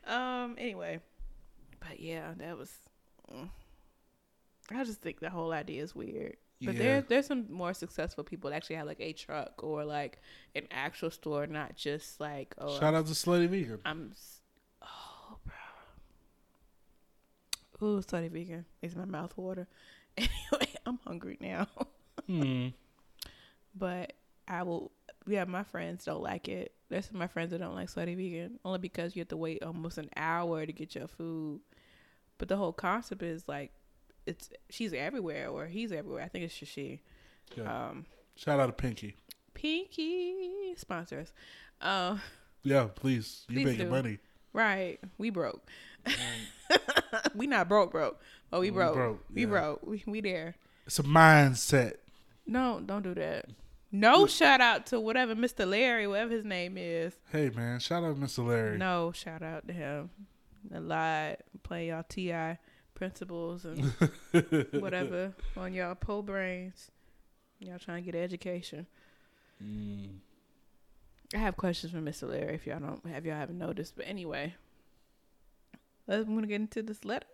Um. 0.06 0.56
Anyway, 0.58 1.00
but 1.80 2.00
yeah, 2.00 2.32
that 2.38 2.58
was. 2.58 2.70
mm. 3.32 3.48
I 4.72 4.82
just 4.84 5.00
think 5.00 5.20
the 5.20 5.30
whole 5.30 5.52
idea 5.52 5.82
is 5.82 5.94
weird. 5.94 6.36
But 6.60 6.74
Yeah. 6.74 6.80
there, 6.80 7.00
there's 7.02 7.26
some 7.26 7.46
more 7.50 7.72
successful 7.74 8.22
people 8.24 8.50
that 8.50 8.56
actually 8.56 8.76
have 8.76 8.86
like 8.86 9.00
a 9.00 9.12
truck 9.12 9.62
or 9.62 9.84
like 9.84 10.20
an 10.56 10.66
actual 10.72 11.10
store, 11.10 11.46
not 11.46 11.76
just 11.76 12.20
like 12.20 12.54
oh, 12.58 12.78
Shout 12.80 12.94
out 12.94 13.06
to 13.06 13.12
Slutty 13.12 13.48
Vegan. 13.48 13.78
I'm. 13.84 14.10
s- 14.12 14.40
Oh, 14.84 15.38
Ooh, 17.82 18.00
sorry, 18.06 18.28
vegan. 18.28 18.64
Makes 18.82 18.96
my 18.96 19.04
mouth 19.04 19.36
water. 19.36 19.66
Anyway, 20.18 20.68
I'm 20.86 20.98
hungry 21.06 21.38
now. 21.40 21.66
Hmm. 22.26 22.68
but 23.74 24.12
I 24.46 24.62
will. 24.62 24.92
Yeah, 25.26 25.44
my 25.44 25.64
friends 25.64 26.04
don't 26.04 26.22
like 26.22 26.46
it. 26.48 26.72
Of 26.90 27.12
my 27.14 27.26
friends 27.26 27.50
that 27.52 27.58
don't 27.60 27.74
like 27.74 27.88
slutty 27.88 28.14
vegan 28.16 28.58
only 28.64 28.78
because 28.78 29.16
you 29.16 29.20
have 29.20 29.28
to 29.28 29.36
wait 29.36 29.62
almost 29.62 29.96
an 29.98 30.10
hour 30.16 30.66
to 30.66 30.72
get 30.72 30.94
your 30.94 31.08
food. 31.08 31.60
But 32.38 32.48
the 32.48 32.56
whole 32.58 32.72
concept 32.72 33.22
is 33.22 33.44
like, 33.48 33.72
it's 34.26 34.50
she's 34.68 34.92
everywhere 34.92 35.48
or 35.48 35.66
he's 35.66 35.90
everywhere. 35.92 36.22
I 36.22 36.28
think 36.28 36.44
it's 36.44 36.56
just 36.58 36.72
she. 36.72 37.00
Yeah. 37.56 37.88
Um, 37.88 38.04
Shout 38.36 38.60
out 38.60 38.66
to 38.66 38.72
Pinky. 38.72 39.16
Pinky 39.54 40.74
sponsors. 40.76 41.32
Um, 41.80 42.20
Yeah, 42.62 42.88
please. 42.94 43.44
You 43.48 43.56
Please 43.56 43.64
making 43.66 43.86
do. 43.86 43.90
money. 43.90 44.18
right. 44.52 44.98
We 45.18 45.30
broke. 45.30 45.66
We 47.34 47.46
not 47.46 47.68
broke, 47.68 47.92
broke. 47.92 48.20
Oh, 48.52 48.60
we 48.60 48.70
We 48.70 48.74
broke. 48.76 48.94
broke, 48.94 49.24
We 49.32 49.40
yeah. 49.42 49.46
broke. 49.48 49.86
We, 49.86 50.02
we 50.06 50.20
there. 50.20 50.56
It's 50.86 50.98
a 50.98 51.02
mindset. 51.02 51.94
No, 52.46 52.80
don't 52.84 53.02
do 53.02 53.14
that. 53.14 53.46
No 53.90 54.26
shout 54.26 54.60
out 54.60 54.86
to 54.86 54.98
whatever 54.98 55.34
Mr. 55.34 55.68
Larry, 55.68 56.06
whatever 56.06 56.32
his 56.32 56.44
name 56.44 56.76
is. 56.78 57.12
Hey 57.30 57.50
man, 57.50 57.78
shout 57.78 58.02
out 58.02 58.16
Mr. 58.18 58.46
Larry. 58.46 58.78
No 58.78 59.12
shout 59.12 59.42
out 59.42 59.66
to 59.68 59.72
him. 59.74 60.10
A 60.74 60.80
lot 60.80 61.36
play 61.62 61.88
y'all 61.88 62.04
Ti 62.08 62.56
principles 62.94 63.64
and 63.66 63.84
whatever 64.80 65.34
on 65.56 65.74
y'all 65.74 65.94
po 65.94 66.22
brains. 66.22 66.90
Y'all 67.60 67.78
trying 67.78 68.02
to 68.02 68.10
get 68.10 68.18
education. 68.18 68.86
Mm. 69.62 70.08
I 71.34 71.38
have 71.38 71.56
questions 71.56 71.92
for 71.92 71.98
Mr. 71.98 72.28
Larry 72.28 72.54
if 72.54 72.66
y'all 72.66 72.80
don't 72.80 73.04
have 73.06 73.26
y'all 73.26 73.36
haven't 73.36 73.58
noticed. 73.58 73.94
But 73.96 74.06
anyway, 74.08 74.54
let's 76.06 76.26
want 76.28 76.42
to 76.42 76.46
get 76.46 76.60
into 76.60 76.82
this 76.82 77.04
letter. 77.04 77.26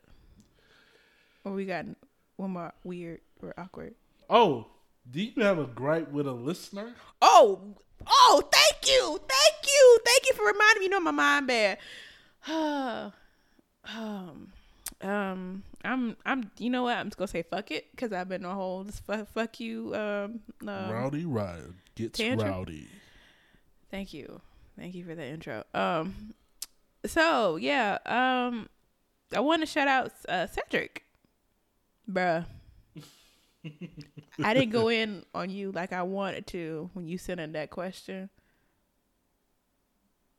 Or 1.44 1.52
we 1.52 1.64
got 1.64 1.86
one 2.36 2.52
more 2.52 2.72
weird 2.84 3.20
or 3.42 3.54
awkward. 3.58 3.94
Oh, 4.28 4.66
do 5.10 5.22
you 5.22 5.42
have 5.42 5.58
a 5.58 5.64
gripe 5.64 6.10
with 6.10 6.26
a 6.26 6.32
listener? 6.32 6.92
Oh, 7.22 7.60
oh, 8.06 8.42
thank 8.52 8.88
you, 8.88 9.20
thank 9.28 9.66
you, 9.66 9.98
thank 10.04 10.26
you 10.28 10.34
for 10.34 10.46
reminding 10.46 10.80
me. 10.80 10.84
You 10.84 10.90
know 10.90 11.00
my 11.00 11.10
mind 11.10 11.46
bad. 11.46 11.78
um, 13.88 14.52
um, 15.00 15.62
I'm, 15.84 16.16
I'm. 16.26 16.50
You 16.58 16.70
know 16.70 16.82
what? 16.82 16.96
I'm 16.96 17.06
just 17.06 17.16
gonna 17.16 17.28
say 17.28 17.42
fuck 17.42 17.70
it 17.70 17.90
because 17.90 18.12
I've 18.12 18.28
been 18.28 18.44
on 18.44 18.54
whole 18.54 18.84
this 18.84 19.00
fuck, 19.00 19.28
fuck 19.32 19.60
you. 19.60 19.94
Um, 19.94 20.40
um, 20.66 20.90
rowdy 20.90 21.24
Riot 21.24 21.72
gets 21.94 22.18
tantrum? 22.18 22.50
rowdy. 22.50 22.88
Thank 23.90 24.12
you. 24.12 24.40
Thank 24.78 24.94
you 24.94 25.04
for 25.04 25.14
the 25.14 25.24
intro. 25.24 25.64
Um 25.74 26.34
so 27.06 27.56
yeah, 27.56 27.98
um 28.06 28.68
I 29.34 29.40
want 29.40 29.62
to 29.62 29.66
shout 29.66 29.88
out 29.88 30.12
uh 30.28 30.46
Cedric. 30.46 31.04
Bruh. 32.10 32.46
I 34.42 34.54
didn't 34.54 34.70
go 34.70 34.88
in 34.88 35.24
on 35.34 35.50
you 35.50 35.72
like 35.72 35.92
I 35.92 36.02
wanted 36.02 36.46
to 36.48 36.90
when 36.94 37.06
you 37.06 37.18
sent 37.18 37.40
in 37.40 37.52
that 37.52 37.70
question. 37.70 38.30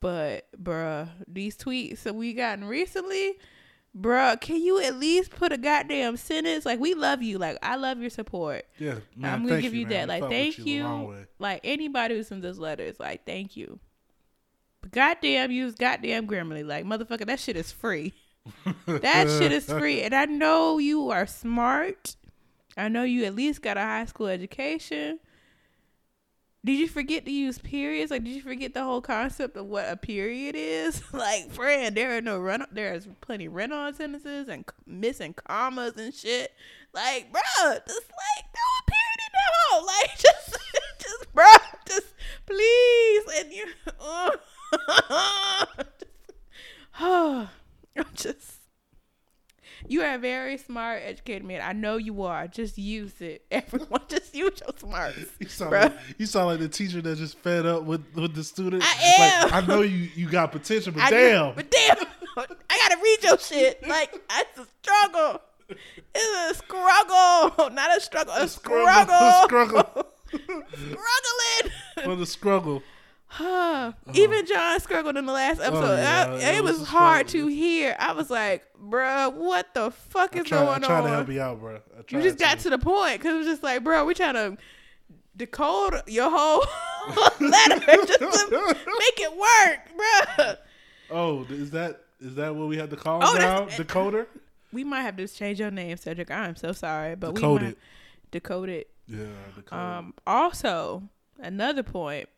But 0.01 0.47
bruh, 0.61 1.09
these 1.27 1.57
tweets 1.57 2.03
that 2.03 2.15
we 2.15 2.33
gotten 2.33 2.63
recently, 2.65 3.37
bruh, 3.97 4.39
can 4.39 4.61
you 4.61 4.81
at 4.81 4.95
least 4.95 5.31
put 5.31 5.51
a 5.51 5.57
goddamn 5.57 6.15
sentence? 6.15 6.65
Like 6.65 6.79
we 6.79 6.93
love 6.93 7.21
you. 7.21 7.37
Like 7.37 7.57
I 7.61 7.75
love 7.75 7.99
your 7.99 8.09
support. 8.09 8.65
Yeah, 8.77 8.95
man. 9.15 9.33
I'm 9.33 9.47
gonna 9.47 9.61
give 9.61 9.73
you, 9.73 9.87
man. 9.87 10.07
that. 10.07 10.21
Like, 10.21 10.29
thank 10.29 10.55
the 10.55 10.63
you. 10.63 11.25
Like 11.37 11.61
anybody 11.63 12.15
who 12.15 12.23
sends 12.23 12.45
us 12.45 12.57
letters, 12.57 12.97
like, 12.99 13.25
thank 13.25 13.57
you. 13.57 13.79
But 14.81 14.91
goddamn, 14.91 15.51
use 15.51 15.75
goddamn 15.75 16.27
Grammarly. 16.27 16.65
Like, 16.65 16.85
motherfucker, 16.85 17.25
that 17.25 17.39
shit 17.39 17.55
is 17.55 17.71
free. 17.71 18.13
that 18.85 19.27
shit 19.29 19.51
is 19.51 19.65
free. 19.65 20.01
And 20.01 20.13
I 20.13 20.25
know 20.25 20.77
you 20.77 21.09
are 21.09 21.27
smart. 21.27 22.15
I 22.77 22.87
know 22.87 23.03
you 23.03 23.25
at 23.25 23.35
least 23.35 23.61
got 23.61 23.77
a 23.77 23.81
high 23.81 24.05
school 24.05 24.27
education. 24.27 25.19
Did 26.65 26.77
you 26.77 26.89
forget 26.89 27.25
to 27.25 27.31
use 27.31 27.57
periods? 27.57 28.11
Like, 28.11 28.25
did 28.25 28.31
you 28.31 28.41
forget 28.41 28.73
the 28.73 28.83
whole 28.83 29.01
concept 29.01 29.55
of 29.55 29.67
what 29.67 29.89
a 29.89 29.95
period 29.95 30.55
is? 30.57 31.01
like, 31.13 31.51
friend, 31.51 31.95
there 31.95 32.17
are 32.17 32.21
no 32.21 32.37
run. 32.37 32.65
There's 32.71 33.07
plenty 33.21 33.47
run-on 33.47 33.93
sentences 33.93 34.49
and 34.49 34.65
c- 34.67 34.75
missing 34.85 35.33
commas 35.33 35.95
and 35.95 36.13
shit. 36.13 36.53
Like, 36.93 37.31
bruh, 37.31 37.85
just 37.87 38.09
like 38.11 38.45
throw 38.51 38.73
a 38.75 38.85
period 38.87 39.19
in 39.19 39.31
that 39.33 39.53
hole. 39.53 39.85
Like, 39.99 40.17
just, 40.17 40.57
just, 40.99 41.33
bruh, 41.33 41.87
just 41.87 42.13
please. 42.45 43.23
And 43.39 43.53
you, 43.53 43.65
oh. 43.99 44.31
Oh, 46.99 47.49
I'm 47.97 48.05
just. 48.15 48.55
You 49.87 50.01
are 50.01 50.15
a 50.15 50.17
very 50.17 50.57
smart, 50.57 51.01
educated 51.05 51.45
man. 51.45 51.61
I 51.63 51.71
know 51.71 51.95
you 51.95 52.23
are. 52.23 52.47
Just 52.47 52.77
use 52.77 53.21
it. 53.21 53.45
Everyone, 53.51 54.01
just 54.09 54.35
use 54.35 54.59
your 54.59 54.75
smarts. 54.77 55.17
You 55.39 55.47
sound, 55.47 55.71
Bruh. 55.71 55.81
like, 55.83 55.93
you 56.17 56.25
sound 56.25 56.47
like 56.47 56.59
the 56.59 56.67
teacher 56.67 57.01
that 57.01 57.17
just 57.17 57.37
fed 57.39 57.65
up 57.65 57.83
with, 57.83 58.03
with 58.13 58.35
the 58.35 58.43
student. 58.43 58.83
I 58.85 59.41
Like, 59.45 59.53
I 59.53 59.65
know 59.65 59.81
you, 59.81 60.09
you 60.15 60.29
got 60.29 60.51
potential, 60.51 60.91
but 60.91 61.03
I- 61.03 61.09
damn. 61.09 61.55
but 61.55 61.71
damn, 61.71 61.95
I 62.37 62.45
gotta 62.89 62.97
read 63.01 63.23
your 63.23 63.37
shit. 63.39 63.87
Like 63.87 64.13
it's 64.13 64.59
a 64.59 64.67
struggle. 64.81 65.41
It's 66.13 66.51
a 66.51 66.55
struggle, 66.63 67.69
not 67.69 67.95
a 67.97 68.01
struggle. 68.01 68.33
A 68.33 68.47
struggle. 68.47 69.13
a 69.15 69.43
Struggle. 69.45 70.07
Struggling. 70.33 71.73
For 72.03 72.15
the 72.15 72.25
struggle. 72.25 72.83
Huh, 73.31 73.93
even 74.15 74.43
John 74.47 74.79
struggled 74.79 75.15
in 75.15 75.25
the 75.27 75.31
last 75.31 75.61
episode. 75.61 75.83
Oh, 75.83 75.95
yeah, 75.95 76.25
I- 76.31 76.35
it 76.35 76.55
it 76.57 76.63
was 76.63 76.79
was 76.79 76.87
hard 76.87 77.27
to 77.29 77.45
hear. 77.47 77.95
I 77.99 78.13
was 78.13 78.29
like, 78.31 78.65
bruh, 78.81 79.31
what 79.33 79.71
the 79.75 79.91
fuck 79.91 80.35
I 80.35 80.39
is 80.39 80.45
try, 80.47 80.61
I 80.63 80.65
going 80.65 80.81
try 80.81 80.97
on? 80.97 81.03
to 81.03 81.09
help 81.09 81.29
you 81.29 81.39
out, 81.41 81.59
bro. 81.59 81.79
You 82.09 82.21
just 82.23 82.39
got 82.39 82.57
to 82.59 82.71
the 82.71 82.79
point 82.79 83.19
because 83.19 83.35
it 83.35 83.37
was 83.37 83.45
just 83.47 83.61
like, 83.61 83.83
bro, 83.83 84.03
we 84.05 84.15
trying 84.15 84.33
to 84.33 84.57
decode 85.37 86.01
your 86.07 86.29
whole 86.31 86.63
letter 87.39 87.79
just 88.07 88.19
to 88.49 88.75
make 88.75 89.19
it 89.19 89.31
work, 89.37 89.79
bruh. 90.37 90.57
Oh, 91.11 91.45
is 91.49 91.69
that 91.71 92.01
is 92.19 92.33
that 92.35 92.55
what 92.55 92.67
we 92.67 92.77
had 92.77 92.89
to 92.89 92.95
call 92.95 93.21
Oh, 93.23 93.35
now? 93.37 93.65
Decoder? 93.65 94.25
We 94.71 94.83
might 94.83 95.01
have 95.01 95.17
to 95.17 95.27
change 95.27 95.59
your 95.59 95.71
name, 95.71 95.97
Cedric. 95.97 96.29
I'm 96.29 96.55
so 96.55 96.73
sorry, 96.73 97.15
but 97.15 97.29
we 97.29 97.35
Decode 97.41 97.61
might 97.63 97.77
decode 98.31 98.69
it. 98.69 98.87
Yeah, 99.07 99.25
decoder. 99.59 99.73
Um, 99.73 100.13
also, 100.27 101.01
another 101.39 101.81
point, 101.81 102.29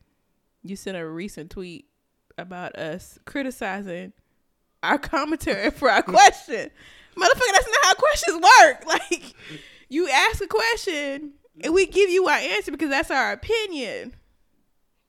you 0.63 0.75
sent 0.75 0.97
a 0.97 1.07
recent 1.07 1.51
tweet 1.51 1.85
about 2.37 2.75
us 2.75 3.19
criticizing 3.25 4.13
our 4.83 4.97
commentary 4.97 5.71
for 5.71 5.89
our 5.89 6.01
question. 6.03 6.69
Motherfucker, 7.15 7.51
that's 7.53 7.67
not 7.67 7.83
how 7.83 7.93
questions 7.95 8.41
work. 8.41 8.83
Like, 8.87 9.33
you 9.89 10.09
ask 10.09 10.41
a 10.41 10.47
question 10.47 11.33
and 11.61 11.73
we 11.73 11.85
give 11.85 12.09
you 12.09 12.27
our 12.27 12.37
answer 12.37 12.71
because 12.71 12.89
that's 12.89 13.11
our 13.11 13.33
opinion. 13.33 14.13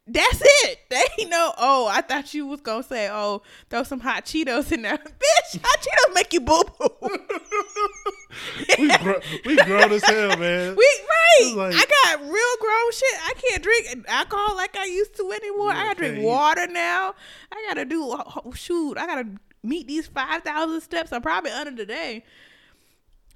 That's 0.06 0.42
it. 0.64 0.78
They 0.92 1.24
no, 1.24 1.54
oh, 1.56 1.88
I 1.90 2.02
thought 2.02 2.34
you 2.34 2.46
was 2.46 2.60
gonna 2.60 2.82
say, 2.82 3.08
oh, 3.10 3.40
throw 3.70 3.82
some 3.82 4.00
hot 4.00 4.26
Cheetos 4.26 4.70
in 4.72 4.82
there. 4.82 4.98
Bitch, 4.98 5.60
hot 5.62 5.78
Cheetos 5.80 6.14
make 6.14 6.34
you 6.34 6.40
boo 6.42 6.62
boo. 6.78 6.88
we, 8.78 8.94
gro- 8.98 9.20
we 9.46 9.56
grown 9.56 9.90
as 9.90 10.04
hell, 10.04 10.36
man. 10.36 10.76
We 10.76 10.86
right. 11.08 11.54
Like- 11.56 11.74
I 11.74 11.84
got 11.86 12.20
real 12.20 12.56
grown 12.60 12.92
shit. 12.92 13.20
I 13.22 13.32
can't 13.38 13.62
drink 13.62 14.04
alcohol 14.06 14.54
like 14.54 14.76
I 14.76 14.84
used 14.84 15.16
to 15.16 15.32
anymore. 15.32 15.70
I 15.70 15.84
gotta 15.84 15.98
drink 15.98 16.22
water 16.22 16.66
now. 16.66 17.14
I 17.50 17.64
gotta 17.68 17.86
do 17.86 18.04
oh, 18.04 18.52
shoot. 18.54 18.98
I 18.98 19.06
gotta 19.06 19.28
meet 19.62 19.88
these 19.88 20.08
five 20.08 20.42
thousand 20.42 20.82
steps. 20.82 21.10
I'm 21.14 21.22
probably 21.22 21.52
under 21.52 21.74
today. 21.74 22.22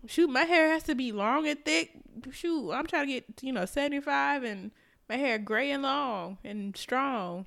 Shoot, 0.09 0.29
my 0.29 0.43
hair 0.43 0.69
has 0.73 0.83
to 0.85 0.95
be 0.95 1.11
long 1.11 1.49
and 1.49 1.65
thick. 1.65 1.93
Shoot, 2.33 2.71
I'm 2.71 2.87
trying 2.87 3.07
to 3.07 3.13
get 3.15 3.25
you 3.41 3.53
know 3.53 3.65
seventy 3.65 4.01
five 4.01 4.45
and 4.45 4.73
my 5.09 5.17
hair 5.17 5.39
gray 5.39 5.71
and 5.71 5.83
long 5.83 6.39
and 6.45 6.77
strong. 6.77 7.47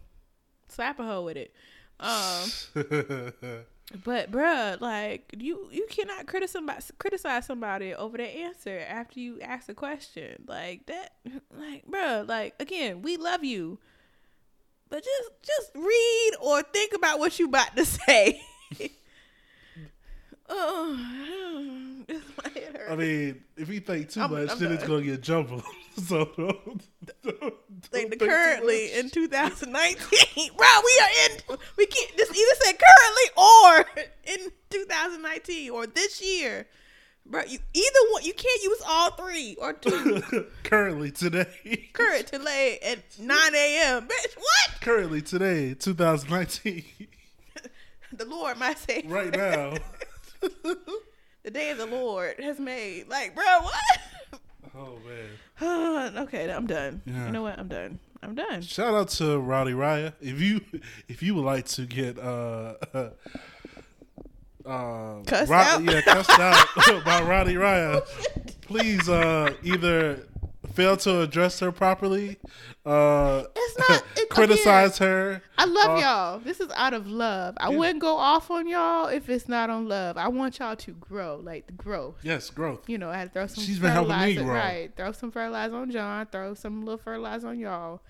Slap 0.67 0.99
a 0.99 1.03
hoe 1.03 1.23
with 1.23 1.37
it. 1.37 1.53
Um. 1.99 2.51
But 4.03 4.31
bruh, 4.31 4.79
like 4.79 5.33
you 5.35 5.67
you 5.71 5.87
cannot 5.89 6.27
criticize 6.27 6.51
somebody, 6.51 6.83
criticize 6.99 7.45
somebody 7.47 7.95
over 7.95 8.17
their 8.17 8.45
answer 8.45 8.85
after 8.87 9.19
you 9.19 9.41
ask 9.41 9.67
a 9.67 9.73
question. 9.73 10.43
Like 10.47 10.85
that 10.85 11.13
like 11.57 11.87
bruh, 11.89 12.27
like 12.27 12.53
again, 12.59 13.01
we 13.01 13.17
love 13.17 13.43
you. 13.43 13.79
But 14.89 15.03
just 15.03 15.29
just 15.41 15.71
read 15.73 16.31
or 16.39 16.61
think 16.61 16.93
about 16.93 17.17
what 17.17 17.39
you 17.39 17.47
about 17.47 17.75
to 17.75 17.85
say. 17.85 18.39
oh, 20.49 21.88
this 22.09 22.23
my 22.43 22.49
head 22.59 22.75
hurt. 22.77 22.91
I 22.91 22.95
mean, 22.95 23.41
if 23.57 23.69
you 23.69 23.79
think 23.79 24.09
too 24.09 24.21
I'm- 24.21 24.31
much, 24.31 24.49
I'm 24.51 24.59
then 24.59 24.71
it's 24.73 24.85
gonna 24.85 25.01
get 25.03 25.21
jumbled. 25.21 25.63
so 26.03 26.25
don't, 26.35 26.81
don't, 27.23 27.39
don't 27.39 27.41
like 27.43 27.53
think 27.91 28.09
the 28.11 28.15
too 28.17 28.27
currently 28.27 28.91
in 28.93 29.09
2019. 29.09 30.51
bro, 30.57 30.67
we 30.85 31.01
are 31.01 31.29
in. 31.29 31.57
We 31.77 31.85
can't 31.85 32.17
just 32.17 32.31
either 32.31 32.55
say 32.61 32.73
currently 32.73 33.29
or 33.37 34.03
in 34.33 34.51
2019 34.69 35.71
or 35.71 35.87
this 35.87 36.21
year. 36.21 36.67
Bro, 37.25 37.43
you 37.47 37.59
either 37.73 37.99
one. 38.11 38.23
You 38.23 38.33
can't 38.33 38.63
use 38.63 38.81
all 38.87 39.11
three 39.11 39.55
or 39.61 39.73
two. 39.73 40.45
currently 40.63 41.11
today. 41.11 41.89
Current 41.93 42.25
today 42.27 42.79
at 42.83 43.19
9 43.19 43.37
a.m. 43.55 44.07
Bitch, 44.07 44.35
what? 44.35 44.81
Currently 44.81 45.21
today, 45.21 45.75
2019. 45.75 46.83
The 48.13 48.25
Lord, 48.25 48.57
my 48.57 48.73
Savior. 48.73 49.13
right 49.13 49.31
now. 49.31 49.75
The 51.51 51.59
day 51.59 51.71
of 51.71 51.79
the 51.79 51.85
Lord 51.87 52.35
has 52.39 52.59
made. 52.59 53.09
Like, 53.09 53.33
bro, 53.33 53.43
what? 53.61 54.41
Oh 54.77 54.97
man. 55.59 56.17
okay, 56.19 56.51
I'm 56.51 56.67
done. 56.67 57.01
Yeah. 57.05 57.25
You 57.25 57.31
know 57.31 57.41
what? 57.41 57.57
I'm 57.57 57.67
done. 57.67 57.97
I'm 58.21 58.35
done. 58.35 58.61
Shout 58.61 58.93
out 58.93 59.09
to 59.09 59.39
Rowdy 59.39 59.71
Raya. 59.71 60.13
If 60.21 60.39
you 60.39 60.61
if 61.07 61.23
you 61.23 61.33
would 61.35 61.45
like 61.45 61.65
to 61.69 61.85
get 61.87 62.19
uh 62.19 62.75
uh 64.65 65.23
Cussed 65.25 65.49
Ro- 65.49 65.57
out? 65.57 65.83
yeah, 65.83 66.01
cussed 66.01 66.29
out 66.39 66.67
by 67.05 67.23
Rowdy 67.23 67.55
Raya, 67.55 68.05
please 68.61 69.09
uh 69.09 69.51
either 69.63 70.27
fail 70.73 70.95
to 70.97 71.21
address 71.21 71.59
her 71.59 71.71
properly, 71.71 72.37
uh 72.85 73.43
It's 73.55 73.77
not. 73.89 74.03
It, 74.17 74.29
criticize 74.29 74.97
her. 74.99 75.41
I 75.57 75.65
love 75.65 75.97
Uh, 75.97 76.01
y'all. 76.01 76.39
This 76.39 76.59
is 76.59 76.69
out 76.75 76.93
of 76.93 77.07
love. 77.07 77.55
I 77.59 77.69
Yeah. 77.71 77.77
wouldn't 77.77 77.99
go 77.99 78.15
off 78.17 78.49
on 78.51 78.67
y'all 78.67 79.07
if 79.07 79.27
it's 79.29 79.47
not 79.49 79.69
on 79.69 79.87
love. 79.87 80.17
I 80.17 80.27
want 80.27 80.59
y'all 80.59 80.75
to 80.75 80.91
grow, 80.93 81.39
like 81.43 81.67
the 81.67 81.73
growth. 81.73 82.15
Yes, 82.23 82.49
growth. 82.49 82.87
You 82.89 82.97
know, 82.97 83.09
I 83.09 83.17
had 83.17 83.29
to 83.29 83.33
throw 83.33 83.47
some 83.47 83.63
She's 83.63 83.79
been 83.79 83.91
helping 83.91 84.17
me 84.19 84.35
grow. 84.35 84.45
right? 84.53 84.95
Throw 84.95 85.11
some 85.11 85.31
fertilizer 85.31 85.75
on 85.75 85.89
John. 85.91 86.25
Throw 86.27 86.53
some 86.53 86.85
little 86.85 86.97
fertilizer 86.99 87.47
on 87.47 87.59
y'all. 87.59 88.01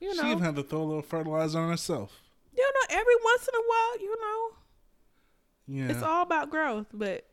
You 0.00 0.14
know, 0.14 0.22
She 0.22 0.28
even 0.30 0.42
had 0.42 0.56
to 0.56 0.62
throw 0.62 0.82
a 0.82 0.84
little 0.84 1.02
fertilizer 1.02 1.58
on 1.58 1.70
herself. 1.70 2.20
you 2.56 2.62
know, 2.64 2.96
every 2.96 3.14
once 3.24 3.48
in 3.48 3.54
a 3.54 3.64
while, 3.66 4.00
you 4.00 4.20
know, 4.20 4.50
Yeah. 5.86 5.92
it's 5.92 6.02
all 6.02 6.22
about 6.22 6.50
growth. 6.50 6.86
But 6.92 7.26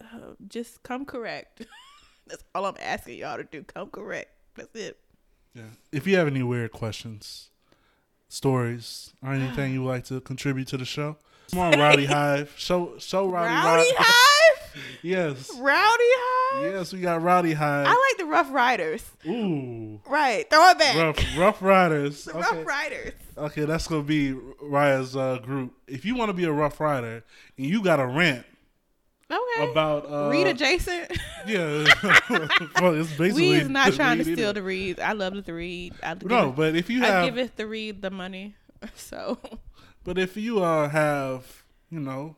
uh, 0.00 0.34
just 0.48 0.82
come 0.82 1.04
correct. 1.04 1.66
That's 2.26 2.44
all 2.54 2.64
I'm 2.66 2.76
asking 2.80 3.18
y'all 3.18 3.36
to 3.36 3.44
do. 3.44 3.62
Come 3.62 3.90
correct. 3.90 4.30
That's 4.56 4.74
it. 4.74 4.98
yeah. 5.54 5.62
If 5.92 6.06
you 6.06 6.16
have 6.16 6.26
any 6.26 6.42
weird 6.42 6.72
questions, 6.72 7.50
stories, 8.28 9.12
or 9.22 9.32
anything 9.32 9.72
you 9.72 9.82
would 9.82 9.88
like 9.90 10.04
to 10.04 10.20
contribute 10.20 10.68
to 10.68 10.76
the 10.76 10.84
show, 10.84 11.16
come 11.50 11.60
on, 11.60 11.78
Rowdy 11.78 12.04
Hive. 12.06 12.52
Show 12.56 12.94
show 12.98 13.28
Rowdy, 13.28 13.52
Rowdy 13.54 13.90
Hive. 13.96 14.06
Hive. 14.06 14.60
Yes. 15.02 15.52
Rowdy 15.56 16.02
Hive. 16.02 16.72
Yes, 16.72 16.92
we 16.92 17.00
got 17.00 17.22
Rowdy 17.22 17.52
Hive. 17.52 17.86
I 17.86 17.90
like 17.90 18.18
the 18.18 18.24
Rough 18.24 18.52
Riders. 18.52 19.04
Ooh. 19.24 20.00
Right. 20.08 20.48
Throw 20.50 20.70
it 20.70 20.78
back. 20.80 20.96
Rough, 20.96 21.38
rough 21.38 21.62
Riders. 21.62 22.24
The 22.24 22.32
Okay. 22.38 22.40
Rough 22.56 22.66
Riders. 22.66 23.12
okay, 23.38 23.64
that's 23.66 23.86
gonna 23.86 24.02
be 24.02 24.32
Raya's 24.60 25.14
uh, 25.14 25.38
group. 25.38 25.74
If 25.86 26.04
you 26.04 26.16
want 26.16 26.30
to 26.30 26.32
be 26.32 26.42
a 26.44 26.50
Rough 26.52 26.80
Rider 26.80 27.22
and 27.56 27.66
you 27.66 27.82
got 27.84 28.00
a 28.00 28.06
rant 28.06 28.44
Okay. 29.34 29.70
about 29.70 30.10
uh, 30.10 30.28
read 30.30 30.46
adjacent. 30.46 31.10
yeah, 31.46 31.84
well, 32.80 32.94
it's 33.00 33.12
basically 33.16 33.32
we 33.32 33.54
is 33.54 33.68
not 33.68 33.92
trying 33.92 34.18
to 34.18 34.24
steal 34.24 34.52
the 34.52 34.62
read. 34.62 35.00
I 35.00 35.12
love 35.12 35.44
the 35.44 35.52
read. 35.52 35.94
I 36.02 36.14
No, 36.22 36.50
it, 36.50 36.56
but 36.56 36.76
if 36.76 36.88
you 36.88 37.02
I 37.02 37.06
have 37.06 37.24
give 37.24 37.38
it 37.38 37.56
the 37.56 37.66
read 37.66 38.02
the 38.02 38.10
money. 38.10 38.54
So 38.96 39.38
But 40.04 40.18
if 40.18 40.36
you 40.36 40.62
uh 40.62 40.88
have, 40.88 41.64
you 41.90 42.00
know, 42.00 42.36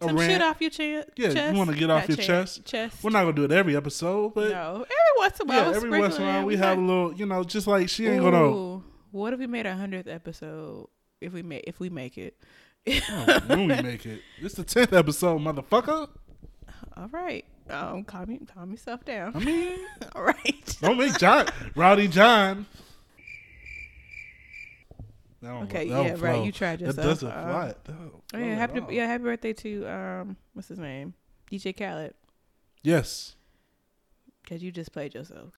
some 0.00 0.16
rant, 0.16 0.32
shit 0.32 0.40
off 0.42 0.60
your 0.60 0.70
chest. 0.70 1.08
Yeah, 1.16 1.52
you 1.52 1.58
wanna 1.58 1.74
get 1.74 1.90
off 1.90 2.08
your 2.08 2.16
chest. 2.16 2.64
chest? 2.64 3.04
We're 3.04 3.10
not 3.10 3.22
gonna 3.22 3.32
do 3.34 3.44
it 3.44 3.52
every 3.52 3.76
episode, 3.76 4.34
but 4.34 4.50
no, 4.50 4.76
every 4.76 5.18
once 5.18 5.40
in 5.40 5.46
a 5.46 5.52
while. 5.52 5.70
yeah, 5.70 5.76
every 5.76 5.90
once 5.90 6.16
in 6.16 6.22
a 6.22 6.26
while 6.26 6.40
in. 6.40 6.46
we 6.46 6.56
have 6.56 6.78
a 6.78 6.80
little, 6.80 7.12
you 7.12 7.26
know, 7.26 7.44
just 7.44 7.66
like 7.66 7.88
she 7.88 8.06
ain't 8.06 8.22
gonna. 8.22 8.80
What 9.10 9.32
if 9.32 9.38
we 9.38 9.46
made 9.46 9.66
a 9.66 9.74
hundredth 9.76 10.08
episode? 10.08 10.88
If 11.20 11.32
we 11.32 11.42
make 11.42 11.64
if 11.66 11.80
we 11.80 11.90
make 11.90 12.16
it. 12.16 12.36
Oh, 12.86 13.40
when 13.46 13.60
we 13.60 13.66
make 13.82 14.06
it, 14.06 14.22
it's 14.40 14.54
the 14.54 14.64
tenth 14.64 14.92
episode, 14.92 15.40
motherfucker. 15.40 16.08
All 16.96 17.08
right. 17.08 17.44
Um, 17.68 18.02
calm 18.04 18.28
me, 18.30 18.40
calm 18.54 18.70
yourself 18.70 19.04
down. 19.04 19.32
I 19.36 19.40
mean, 19.40 19.78
All 20.14 20.22
right. 20.22 20.76
don't 20.80 20.96
make 20.96 21.18
John 21.18 21.46
Rowdy 21.74 22.08
John. 22.08 22.66
Okay, 25.44 25.88
that 25.88 25.94
don't 25.94 26.06
yeah, 26.06 26.14
right. 26.18 26.44
You 26.44 26.50
tried 26.50 26.80
That 26.80 26.86
yourself. 26.86 27.06
doesn't 27.06 27.30
Um, 27.30 27.44
fly. 27.44 27.74
That 27.84 27.94
Oh 28.34 28.38
yeah, 28.38 28.54
happy 28.56 28.80
yeah, 28.90 29.06
happy 29.06 29.22
birthday 29.24 29.52
to 29.52 29.86
um, 29.86 30.36
what's 30.54 30.68
his 30.68 30.78
name, 30.78 31.14
DJ 31.50 31.76
Khaled, 31.76 32.14
Yes. 32.82 33.36
because 34.42 34.62
you 34.62 34.72
just 34.72 34.92
played 34.92 35.14
yourself. 35.14 35.50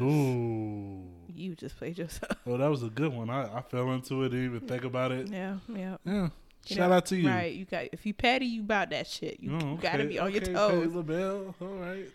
Ooh. 0.00 1.02
You 1.34 1.56
just 1.56 1.76
played 1.78 1.98
yourself. 1.98 2.30
Oh, 2.46 2.56
that 2.58 2.68
was 2.68 2.82
a 2.84 2.90
good 2.90 3.12
one. 3.12 3.28
I, 3.30 3.58
I 3.58 3.62
fell 3.62 3.90
into 3.92 4.22
it. 4.22 4.28
Didn't 4.28 4.44
even 4.44 4.60
think 4.68 4.84
about 4.84 5.10
it. 5.12 5.28
Yeah, 5.28 5.56
yeah. 5.74 5.96
Yeah. 6.04 6.28
You 6.68 6.76
Shout 6.76 6.90
know, 6.90 6.96
out 6.96 7.06
to 7.06 7.16
you. 7.16 7.28
Right, 7.28 7.54
you 7.54 7.64
got 7.64 7.84
if 7.92 8.04
you 8.04 8.12
petty, 8.14 8.46
you 8.46 8.60
about 8.60 8.90
that 8.90 9.06
shit. 9.06 9.40
You, 9.40 9.52
Oh, 9.60 9.72
you 9.72 9.78
gotta 9.80 10.04
be 10.04 10.18
on 10.18 10.30
your 10.32 10.42
toes. 10.42 10.82
Patti 10.84 10.94
LaBelle. 10.94 11.54
All 11.60 11.66
right. 11.68 12.06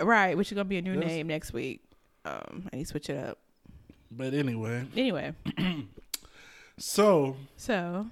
Right, 0.00 0.36
which 0.36 0.52
is 0.52 0.54
gonna 0.56 0.64
be 0.66 0.78
a 0.78 0.82
new 0.82 0.94
Yes. 0.94 1.04
name 1.04 1.26
next 1.26 1.52
week. 1.52 1.82
Um, 2.24 2.68
I 2.72 2.76
need 2.76 2.84
to 2.84 2.88
switch 2.90 3.10
it 3.10 3.16
up. 3.18 3.38
But 4.10 4.34
anyway, 4.34 4.84
Anyway, 4.96 5.32
so 6.78 7.36
so 7.56 8.06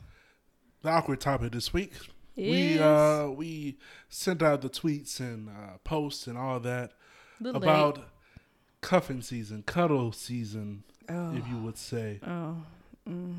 the 0.83 0.89
awkward 0.91 1.21
topic 1.21 1.53
this 1.53 1.73
week. 1.73 1.93
We 2.37 2.81
uh 2.81 3.29
we 3.29 3.77
sent 4.09 4.43
out 4.43 4.63
the 4.63 4.69
tweets 4.71 5.21
and 5.21 5.49
uh, 5.49 5.79
posts 5.85 6.27
and 6.27 6.37
all 6.37 6.59
that 6.61 6.93
little 7.41 7.63
about 7.63 7.99
late. 7.99 8.07
cuffing 8.81 9.23
season, 9.23 9.63
cuddle 9.65 10.11
season, 10.11 10.83
oh, 11.09 11.37
if 11.37 11.47
you 11.49 11.59
would 11.59 11.79
say. 11.79 12.19
oh, 12.27 12.57
mm, 13.09 13.35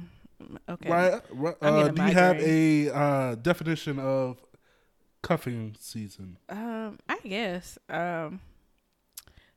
okay. 0.69 0.89
Right? 0.89 1.13
uh, 1.61 1.88
do 1.89 2.03
you 2.03 2.11
have 2.13 2.39
a 2.41 2.89
uh, 2.89 3.36
definition 3.36 3.99
of 3.99 4.38
cuffing 5.21 5.75
season? 5.79 6.38
Um, 6.49 6.99
I 7.09 7.17
guess. 7.23 7.77
Um, 7.89 8.41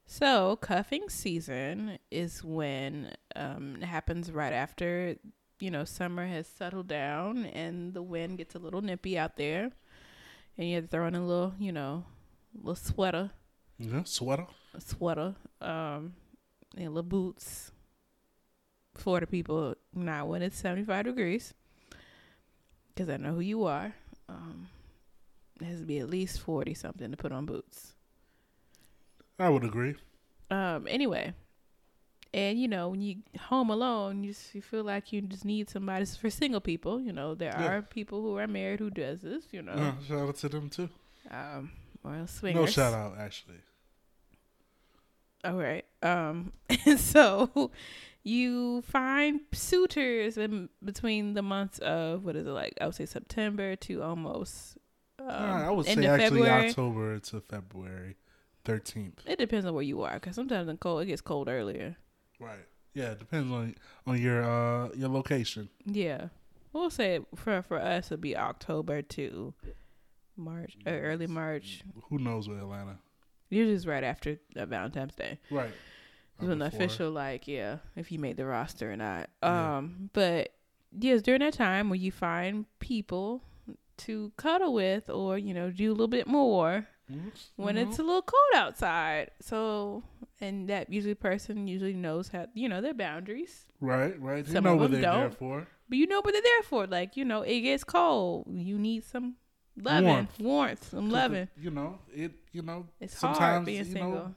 so 0.07 0.57
cuffing 0.57 1.09
season 1.11 1.99
is 2.11 2.43
when 2.43 3.13
um 3.37 3.77
it 3.83 3.85
happens 3.85 4.33
right 4.33 4.55
after 4.55 5.17
you 5.61 5.71
know 5.71 5.85
summer 5.85 6.27
has 6.27 6.47
settled 6.47 6.89
down 6.89 7.45
and 7.45 7.93
the 7.93 8.01
wind 8.03 8.39
gets 8.39 8.55
a 8.55 8.59
little 8.59 8.81
nippy 8.81 9.19
out 9.19 9.37
there, 9.37 9.71
and 10.57 10.69
you 10.69 10.77
have 10.77 10.85
to 10.85 10.91
throw 10.91 11.07
in 11.07 11.15
a 11.15 11.25
little 11.27 11.53
you 11.59 11.73
know 11.73 12.05
little 12.55 12.75
sweater, 12.75 13.31
Yeah, 13.79 14.05
sweater. 14.05 14.47
a 14.75 14.81
sweater, 14.81 15.35
um, 15.61 16.15
and 16.77 16.95
little 16.95 17.03
boots. 17.03 17.73
Florida 18.99 19.27
people, 19.27 19.75
not 19.95 20.29
when 20.29 20.43
it's 20.43 20.59
seventy 20.59 20.85
five 20.85 21.05
degrees, 21.07 21.55
because 22.95 23.09
I 23.09 23.17
know 23.17 23.33
who 23.35 23.41
you 23.41 23.65
are. 23.65 23.95
Um, 24.29 24.69
it 25.61 25.65
has 25.65 25.81
to 25.81 25.87
be 25.87 25.99
at 25.99 26.11
least 26.11 26.41
forty 26.41 26.75
something 26.75 27.11
to 27.11 27.17
put 27.17 27.33
on 27.33 27.47
boots. 27.47 27.95
I 29.39 29.49
would 29.49 29.65
agree. 29.65 29.95
Um. 30.51 30.87
Anyway, 30.89 31.33
and 32.35 32.59
you 32.61 32.69
know 32.69 32.89
when 32.91 33.01
you 33.01 33.17
home 33.41 33.71
alone, 33.71 34.23
you 34.25 34.33
just 34.33 34.55
you 34.55 34.63
feel 34.63 34.85
like 34.85 35.13
you 35.13 35.21
just 35.23 35.45
need 35.45 35.69
somebody 35.71 36.05
for 36.07 36.31
single 36.31 36.61
people. 36.61 37.01
You 37.01 37.13
know 37.13 37.35
there 37.35 37.55
Yeah. 37.59 37.73
are 37.73 37.83
people 37.83 38.21
who 38.23 38.37
are 38.39 38.47
married 38.47 38.81
who 38.81 38.91
does 38.91 39.21
this. 39.23 39.45
You 39.53 39.63
know, 39.63 39.73
Uh, 39.73 39.95
shout 40.07 40.29
out 40.29 40.37
to 40.37 40.49
them 40.49 40.69
too. 40.71 40.89
um, 41.31 41.71
or 42.05 42.27
swingers. 42.27 42.61
No 42.63 42.67
shout 42.67 42.95
out, 42.95 43.19
actually. 43.19 43.59
All 45.45 45.55
right. 45.55 45.85
Um. 46.03 46.53
And 46.87 46.99
so 47.15 47.71
you 48.25 48.83
find 48.83 49.41
suitors 49.53 50.37
in 50.37 50.69
between 50.85 51.35
the 51.35 51.43
months 51.43 51.79
of 51.79 52.25
what 52.25 52.37
is 52.37 52.47
it 52.47 52.51
like? 52.51 52.75
I 52.81 52.87
would 52.87 52.95
say 52.95 53.07
September 53.07 53.77
to 53.77 54.03
almost. 54.03 54.77
Um, 55.19 55.27
Uh, 55.29 55.67
I 55.67 55.71
would 55.71 55.87
say 55.87 56.07
actually 56.07 56.41
February. 56.41 56.69
October 56.69 57.19
to 57.19 57.41
February 57.41 58.17
thirteenth. 58.65 59.23
It 59.27 59.39
depends 59.39 59.67
on 59.67 59.75
where 59.75 59.83
you 59.83 60.03
are, 60.03 60.15
because 60.15 60.35
sometimes 60.37 60.69
in 60.69 60.77
cold 60.77 61.03
it 61.03 61.07
gets 61.07 61.21
cold 61.23 61.49
earlier. 61.49 61.97
Right. 62.39 62.67
Yeah, 62.95 63.13
it 63.13 63.19
depends 63.19 63.53
on 63.53 63.75
on 64.07 64.21
your 64.21 64.43
uh 64.45 64.91
your 64.95 65.09
location. 65.09 65.69
Yeah, 65.85 66.29
we'll 66.73 66.91
say 66.91 67.21
for 67.35 67.63
for 67.63 67.79
us 67.81 68.07
it'd 68.07 68.21
be 68.21 68.37
October 68.37 69.03
to 69.03 69.55
March, 70.37 70.77
or 70.87 70.93
early 70.93 71.27
March. 71.27 71.83
Who 72.11 72.19
knows 72.19 72.49
with 72.49 72.59
Atlanta? 72.59 72.99
Usually 73.51 73.75
it's 73.75 73.87
right 73.87 74.05
after 74.05 74.39
uh, 74.57 74.67
Valentine's 74.67 75.15
Day. 75.15 75.39
Right. 75.51 75.73
When 76.39 76.59
the 76.59 76.65
Before. 76.67 76.85
official 76.85 77.11
like 77.11 77.49
yeah, 77.49 77.79
if 77.97 78.11
you 78.13 78.19
made 78.19 78.37
the 78.37 78.47
roster 78.47 78.93
or 78.93 78.97
not. 78.97 79.29
Yeah. 79.43 79.77
Um, 79.79 80.11
but 80.13 80.51
yes, 80.99 81.23
during 81.23 81.41
that 81.41 81.55
time 81.55 81.91
where 81.91 81.99
you 81.99 82.13
find 82.13 82.67
people 82.79 83.43
to 83.99 84.33
cuddle 84.37 84.73
with, 84.75 85.11
or 85.11 85.37
you 85.39 85.53
know 85.55 85.71
do 85.71 85.91
a 85.91 85.93
little 85.93 86.07
bit 86.09 86.27
more 86.29 86.87
Oops, 87.13 87.51
when 87.57 87.77
it's 87.77 87.99
a 87.99 88.03
little 88.03 88.23
cold 88.23 88.55
outside. 88.55 89.31
So 89.41 90.05
and 90.41 90.69
that 90.69 90.93
usually 90.93 91.15
person 91.17 91.67
usually 91.67 91.95
knows 91.95 92.29
how 92.29 92.47
you 92.55 92.69
know 92.69 92.81
their 92.81 92.95
boundaries. 92.95 93.67
right, 93.81 94.21
right. 94.21 94.47
You 94.47 94.53
some 94.53 94.65
know 94.65 94.75
of 94.75 94.81
what 94.81 94.91
them 94.93 95.01
they're 95.01 95.11
there 95.11 95.21
don't. 95.29 95.39
for. 95.39 95.67
But 95.89 95.99
you 95.99 96.07
know 96.07 96.21
what 96.21 96.33
they're 96.33 96.43
there 96.43 96.63
for. 96.65 96.87
Like, 96.87 97.17
you 97.17 97.25
know, 97.25 97.43
it 97.43 97.61
gets 97.63 97.83
cold. 97.83 98.47
You 98.53 98.79
need 98.79 99.05
some 99.05 99.37
loving, 99.81 100.05
warmth, 100.07 100.39
Warmth. 100.41 100.91
some 100.91 101.11
loving. 101.11 101.49
you 101.57 101.71
know 101.71 101.99
it. 102.15 102.33
You 102.53 102.63
know 102.63 102.87
It's 103.01 103.19
sometimes 103.19 103.39
hard 103.39 103.65
being 103.65 103.85
single. 103.85 104.11
know 104.13 104.35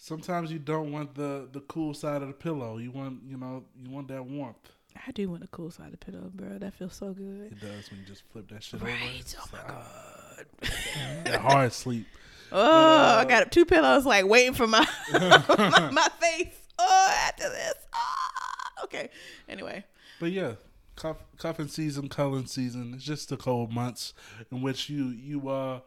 sometimes 0.00 0.50
you 0.50 0.58
don't 0.58 0.90
want 0.90 1.14
the 1.14 1.48
the 1.52 1.60
cool 1.60 1.94
side 1.94 2.22
of 2.22 2.28
the 2.28 2.34
pillow. 2.34 2.78
You 2.78 2.90
want 2.90 3.20
you 3.28 3.36
know 3.36 3.64
you 3.80 3.90
want 3.90 4.08
that 4.08 4.24
warmth. 4.24 4.72
I 5.06 5.12
do 5.12 5.28
want 5.30 5.42
the 5.42 5.48
cool 5.48 5.70
side 5.70 5.86
of 5.86 5.92
the 5.92 5.98
pillow, 5.98 6.30
bro. 6.34 6.58
That 6.58 6.74
feels 6.74 6.94
so 6.94 7.12
good. 7.12 7.52
It 7.52 7.60
does 7.60 7.90
when 7.90 8.00
you 8.00 8.06
just 8.06 8.24
flip 8.32 8.48
that 8.50 8.62
shit 8.62 8.82
over. 8.82 8.90
Right. 8.90 9.20
It's 9.20 9.36
Oh 9.38 9.46
my 9.52 9.68
god. 9.68 10.46
that 11.24 11.40
hard 11.40 11.72
sleep. 11.72 12.06
Oh, 12.52 12.58
I 12.58 13.20
uh, 13.20 13.24
got 13.26 13.52
two 13.52 13.64
pillows 13.64 14.04
like 14.04 14.26
waiting 14.26 14.54
for 14.54 14.66
my 14.66 14.84
my, 15.12 15.90
my 15.92 16.08
face. 16.18 16.52
Oh, 16.80 17.14
after 17.28 17.48
this. 17.48 17.74
Ah, 17.94 18.82
okay. 18.82 19.08
Anyway, 19.48 19.84
But 20.18 20.32
yeah, 20.32 20.54
cuff, 20.96 21.18
cuffing 21.38 21.68
season, 21.68 22.08
culling 22.08 22.46
season. 22.46 22.94
It's 22.94 23.04
just 23.04 23.28
the 23.28 23.36
cold 23.36 23.72
months 23.72 24.14
in 24.50 24.62
which 24.62 24.90
you 24.90 25.10
you 25.10 25.48
uh 25.48 25.78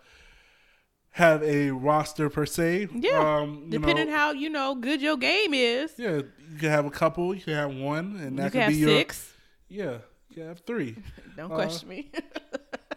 have 1.13 1.41
a 1.43 1.71
roster 1.71 2.29
per 2.29 2.45
se. 2.45 2.87
Yeah, 2.93 3.19
Um, 3.39 3.69
depending 3.69 4.07
know, 4.07 4.15
how 4.17 4.31
you 4.31 4.49
know 4.49 4.75
good 4.75 5.01
your 5.01 5.17
game 5.17 5.53
is, 5.53 5.93
yeah, 5.97 6.17
you 6.17 6.57
can 6.59 6.69
have 6.69 6.85
a 6.85 6.91
couple. 6.91 7.33
You 7.33 7.41
can 7.41 7.53
have 7.53 7.73
one, 7.73 8.17
and 8.17 8.37
that 8.39 8.53
you 8.53 8.59
could 8.59 8.67
be 8.69 8.75
your 8.75 8.89
six. 8.89 9.33
yeah. 9.69 9.97
You 10.29 10.35
can 10.41 10.47
have 10.47 10.59
three. 10.65 10.97
Don't 11.37 11.51
uh, 11.51 11.55
question 11.55 11.89
me. 11.89 12.11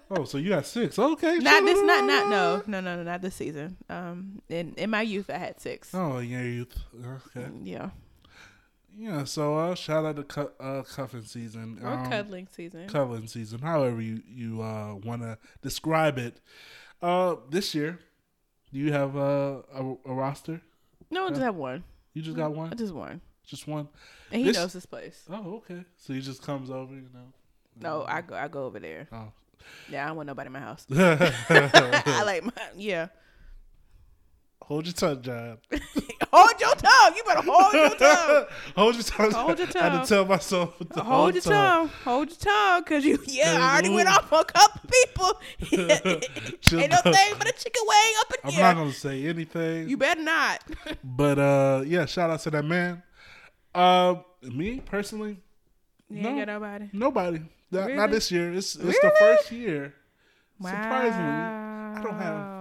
Oh, 0.09 0.23
so 0.25 0.39
you 0.39 0.51
got 0.51 0.65
six? 0.67 0.97
Okay, 1.01 1.39
not 1.39 1.65
this. 1.65 1.83
Not 1.83 2.05
not 2.05 2.31
no 2.31 2.63
no 2.69 2.81
no 2.81 2.97
no 2.97 3.03
not 3.03 3.23
this 3.23 3.35
season. 3.35 3.77
Um, 3.91 4.41
in 4.49 4.73
in 4.77 4.89
my 4.89 5.03
youth 5.03 5.29
I 5.29 5.37
had 5.37 5.61
six. 5.61 5.93
Oh, 5.93 6.19
in 6.19 6.29
your 6.31 6.45
youth. 6.45 6.79
Okay. 7.05 7.49
Yeah. 7.65 7.91
yeah, 8.97 9.25
so 9.25 9.57
uh, 9.59 9.75
shout 9.75 10.05
out 10.05 10.15
to 10.15 10.23
cu- 10.23 10.53
uh, 10.61 10.83
cuffing 10.83 11.25
season 11.25 11.81
Or 11.83 11.89
um, 11.95 12.09
cuddling 12.09 12.47
season. 12.53 12.87
cuddling 12.89 13.27
season, 13.27 13.59
however 13.63 14.01
you 14.01 14.23
you 14.29 14.63
uh, 14.63 14.95
want 14.95 15.23
to 15.23 15.39
describe 15.61 16.19
it. 16.19 16.41
Uh, 17.03 17.35
this 17.51 17.75
year, 17.75 17.99
do 18.77 18.83
you 18.83 18.93
have 18.93 19.17
uh, 19.17 19.63
a, 19.75 19.95
a 20.05 20.13
roster? 20.13 20.61
no, 21.11 21.25
I 21.27 21.29
just 21.31 21.41
have 21.41 21.55
one. 21.55 21.83
You 22.13 22.21
just 22.21 22.37
got 22.37 22.47
I 22.47 22.49
one, 22.49 22.77
just 22.77 22.93
one. 22.95 23.23
just 23.47 23.67
one. 23.67 23.89
And 24.31 24.41
he 24.43 24.49
This- 24.49 24.57
knows 24.59 24.75
his 24.75 24.85
place. 24.85 25.25
Oh, 25.31 25.57
okay. 25.65 25.83
So 25.97 26.13
he 26.13 26.21
just 26.21 26.43
comes 26.43 26.69
over, 26.71 26.93
you 26.93 27.09
know. 27.15 27.33
No, 27.81 28.05
I 28.07 28.21
go 28.21 28.35
I 28.35 28.49
go 28.49 28.65
over 28.65 28.79
there. 28.79 29.09
Oh. 29.11 29.33
Yeah, 29.89 30.05
I 30.05 30.09
don't 30.09 30.17
want 30.19 30.27
nobody 30.27 30.49
in 30.49 30.53
my 30.53 30.61
house. 30.61 30.87
I 30.93 32.23
like 32.27 32.45
my 32.45 32.53
yeah. 32.77 33.09
Your 34.71 34.83
tongue, 34.83 35.23
John. 35.23 35.59
hold 36.33 36.61
your 36.61 36.75
tongue. 36.75 37.13
You 37.17 37.23
better 37.25 37.43
hold 37.43 37.73
your 37.73 37.91
tongue. 37.97 38.45
hold 38.75 38.95
your 38.95 39.05
tongue. 39.05 39.31
Hold 39.33 39.59
your 39.59 39.69
I 39.77 39.89
had 39.91 40.03
to 40.03 40.09
tell 40.09 40.25
myself 40.25 40.75
to 40.95 41.01
Hold 41.01 41.35
your 41.35 41.43
tongue. 41.43 41.89
Hold 42.05 42.29
your 42.31 42.39
tongue, 42.39 42.85
cause 42.85 43.05
you 43.05 43.19
yeah. 43.27 43.59
I 43.61 43.73
already 43.75 43.91
went 43.91 44.09
off 44.09 44.33
on 44.33 44.41
a 44.41 44.45
couple 44.45 44.81
people. 44.91 45.41
Ain't 45.73 46.91
no 46.91 46.99
thing 47.13 47.35
but 47.39 47.49
a 47.49 47.53
chicken 47.53 47.83
wing 47.87 48.15
up 48.21 48.33
in 48.33 48.37
I'm 48.45 48.51
here. 48.53 48.63
not 48.63 48.77
gonna 48.77 48.93
say 48.93 49.27
anything. 49.27 49.89
you 49.89 49.97
better 49.97 50.23
not. 50.23 50.63
But 51.05 51.39
uh, 51.39 51.83
yeah, 51.87 52.07
shout 52.07 52.31
out 52.31 52.41
to 52.41 52.51
that 52.51 52.65
man. 52.65 53.03
Uh, 53.75 54.17
me 54.43 54.81
personally, 54.81 55.39
You 56.09 56.23
No. 56.23 56.29
ain't 56.31 56.39
got 56.39 56.49
nobody. 56.49 56.89
nobody. 56.93 57.41
Not, 57.71 57.91
not 57.93 58.11
this 58.11 58.31
year. 58.33 58.53
It's 58.53 58.75
it's 58.77 58.99
the 59.01 59.13
first 59.19 59.53
year. 59.53 59.95
Surprisingly, 60.61 61.21
I 61.21 62.01
don't 62.03 62.15
have 62.19 62.56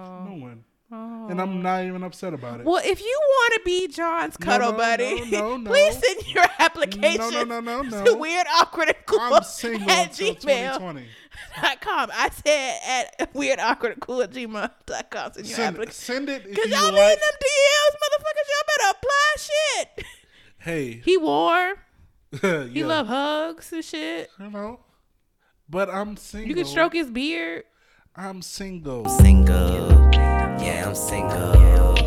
and 1.30 1.42
I'm 1.42 1.62
not 1.62 1.84
even 1.84 2.04
upset 2.04 2.34
about 2.34 2.60
it. 2.60 2.66
Well, 2.66 2.82
if 2.84 3.02
you 3.02 3.20
want 3.24 3.54
to 3.56 3.62
be 3.66 3.88
John's 3.88 4.38
cuddle 4.38 4.72
no, 4.72 4.78
buddy, 4.78 5.30
no, 5.32 5.40
no, 5.40 5.58
no. 5.58 5.70
please 5.72 5.98
send 5.98 6.34
your 6.34 6.46
application 6.60 7.18
No, 7.32 7.44
no, 7.44 7.60
no, 7.60 7.82
no, 7.82 8.06
to 8.06 8.14
weird, 8.16 8.46
awkward, 8.56 8.88
and 8.90 8.98
cool 9.06 9.20
I'm 9.22 9.44
single 9.44 9.90
at 9.90 10.08
until 10.10 10.36
gmail 10.36 10.78
2020. 10.78 11.06
dot 11.62 11.82
com. 11.82 12.10
I 12.14 12.30
said 12.46 13.10
at 13.20 13.36
weird, 13.36 13.60
awkward, 13.60 13.94
and 13.94 14.02
cool 14.02 14.22
at 14.22 14.32
gmail 14.32 14.72
dot 14.86 15.10
com. 15.12 15.34
Send 15.34 15.48
your 15.48 15.56
Send, 15.56 15.94
send 15.94 16.30
it 16.30 16.44
Cause 16.56 16.66
you 16.66 16.72
y'all 16.76 16.92
like. 16.92 17.14
in 17.14 17.20
them 17.20 17.38
DMs, 17.42 17.96
motherfuckers. 18.02 18.50
Y'all 18.52 18.68
better 18.78 18.98
apply 18.98 19.36
shit. 19.38 20.06
Hey, 20.60 21.02
He 21.06 21.18
wore. 21.18 21.76
yeah, 22.44 22.64
He 22.66 22.84
love 22.84 23.08
hugs 23.08 23.72
and 23.72 23.84
shit. 23.86 24.30
you 24.40 24.50
know. 24.50 24.80
But 25.70 25.90
I'm 25.90 26.16
single. 26.18 26.50
You 26.50 26.56
can 26.56 26.66
stroke 26.66 26.94
his 26.94 27.10
beard. 27.10 27.64
I'm 28.16 28.42
single. 28.42 29.08
single. 29.10 30.05
Yeah, 30.60 30.86
I'm 30.88 30.96
single. 30.96 31.98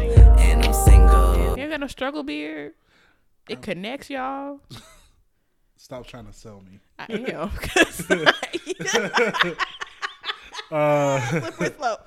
And 0.41 0.65
I'm 0.65 0.73
single. 0.73 1.57
You 1.57 1.63
ain't 1.63 1.71
got 1.71 1.81
no 1.81 1.87
struggle 1.87 2.23
beard. 2.23 2.73
It 3.49 3.63
connects 3.63 4.11
y'all. 4.11 4.61
Stop 5.77 6.07
trying 6.07 6.27
to 6.27 6.33
sell 6.33 6.61
me. 6.61 6.81
I 6.99 7.07
am. 7.33 7.51
'cause 7.51 8.07
Uh, 10.71 11.19
Slippery 11.31 11.71
slope. 11.79 12.07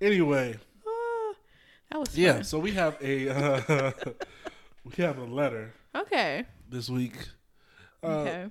anyway, 0.00 0.58
Ah, 0.84 1.32
that 1.92 2.00
was 2.00 2.18
yeah. 2.18 2.42
So 2.42 2.58
we 2.58 2.72
have 2.72 2.96
a 3.00 3.28
uh, 3.28 3.92
we 4.84 5.04
have 5.04 5.18
a 5.18 5.24
letter 5.24 5.72
Okay. 5.94 6.46
this 6.68 6.90
week. 6.90 7.14
Uh, 8.02 8.48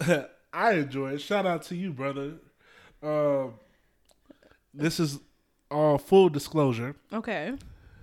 Okay. 0.00 0.26
I 0.52 0.72
enjoy 0.74 1.14
it. 1.14 1.20
Shout 1.20 1.44
out 1.44 1.62
to 1.64 1.74
you, 1.76 1.92
brother. 1.92 2.34
Uh, 3.02 3.48
this 4.78 4.98
is 5.00 5.18
all 5.70 5.98
full 5.98 6.28
disclosure. 6.28 6.94
Okay. 7.12 7.52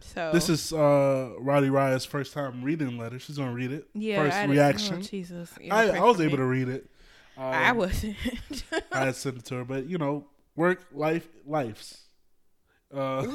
So 0.02 0.32
This 0.32 0.50
is 0.50 0.72
uh, 0.72 1.32
Rowdy 1.40 1.70
Raya's 1.70 2.06
first 2.06 2.34
time 2.34 2.62
reading 2.64 2.96
the 2.98 3.04
letter. 3.04 3.18
She's 3.18 3.38
gonna 3.38 3.52
read 3.54 3.72
it. 3.72 3.88
yeah. 3.94 4.24
first 4.24 4.38
I 4.38 4.46
reaction. 4.46 4.98
Oh, 4.98 5.02
Jesus. 5.02 5.52
I, 5.72 5.90
I 5.90 6.00
was 6.02 6.22
able 6.22 6.38
to 6.38 6.46
read 6.46 6.70
it. 6.70 6.90
Um, 7.38 7.44
I 7.44 7.72
wasn't. 7.72 8.16
I 8.92 9.06
had 9.06 9.16
sent 9.16 9.38
it 9.38 9.46
to 9.46 9.56
her, 9.56 9.66
but 9.66 9.88
you 9.88 9.98
know, 9.98 10.26
work, 10.56 10.86
life, 10.94 11.28
lives. 11.46 12.02
Uh, 12.94 13.26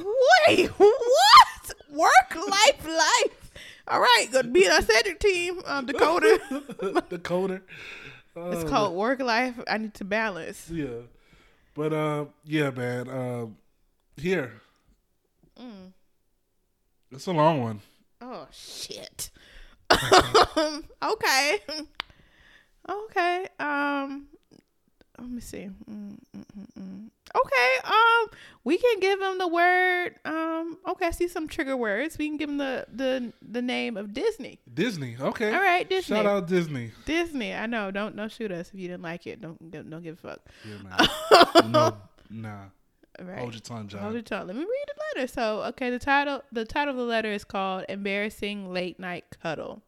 Wait, 0.46 0.68
what? 0.68 1.72
Work, 1.90 2.48
life, 2.48 2.86
life. 2.86 3.50
All 3.88 4.00
right, 4.00 4.26
gonna 4.32 4.48
be 4.48 4.64
in 4.64 4.70
our 4.72 4.80
Cedric 4.80 5.18
team, 5.18 5.60
um, 5.66 5.84
Dakota. 5.86 6.40
Dakota. 7.10 7.60
it's 8.36 8.64
Uh, 8.64 8.68
called 8.68 8.94
work, 8.94 9.20
life. 9.20 9.58
I 9.68 9.76
need 9.78 9.94
to 9.94 10.04
balance. 10.04 10.70
Yeah, 10.70 10.86
but 11.80 11.94
uh, 11.94 12.24
yeah, 12.44 12.68
man. 12.70 13.08
Um, 13.08 13.56
here, 14.18 14.52
Mm. 15.58 15.92
it's 17.10 17.26
a 17.26 17.32
long 17.32 17.62
one. 17.62 17.80
Oh 18.20 18.46
shit. 18.52 19.30
okay. 21.02 21.58
Okay. 22.88 23.46
Um. 23.60 24.26
Let 25.20 25.30
me 25.30 25.40
see. 25.40 25.68
Mm, 25.90 26.16
mm, 26.36 26.44
mm, 26.58 26.66
mm. 26.78 27.10
Okay. 27.36 27.76
Um. 27.84 28.30
We 28.64 28.78
can 28.78 29.00
give 29.00 29.20
him 29.20 29.38
the 29.38 29.48
word. 29.48 30.14
Um. 30.24 30.78
Okay. 30.88 31.06
I 31.06 31.10
see 31.10 31.28
some 31.28 31.46
trigger 31.46 31.76
words. 31.76 32.16
We 32.18 32.28
can 32.28 32.36
give 32.38 32.48
him 32.48 32.58
the 32.58 32.86
the 32.92 33.32
the 33.46 33.62
name 33.62 33.96
of 33.96 34.14
Disney. 34.14 34.58
Disney. 34.72 35.16
Okay. 35.20 35.52
All 35.52 35.60
right, 35.60 35.88
Disney. 35.88 36.16
Shout 36.16 36.26
out 36.26 36.46
Disney. 36.48 36.92
Disney. 37.04 37.54
I 37.54 37.66
know. 37.66 37.90
Don't 37.90 38.16
don't 38.16 38.32
shoot 38.32 38.50
us 38.50 38.70
if 38.72 38.80
you 38.80 38.88
didn't 38.88 39.02
like 39.02 39.26
it. 39.26 39.40
Don't 39.40 39.70
don't 39.70 39.90
don't 39.90 40.02
give 40.02 40.18
a 40.24 40.28
fuck. 40.28 40.40
Yeah, 40.64 41.58
man. 41.62 41.70
no, 41.70 41.96
nah. 42.30 42.64
Right. 43.22 43.38
Hold 43.38 43.52
your 43.52 43.60
tongue, 43.60 43.88
John. 43.88 44.02
Hold 44.02 44.14
your 44.14 44.22
tongue. 44.22 44.46
Let 44.46 44.56
me 44.56 44.62
read 44.62 44.84
the 44.86 45.20
letter. 45.20 45.26
So, 45.28 45.62
okay, 45.64 45.90
the 45.90 45.98
title 45.98 46.42
the 46.52 46.64
title 46.64 46.92
of 46.92 46.96
the 46.98 47.04
letter 47.04 47.30
is 47.30 47.44
called 47.44 47.84
"Embarrassing 47.88 48.72
Late 48.72 48.98
Night 48.98 49.24
Cuddle." 49.42 49.82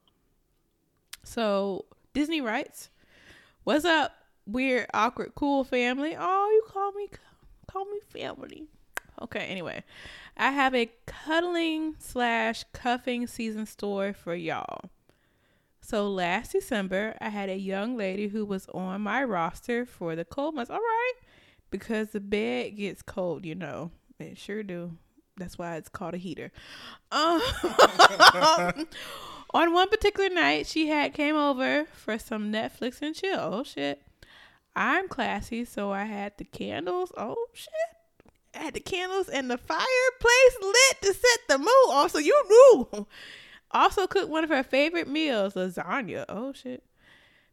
So 1.22 1.86
Disney 2.12 2.40
writes, 2.40 2.90
"What's 3.64 3.84
up, 3.86 4.12
weird, 4.46 4.86
awkward, 4.92 5.32
cool 5.34 5.64
family? 5.64 6.16
Oh, 6.18 6.50
you 6.52 6.62
call 6.70 6.92
me 6.92 7.08
call 7.66 7.84
me 7.86 8.00
family. 8.08 8.66
Okay. 9.20 9.46
Anyway, 9.46 9.84
I 10.36 10.50
have 10.50 10.74
a 10.74 10.90
cuddling 11.06 11.96
slash 11.98 12.64
cuffing 12.72 13.26
season 13.26 13.66
story 13.66 14.12
for 14.12 14.34
y'all." 14.34 14.90
So 15.80 16.08
last 16.08 16.52
December, 16.52 17.16
I 17.20 17.28
had 17.28 17.48
a 17.48 17.56
young 17.56 17.96
lady 17.96 18.28
who 18.28 18.46
was 18.46 18.68
on 18.72 19.00
my 19.00 19.24
roster 19.24 19.84
for 19.84 20.14
the 20.14 20.24
cold 20.24 20.54
months. 20.54 20.70
All 20.70 20.78
right, 20.78 21.12
because 21.70 22.10
the 22.10 22.20
bed 22.20 22.76
gets 22.76 23.02
cold, 23.02 23.44
you 23.44 23.54
know. 23.54 23.90
It 24.18 24.38
sure 24.38 24.62
do. 24.62 24.92
That's 25.36 25.58
why 25.58 25.76
it's 25.76 25.88
called 25.88 26.14
a 26.14 26.18
heater. 26.18 26.52
Um, 27.10 27.40
on 29.54 29.72
one 29.72 29.88
particular 29.88 30.28
night, 30.28 30.66
she 30.66 30.88
had 30.88 31.14
came 31.14 31.36
over 31.36 31.86
for 31.92 32.18
some 32.18 32.52
Netflix 32.52 33.02
and 33.02 33.14
chill. 33.14 33.40
Oh 33.40 33.64
shit. 33.64 34.02
I'm 34.74 35.08
classy, 35.08 35.64
so 35.64 35.90
I 35.92 36.04
had 36.04 36.32
the 36.38 36.44
candles. 36.44 37.12
Oh 37.16 37.46
shit. 37.52 37.70
I 38.54 38.64
had 38.64 38.74
the 38.74 38.80
candles 38.80 39.28
and 39.28 39.50
the 39.50 39.58
fireplace 39.58 40.56
lit 40.60 41.02
to 41.02 41.14
set 41.14 41.40
the 41.48 41.58
mood. 41.58 41.68
Also, 41.88 42.18
you 42.18 42.42
knew. 42.48 43.06
Also 43.70 44.06
cooked 44.06 44.28
one 44.28 44.44
of 44.44 44.50
her 44.50 44.62
favorite 44.62 45.08
meals, 45.08 45.54
lasagna. 45.54 46.24
Oh 46.28 46.52
shit. 46.52 46.82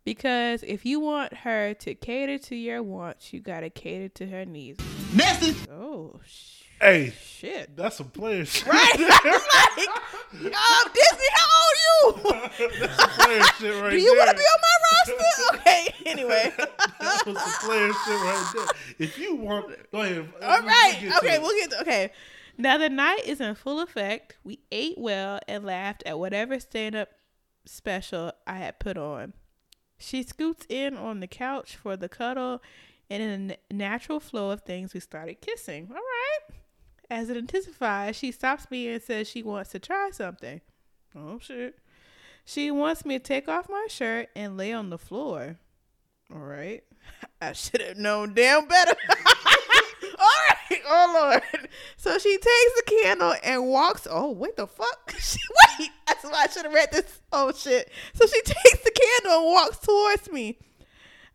Because 0.03 0.63
if 0.63 0.85
you 0.85 0.99
want 0.99 1.33
her 1.33 1.73
to 1.75 1.93
cater 1.95 2.37
to 2.37 2.55
your 2.55 2.81
wants, 2.83 3.31
you 3.33 3.39
gotta 3.39 3.69
cater 3.69 4.09
to 4.09 4.27
her 4.27 4.45
needs. 4.45 4.83
Nasty. 5.13 5.55
Oh 5.71 6.19
sh- 6.25 6.58
Hey, 6.81 7.13
shit. 7.21 7.75
that's 7.75 7.97
some 7.97 8.09
player 8.09 8.45
shit. 8.45 8.65
Right? 8.67 8.93
I'm 8.97 9.05
like, 9.05 10.55
um, 10.55 10.91
Disney, 10.93 11.29
how 11.33 11.47
old 11.59 11.75
are 11.75 12.49
you? 12.61 12.69
that's 12.79 12.95
some 12.95 13.09
player 13.09 13.41
shit 13.57 13.73
right 13.73 13.81
there. 13.81 13.91
Do 13.91 13.97
you 13.97 14.15
want 14.17 14.29
to 14.29 14.35
be 14.35 14.41
on 14.41 14.61
my 14.61 14.75
roster? 14.91 15.55
Okay. 15.55 15.93
Anyway. 16.05 16.53
that 16.57 17.23
was 17.25 17.41
some 17.41 17.69
player 17.69 17.87
shit 17.87 18.21
right 18.21 18.51
there. 18.55 18.65
If 18.97 19.17
you 19.19 19.35
want, 19.35 19.75
go 19.91 20.01
ahead. 20.01 20.29
All 20.41 20.61
right. 20.61 20.97
Get 21.01 21.11
to 21.11 21.17
Okay, 21.17 21.39
we'll 21.39 21.55
get 21.59 21.71
to, 21.71 21.81
okay. 21.81 22.11
Now 22.57 22.77
the 22.77 22.89
night 22.89 23.21
is 23.25 23.39
in 23.41 23.55
full 23.55 23.79
effect. 23.79 24.37
We 24.43 24.59
ate 24.71 24.97
well 24.97 25.39
and 25.47 25.65
laughed 25.65 26.03
at 26.05 26.19
whatever 26.19 26.59
stand 26.59 26.95
up 26.95 27.09
special 27.65 28.33
I 28.47 28.55
had 28.55 28.79
put 28.79 28.97
on. 28.97 29.33
She 29.97 30.23
scoots 30.23 30.65
in 30.69 30.95
on 30.95 31.19
the 31.19 31.27
couch 31.27 31.75
for 31.75 31.97
the 31.97 32.09
cuddle, 32.09 32.61
and 33.09 33.21
in 33.21 33.55
a 33.71 33.73
natural 33.73 34.19
flow 34.19 34.51
of 34.51 34.61
things, 34.61 34.93
we 34.93 34.99
started 34.99 35.41
kissing. 35.41 35.89
All. 35.91 36.01
As 37.09 37.29
it 37.29 37.37
intensifies, 37.37 38.15
she 38.15 38.31
stops 38.31 38.69
me 38.69 38.87
and 38.87 39.01
says 39.01 39.27
she 39.27 39.41
wants 39.41 39.71
to 39.71 39.79
try 39.79 40.11
something. 40.11 40.61
Oh 41.15 41.39
shit. 41.39 41.79
She 42.45 42.71
wants 42.71 43.05
me 43.05 43.17
to 43.17 43.23
take 43.23 43.47
off 43.47 43.69
my 43.69 43.87
shirt 43.89 44.29
and 44.35 44.57
lay 44.57 44.73
on 44.73 44.89
the 44.89 44.97
floor. 44.97 45.57
All 46.33 46.39
right. 46.41 46.83
I 47.41 47.53
should 47.53 47.81
have 47.81 47.97
known 47.97 48.33
damn 48.33 48.67
better. 48.67 48.95
All 50.19 50.27
right. 50.49 50.81
Oh 50.87 51.19
Lord. 51.19 51.69
So 51.97 52.17
she 52.19 52.37
takes 52.37 52.75
the 52.75 52.83
candle 53.01 53.33
and 53.43 53.67
walks. 53.67 54.07
Oh, 54.09 54.31
wait 54.31 54.55
the 54.55 54.67
fuck. 54.67 55.15
She, 55.19 55.39
wait. 55.79 55.89
That's 56.07 56.23
why 56.23 56.45
I 56.45 56.47
should 56.47 56.65
have 56.65 56.73
read 56.73 56.91
this. 56.91 57.21
Oh 57.31 57.51
shit. 57.51 57.91
So 58.13 58.25
she 58.25 58.41
takes 58.41 58.83
the 58.83 58.91
candle 58.91 59.39
and 59.41 59.51
walks 59.51 59.79
towards 59.79 60.31
me. 60.31 60.59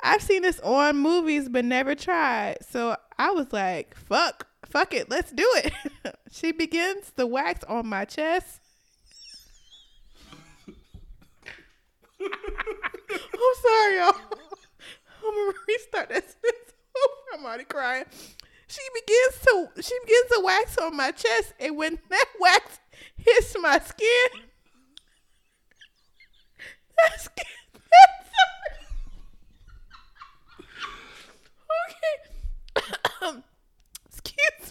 I've 0.00 0.22
seen 0.22 0.42
this 0.42 0.60
on 0.60 0.96
movies 0.96 1.48
but 1.48 1.64
never 1.64 1.94
tried. 1.94 2.58
So 2.68 2.96
I 3.18 3.30
was 3.30 3.52
like, 3.52 3.94
fuck, 3.96 4.46
fuck 4.74 4.92
it, 4.92 5.08
let's 5.08 5.30
do 5.30 5.48
it. 5.54 5.72
she 6.32 6.50
begins 6.50 7.12
the 7.14 7.28
wax 7.28 7.62
on 7.64 7.86
my 7.86 8.04
chest. 8.04 8.60
I'm 12.20 12.28
sorry, 13.62 13.98
y'all. 13.98 14.16
Oh, 14.16 14.38
I'm 15.26 15.32
gonna 15.32 15.52
restart 15.68 16.08
that 16.08 16.24
oh, 16.26 16.30
sentence. 16.42 16.72
I'm 17.32 17.44
already 17.44 17.62
crying. 17.64 18.04
She 18.66 18.80
begins 18.92 19.38
to 19.46 19.68
she 19.80 19.96
begins 20.04 20.30
to 20.32 20.40
wax 20.42 20.76
on 20.78 20.96
my 20.96 21.12
chest, 21.12 21.54
and 21.60 21.76
when 21.76 22.00
that 22.10 22.26
wax 22.40 22.80
hits 23.16 23.54
my 23.60 23.78
skin, 23.78 24.28
that 26.98 27.20
skin. 27.20 27.44
okay. 31.90 32.23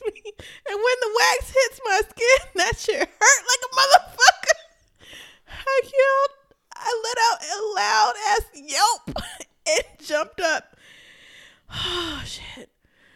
Me. 0.05 0.21
And 0.25 0.75
when 0.75 0.97
the 1.01 1.15
wax 1.19 1.53
hits 1.53 1.81
my 1.85 2.01
skin, 2.09 2.49
that 2.55 2.77
shit 2.77 2.99
hurt 2.99 3.43
like 3.51 3.63
a 3.63 3.75
motherfucker. 3.75 4.59
I 5.49 5.81
yelled. 5.83 6.43
I 6.75 7.01
let 7.03 7.17
out 7.29 7.39
a 7.45 7.59
loud 7.75 8.13
ass 8.29 8.45
yelp 8.55 9.25
and 9.67 10.07
jumped 10.07 10.41
up. 10.41 10.75
Oh 11.75 12.21
shit. 12.25 12.69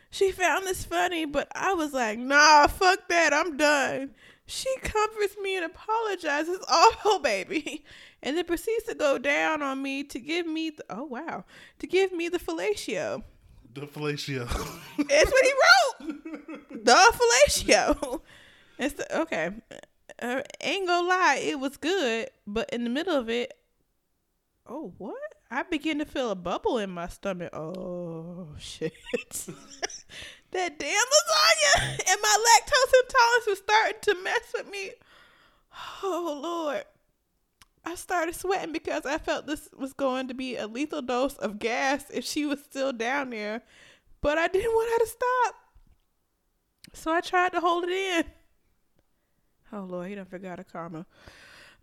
She 0.10 0.32
found 0.32 0.66
this 0.66 0.84
funny, 0.84 1.26
but 1.26 1.48
I 1.54 1.74
was 1.74 1.94
like, 1.94 2.18
nah, 2.18 2.66
fuck 2.66 3.08
that. 3.10 3.34
I'm 3.34 3.56
done. 3.56 4.16
She 4.48 4.74
comforts 4.82 5.36
me 5.42 5.58
and 5.58 5.66
apologizes. 5.66 6.58
Oh, 6.70 7.20
baby. 7.22 7.86
And 8.24 8.36
then 8.36 8.46
proceeds 8.46 8.86
to 8.86 8.96
go 8.96 9.20
down 9.20 9.62
on 9.62 9.82
me 9.82 10.04
to 10.06 10.20
give 10.20 10.48
me, 10.48 10.72
the, 10.72 10.84
oh, 10.90 11.04
wow, 11.04 11.46
to 11.80 11.88
give 11.88 12.12
me 12.12 12.30
the 12.30 12.40
fellatio. 12.40 13.22
The 13.80 13.86
fellatio. 13.86 14.48
That's 14.98 15.32
what 15.32 15.46
he 15.46 15.54
wrote. 15.54 16.84
the 16.84 17.14
fellatio. 17.14 18.22
It's 18.80 18.96
the, 18.96 19.22
okay. 19.22 19.52
Uh, 20.20 20.42
ain't 20.62 20.88
gonna 20.88 21.08
lie, 21.08 21.40
it 21.44 21.60
was 21.60 21.78
good, 21.78 22.30
but 22.48 22.72
in 22.72 22.84
the 22.84 22.90
middle 22.90 23.16
of 23.16 23.30
it, 23.30 23.54
oh 24.66 24.94
what? 24.98 25.16
I 25.52 25.62
begin 25.62 26.00
to 26.00 26.06
feel 26.06 26.32
a 26.32 26.36
bubble 26.36 26.80
in 26.80 26.90
my 26.90 27.08
stomach. 27.08 27.56
Oh 27.56 28.48
shit! 28.58 28.94
that 30.52 30.80
damn 30.80 30.90
lasagna 30.90 32.00
and 32.10 32.22
my 32.22 32.38
lactose 32.48 32.94
intolerance 33.04 33.48
was 33.48 33.60
starting 33.60 34.00
to 34.02 34.24
mess 34.24 34.54
with 34.56 34.72
me. 34.72 34.92
Oh 36.02 36.40
lord! 36.42 36.84
I 37.88 37.96
started 37.96 38.36
sweating 38.36 38.74
because 38.74 39.06
I 39.06 39.18
felt 39.18 39.48
this 39.48 39.70
was 39.78 39.94
going 39.94 40.28
to 40.28 40.34
be 40.34 40.58
a 40.58 40.68
lethal 40.68 41.02
dose 41.02 41.38
of 41.38 41.58
gas 41.58 42.04
if 42.14 42.26
she 42.26 42.46
was 42.46 42.62
still 42.62 42.92
down 42.92 43.30
there, 43.30 43.62
but 44.20 44.38
I 44.38 44.50
didn't 44.50 44.74
want 44.74 44.92
her 44.92 45.06
to 45.06 45.10
stop. 45.10 45.56
So 46.92 47.14
I 47.14 47.22
tried 47.22 47.54
to 47.54 47.62
hold 47.62 47.86
it 47.86 47.92
in. 47.92 48.26
Oh 49.72 49.86
Lord, 49.86 50.10
he 50.10 50.16
done 50.16 50.26
forgot 50.26 50.60
a 50.60 50.66
karma. 50.66 51.06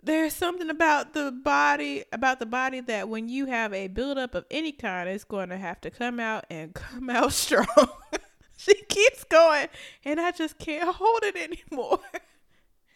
There's 0.02 0.34
something 0.34 0.68
about 0.68 1.14
the 1.14 1.32
body 1.32 2.04
about 2.12 2.38
the 2.38 2.44
body 2.44 2.80
that 2.80 3.08
when 3.08 3.30
you 3.30 3.46
have 3.46 3.72
a 3.72 3.88
buildup 3.88 4.34
of 4.34 4.44
any 4.50 4.72
kind, 4.72 5.08
it's 5.08 5.24
going 5.24 5.48
to 5.48 5.56
have 5.56 5.80
to 5.80 5.90
come 5.90 6.20
out 6.20 6.44
and 6.50 6.74
come 6.74 7.08
out 7.08 7.32
strong. 7.32 7.66
she 8.58 8.74
keeps 8.74 9.24
going, 9.24 9.68
and 10.04 10.20
I 10.20 10.32
just 10.32 10.58
can't 10.58 10.96
hold 10.96 11.22
it 11.22 11.36
anymore. 11.36 12.00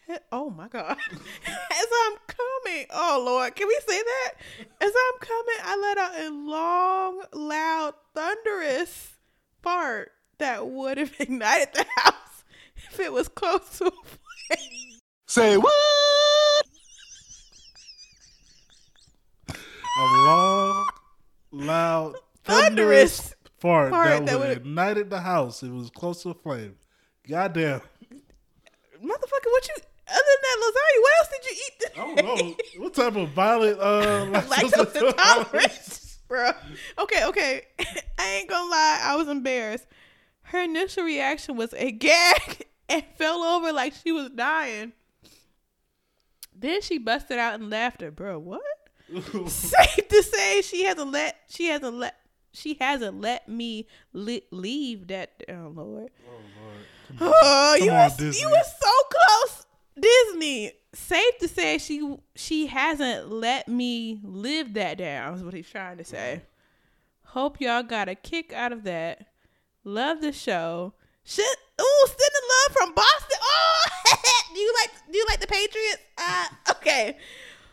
Oh 0.31 0.49
my 0.49 0.67
God. 0.67 0.97
As 1.11 1.87
I'm 2.05 2.17
coming, 2.27 2.85
oh 2.91 3.23
Lord, 3.25 3.55
can 3.55 3.67
we 3.67 3.79
say 3.87 4.01
that? 4.01 4.31
As 4.81 4.91
I'm 4.91 5.19
coming, 5.19 5.55
I 5.63 5.77
let 5.77 5.97
out 5.97 6.19
a 6.19 6.29
long, 6.29 7.23
loud, 7.33 7.93
thunderous 8.15 9.17
fart 9.61 10.11
that 10.37 10.67
would 10.67 10.97
have 10.97 11.13
ignited 11.19 11.73
the 11.73 11.85
house 11.97 12.43
if 12.75 12.99
it 12.99 13.11
was 13.13 13.27
close 13.27 13.77
to 13.79 13.87
a 13.87 13.91
flame. 13.91 14.99
Say 15.27 15.57
what? 15.57 15.73
a 19.97 20.01
long, 20.01 20.87
loud, 21.51 22.15
Thunderous 22.45 23.19
thunderous 23.19 23.35
fart, 23.59 23.89
fart 23.91 24.09
that, 24.09 24.25
that 24.27 24.39
would 24.39 24.49
have 24.49 24.57
ignited 24.59 25.09
the 25.09 25.19
house. 25.19 25.61
If 25.61 25.69
it 25.69 25.73
was 25.73 25.89
close 25.89 26.23
to 26.23 26.29
a 26.29 26.33
flame. 26.33 26.75
Goddamn. 27.27 27.81
Motherfucker, 29.03 29.51
what 29.51 29.67
you, 29.67 29.75
other 30.11 30.35
than 30.41 30.41
that 30.43 30.57
lasagna, 30.63 31.01
what 31.01 31.13
else 31.19 31.29
did 31.31 31.45
you 31.45 31.57
eat? 31.65 31.79
today? 31.79 32.01
I 32.01 32.05
don't 32.05 32.25
know. 32.25 32.55
what 32.83 32.93
type 32.93 33.15
of 33.15 33.29
violent 33.29 33.79
uh, 33.79 34.41
Lactose 34.49 34.95
intolerance, 35.09 36.19
bro. 36.27 36.51
Okay, 36.99 37.25
okay. 37.25 37.61
I 38.19 38.27
ain't 38.39 38.49
gonna 38.49 38.69
lie, 38.69 38.99
I 39.03 39.15
was 39.15 39.27
embarrassed. 39.27 39.85
Her 40.43 40.63
initial 40.63 41.03
reaction 41.03 41.55
was 41.55 41.73
a 41.73 41.91
gag 41.91 42.65
and 42.89 43.03
fell 43.17 43.43
over 43.43 43.71
like 43.71 43.93
she 43.93 44.11
was 44.11 44.29
dying. 44.31 44.93
Then 46.55 46.81
she 46.81 46.97
busted 46.97 47.37
out 47.37 47.59
in 47.59 47.69
laughter, 47.69 48.11
bro. 48.11 48.39
What? 48.39 48.61
Safe 49.47 50.07
to 50.07 50.23
say, 50.23 50.61
she 50.61 50.83
hasn't 50.83 51.11
let 51.11 51.35
she 51.49 51.65
hasn't 51.67 51.95
let 51.95 52.15
she 52.51 52.75
hasn't 52.79 53.21
let 53.21 53.47
me 53.47 53.87
li- 54.13 54.43
leave 54.51 55.07
that. 55.07 55.31
Oh 55.49 55.71
Lord. 55.73 56.09
Oh, 57.19 57.75
you 57.79 57.85
Come 57.87 57.95
on, 57.95 58.03
was 58.03 58.17
Disney. 58.17 58.41
you 58.41 58.49
was 58.49 58.73
so 58.79 58.91
close, 59.09 59.65
Disney. 60.01 60.73
Safe 60.93 61.37
to 61.39 61.47
say, 61.47 61.77
she 61.77 62.17
she 62.35 62.65
hasn't 62.67 63.29
let 63.31 63.67
me 63.67 64.19
live 64.23 64.73
that 64.73 64.97
down. 64.97 65.35
Is 65.35 65.43
what 65.43 65.53
he's 65.53 65.69
trying 65.69 65.97
to 65.97 66.03
say. 66.03 66.41
Hope 67.25 67.61
y'all 67.61 67.83
got 67.83 68.09
a 68.09 68.15
kick 68.15 68.51
out 68.53 68.71
of 68.73 68.83
that. 68.85 69.27
Love 69.83 70.21
the 70.21 70.31
show. 70.31 70.93
Shit. 71.23 71.57
Ooh, 71.79 72.07
sending 72.07 72.49
love 72.49 72.75
from 72.75 72.95
Boston. 72.95 73.37
Oh, 73.41 73.85
do 74.53 74.59
you 74.59 74.73
like 74.81 74.91
do 75.11 75.17
you 75.17 75.25
like 75.29 75.39
the 75.39 75.47
Patriots? 75.47 76.01
Uh, 76.17 76.45
okay. 76.71 77.17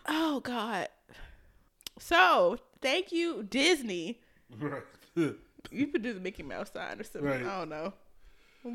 Oh 0.06 0.40
God. 0.40 0.88
So 1.98 2.58
thank 2.82 3.12
you, 3.12 3.42
Disney. 3.44 4.20
right. 4.58 4.82
You 5.72 5.88
could 5.88 6.02
do 6.02 6.14
the 6.14 6.20
Mickey 6.20 6.44
Mouse 6.44 6.70
sign 6.72 7.00
or 7.00 7.02
something. 7.02 7.22
Right. 7.28 7.44
I 7.44 7.58
don't 7.58 7.68
know. 7.68 7.92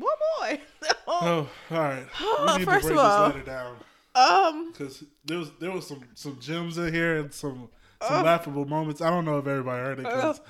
boy. 0.40 0.60
Oh, 1.06 1.48
all 1.70 1.78
right. 1.78 2.06
We 2.20 2.58
need 2.58 2.64
first 2.64 2.86
to 2.88 2.92
of 2.92 2.96
break 2.96 2.98
all- 2.98 3.26
this 3.28 3.34
letter 3.36 3.44
down 3.46 3.76
um. 4.14 4.72
because 4.72 5.04
there 5.24 5.38
was 5.38 5.50
there 5.60 5.70
was 5.70 5.86
some 5.86 6.02
some 6.14 6.38
gems 6.40 6.78
in 6.78 6.92
here 6.92 7.18
and 7.18 7.32
some 7.32 7.68
some 8.00 8.24
laughable 8.24 8.64
moments. 8.64 9.00
I 9.00 9.10
don't 9.10 9.24
know 9.24 9.38
if 9.38 9.46
everybody 9.46 9.82
heard 9.82 9.98
it 10.00 10.04
because 10.04 10.40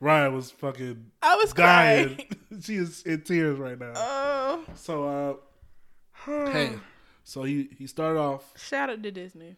Ryan 0.00 0.34
was 0.34 0.50
fucking 0.50 1.10
I 1.22 1.36
was 1.36 1.52
dying. 1.52 2.14
crying. 2.16 2.28
she 2.62 2.76
is 2.76 3.02
in 3.02 3.22
tears 3.22 3.58
right 3.58 3.78
now. 3.78 3.92
Oh. 3.96 4.64
so 4.74 5.40
uh, 6.26 6.50
hey, 6.50 6.72
so 7.24 7.42
he 7.42 7.68
he 7.78 7.86
started 7.86 8.18
off 8.18 8.44
Shout 8.58 8.90
out 8.90 9.02
to 9.02 9.10
Disney 9.10 9.56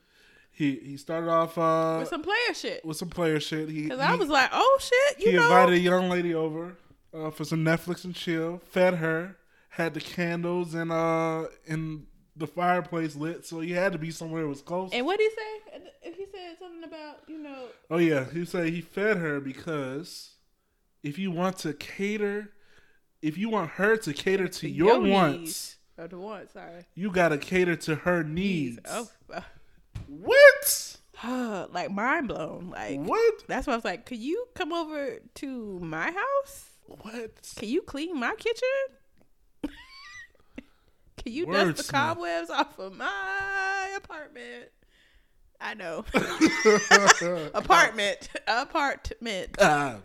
he 0.52 0.76
he 0.84 0.96
started 0.96 1.30
off 1.30 1.56
uh 1.56 1.96
with 2.00 2.08
some 2.08 2.22
player 2.22 2.54
shit. 2.54 2.84
with 2.84 2.96
some 2.96 3.08
player 3.08 3.40
shit. 3.40 3.68
He 3.70 3.88
Cause 3.88 3.98
he, 3.98 4.04
I 4.04 4.14
was 4.14 4.28
like, 4.28 4.50
oh 4.52 4.78
shit, 4.80 5.20
you 5.24 5.26
know 5.26 5.30
he 5.30 5.36
know. 5.38 5.44
invited 5.44 5.74
a 5.74 5.78
young 5.78 6.08
lady 6.10 6.34
over 6.34 6.76
uh, 7.14 7.30
for 7.30 7.44
some 7.44 7.64
Netflix 7.64 8.04
and 8.04 8.14
chill. 8.14 8.60
Fed 8.70 8.94
her, 8.94 9.36
had 9.70 9.94
the 9.94 10.00
candles 10.00 10.74
and 10.74 10.90
uh 10.92 11.44
in 11.66 12.06
the 12.36 12.46
fireplace 12.46 13.16
lit, 13.16 13.44
so 13.44 13.60
he 13.60 13.72
had 13.72 13.92
to 13.92 13.98
be 13.98 14.10
somewhere 14.10 14.42
that 14.42 14.48
was 14.48 14.62
close. 14.62 14.90
and 14.92 15.04
what 15.04 15.18
did 15.18 15.30
he 15.30 15.36
say? 15.36 16.12
He 16.16 16.26
said 16.32 16.56
something 16.58 16.84
about 16.84 17.18
you 17.28 17.38
know. 17.38 17.66
oh 17.90 17.98
yeah, 17.98 18.24
he 18.30 18.44
said 18.44 18.68
he 18.68 18.80
fed 18.80 19.16
her 19.18 19.40
because 19.40 20.36
if 21.02 21.18
you 21.18 21.30
want 21.30 21.58
to 21.58 21.72
cater, 21.74 22.50
if 23.22 23.36
you 23.38 23.48
want 23.48 23.70
her 23.72 23.96
to 23.98 24.12
cater 24.12 24.48
to 24.48 24.68
your, 24.68 25.00
needs. 25.00 25.12
wants, 25.12 25.76
the 25.96 26.18
wants. 26.18 26.52
Sorry. 26.54 26.86
you 26.94 27.10
gotta 27.10 27.38
cater 27.38 27.76
to 27.76 27.94
her 27.96 28.22
needs. 28.24 28.80
Oh. 28.86 29.08
uh, 29.34 29.40
What? 30.08 30.96
like 31.72 31.90
mind 31.90 32.28
blown. 32.28 32.70
Like 32.70 33.00
What? 33.00 33.46
that's 33.46 33.66
why 33.66 33.74
I 33.74 33.76
was 33.76 33.84
like, 33.84 34.06
could 34.06 34.18
you 34.18 34.46
come 34.54 34.72
over 34.72 35.18
to 35.36 35.78
my 35.80 36.10
house? 36.10 36.69
What? 37.02 37.52
Can 37.56 37.68
you 37.68 37.82
clean 37.82 38.18
my 38.18 38.34
kitchen? 38.34 38.68
Can 41.16 41.32
you 41.32 41.46
dust 41.46 41.86
the 41.86 41.92
cobwebs 41.92 42.50
off 42.50 42.78
of 42.78 42.96
my 42.96 43.96
apartment? 43.96 44.70
I 45.60 45.74
know. 45.74 46.04
apartment. 47.54 48.30
Apartment. 48.46 49.56
Ah. 49.60 49.98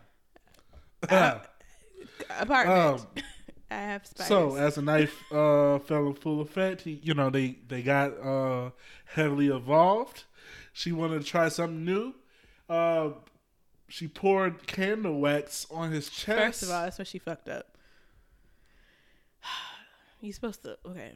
Ah. 1.09 1.41
Apartment. 2.39 3.01
Um, 3.01 3.07
I 3.71 3.75
have 3.75 4.05
spiders. 4.05 4.27
So 4.27 4.55
as 4.55 4.75
the 4.75 4.81
knife 4.81 5.23
uh, 5.31 5.79
fell 5.79 6.07
in 6.07 6.13
full 6.13 6.41
effect, 6.41 6.81
he, 6.81 6.99
you 7.01 7.13
know 7.13 7.29
they 7.29 7.57
they 7.67 7.81
got 7.81 8.17
uh, 8.19 8.71
heavily 9.05 9.47
evolved. 9.47 10.25
She 10.71 10.91
wanted 10.91 11.21
to 11.21 11.25
try 11.25 11.49
something 11.49 11.83
new. 11.83 12.13
Uh, 12.69 13.11
she 13.87 14.07
poured 14.07 14.65
candle 14.67 15.19
wax 15.19 15.67
on 15.69 15.91
his 15.91 16.09
chest. 16.09 16.39
First 16.39 16.63
of 16.63 16.69
all, 16.71 16.83
that's 16.83 16.97
what 16.97 17.07
she 17.07 17.19
fucked 17.19 17.49
up. 17.49 17.77
You're 20.21 20.33
supposed 20.33 20.63
to 20.63 20.77
okay. 20.85 21.13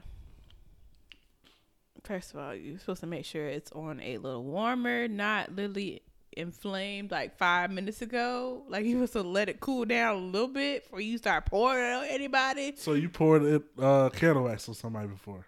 First 2.03 2.33
of 2.33 2.39
all, 2.39 2.55
you're 2.55 2.79
supposed 2.79 3.01
to 3.01 3.07
make 3.07 3.25
sure 3.25 3.45
it's 3.45 3.71
on 3.73 3.99
a 3.99 4.17
little 4.17 4.43
warmer, 4.43 5.07
not 5.07 5.53
literally 5.53 6.01
inflamed 6.31 7.11
like 7.11 7.37
five 7.37 7.71
minutes 7.71 8.01
ago. 8.01 8.63
Like 8.69 8.85
you 8.85 8.93
supposed 8.93 9.13
to 9.13 9.21
let 9.21 9.49
it 9.49 9.59
cool 9.59 9.85
down 9.85 10.15
a 10.15 10.19
little 10.19 10.47
bit 10.47 10.83
before 10.83 11.01
you 11.01 11.17
start 11.17 11.45
pouring 11.45 11.83
it 11.83 11.93
on 11.93 12.05
anybody. 12.05 12.73
so 12.77 12.93
you 12.93 13.09
poured 13.09 13.43
it 13.43 13.63
uh, 13.77 14.09
candle 14.09 14.45
wax 14.45 14.69
on 14.69 14.75
somebody 14.75 15.07
before. 15.07 15.45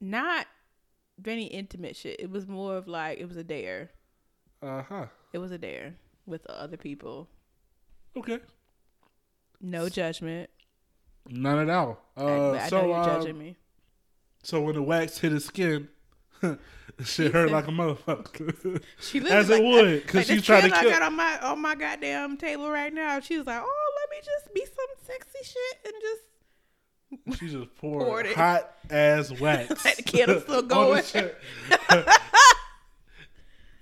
Not 0.00 0.46
any 1.26 1.46
intimate 1.46 1.96
shit. 1.96 2.20
It 2.20 2.30
was 2.30 2.46
more 2.46 2.76
of 2.76 2.88
like 2.88 3.18
it 3.18 3.28
was 3.28 3.36
a 3.36 3.44
dare. 3.44 3.90
Uh 4.62 4.82
huh. 4.82 5.06
It 5.32 5.38
was 5.38 5.50
a 5.50 5.58
dare 5.58 5.94
with 6.26 6.46
other 6.46 6.76
people. 6.76 7.28
Okay. 8.16 8.40
No 9.60 9.88
judgment. 9.88 10.50
None 11.28 11.58
at 11.58 11.70
all. 11.70 11.98
I- 12.16 12.20
Uh, 12.22 12.52
but 12.52 12.60
I 12.60 12.68
so 12.68 12.80
know 12.80 12.86
you're 12.88 12.96
uh, 12.96 13.04
judging 13.20 13.38
me. 13.38 13.56
so 14.42 14.60
when 14.62 14.74
the 14.74 14.82
wax 14.82 15.18
hit 15.18 15.32
his 15.32 15.44
skin, 15.44 15.88
shit 17.04 17.32
hurt 17.34 17.50
like 17.50 17.66
a 17.68 17.70
motherfucker. 17.70 18.82
She 19.00 19.18
as 19.18 19.48
literally 19.50 19.60
it 19.60 19.64
would 19.84 20.02
because 20.02 20.14
like 20.14 20.26
she 20.26 20.34
this 20.36 20.44
tried 20.44 20.60
to 20.62 20.68
kid 20.68 20.74
I 20.76 20.80
kill- 20.82 20.90
got 20.90 21.02
on 21.02 21.14
my 21.16 21.38
on 21.40 21.60
my 21.60 21.74
goddamn 21.74 22.36
table 22.38 22.70
right 22.70 22.92
now. 22.94 23.20
She 23.20 23.36
was 23.36 23.46
like, 23.46 23.60
"Oh, 23.62 23.92
let 24.00 24.10
me 24.10 24.24
just 24.24 24.54
be 24.54 24.64
some 24.64 25.06
sexy 25.06 25.38
shit 25.42 25.92
and 25.92 25.94
just 26.00 27.40
She 27.40 27.48
just 27.48 27.74
Poured 27.80 28.04
poured 28.06 28.26
it. 28.26 28.36
hot 28.36 28.72
ass 28.90 29.30
wax. 29.38 29.84
Like 29.84 29.96
the 29.96 30.02
candle's 30.02 30.42
still 30.44 30.62
going. 30.62 31.02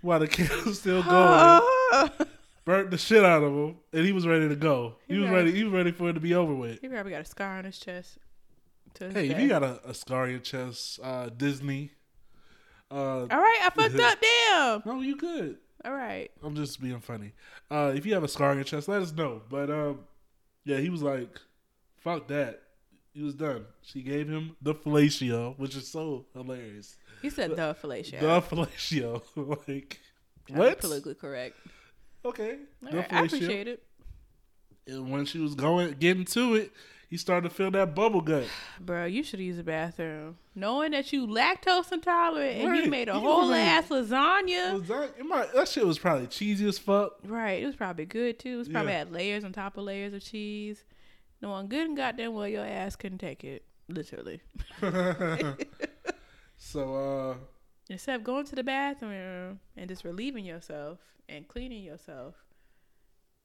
While 0.07 0.21
the 0.21 0.29
candle's 0.29 0.79
still 0.79 1.03
going, 1.03 2.09
burnt 2.65 2.93
the 2.93 2.97
shit 2.97 3.25
out 3.25 3.43
of 3.43 3.53
him, 3.53 3.77
and 3.93 4.07
he 4.07 4.13
was 4.13 4.25
ready 4.25 4.49
to 4.49 4.55
go. 4.55 4.95
He 5.09 5.15
He 5.15 5.21
was 5.21 5.31
ready. 5.31 5.51
He 5.51 5.65
was 5.65 5.73
ready 5.73 5.91
for 5.91 6.11
it 6.11 6.13
to 6.13 6.21
be 6.21 6.33
over 6.33 6.55
with. 6.55 6.81
he 6.81 6.87
probably 6.87 7.11
got 7.11 7.23
a 7.23 7.25
scar 7.25 7.59
on 7.59 7.65
his 7.65 7.77
chest. 7.77 8.19
Hey, 8.97 9.31
if 9.31 9.41
you 9.41 9.49
got 9.49 9.65
a, 9.65 9.81
a 9.85 9.93
scar 9.93 10.23
on 10.23 10.31
your 10.31 10.39
chest, 10.39 11.01
uh, 11.03 11.29
Disney. 11.37 11.91
Uh, 12.89 13.23
All 13.23 13.27
right, 13.27 13.59
I 13.63 13.71
fucked 13.75 13.99
up. 13.99 14.19
Damn. 14.21 14.83
no, 14.87 15.03
you 15.03 15.17
good. 15.17 15.57
All 15.85 15.93
right. 15.93 16.31
I'm 16.41 16.55
just 16.55 16.81
being 16.81 17.01
funny. 17.01 17.33
Uh, 17.69 17.93
if 17.93 18.07
you 18.07 18.15
have 18.15 18.23
a 18.23 18.29
scar 18.29 18.51
on 18.51 18.57
your 18.59 18.65
chest, 18.65 18.87
let 18.87 19.03
us 19.03 19.13
know. 19.13 19.43
But 19.51 19.71
um, 19.71 19.99
yeah, 20.65 20.79
he 20.79 20.89
was 20.89 21.03
like, 21.03 21.41
"Fuck 21.97 22.29
that." 22.29 22.63
He 23.13 23.23
was 23.23 23.35
done. 23.35 23.65
She 23.83 24.03
gave 24.03 24.29
him 24.29 24.55
the 24.63 24.73
fellatio, 24.73 25.59
which 25.59 25.75
is 25.75 25.89
so 25.89 26.27
hilarious. 26.33 26.97
He 27.27 27.31
said 27.31 27.51
the 27.57 27.75
fellatio. 27.83 28.21
The 28.21 28.41
fellatio, 28.41 29.23
like 29.69 29.99
be 30.47 30.55
what? 30.55 30.79
Politically 30.81 31.15
correct. 31.17 31.57
Okay, 32.25 32.59
the 32.81 32.97
right, 32.99 33.13
I 33.13 33.25
appreciate 33.25 33.67
it, 33.67 33.83
And 34.87 35.11
when 35.11 35.25
she 35.27 35.41
was 35.41 35.57
going 35.57 35.97
getting 35.99 36.25
to 36.27 36.55
it, 36.55 36.71
he 37.11 37.17
started 37.17 37.49
to 37.49 37.55
feel 37.55 37.73
that 37.73 37.97
bubble 37.97 38.21
gut. 38.21 38.45
bro. 38.81 39.07
You 39.07 39.25
should 39.25 39.41
use 39.41 39.57
the 39.57 39.65
bathroom, 39.65 40.39
knowing 40.55 40.93
that 40.93 41.13
you 41.13 41.27
lactose 41.27 41.91
intolerant 41.91 42.59
and 42.59 42.77
he 42.77 42.89
made 42.89 43.09
a 43.09 43.15
You 43.15 43.19
whole 43.21 43.49
made- 43.51 43.61
ass 43.61 43.89
lasagna. 43.89 44.87
That, 44.87 45.13
might, 45.27 45.53
that 45.53 45.67
shit 45.69 45.85
was 45.85 45.99
probably 45.99 46.29
cheesy 46.29 46.69
as 46.69 46.79
fuck. 46.79 47.15
Right. 47.25 47.61
It 47.63 47.67
was 47.67 47.75
probably 47.75 48.05
good 48.07 48.39
too. 48.39 48.55
It 48.55 48.57
was 48.57 48.69
probably 48.69 48.93
Yeah. 48.93 48.99
had 48.99 49.13
layers 49.13 49.43
on 49.45 49.53
top 49.53 49.77
of 49.77 49.83
layers 49.85 50.13
of 50.15 50.23
cheese. 50.23 50.85
No 51.43 51.51
one 51.51 51.67
good 51.67 51.89
and 51.89 51.97
goddamn 51.97 52.35
well 52.35 52.47
your 52.47 52.65
ass 52.65 52.95
couldn't 52.95 53.19
take 53.19 53.43
it. 53.43 53.65
Literally. 53.89 54.41
so 56.73 56.95
uh, 56.95 57.37
Instead 57.89 58.17
of 58.17 58.25
going 58.25 58.45
to 58.47 58.57
the 58.57 58.65
bathroom 58.65 59.61
and 59.77 59.89
just 59.89 60.05
relieving 60.05 60.45
yourself 60.45 60.99
and 61.29 61.47
cleaning 61.47 61.85
yourself 61.85 62.35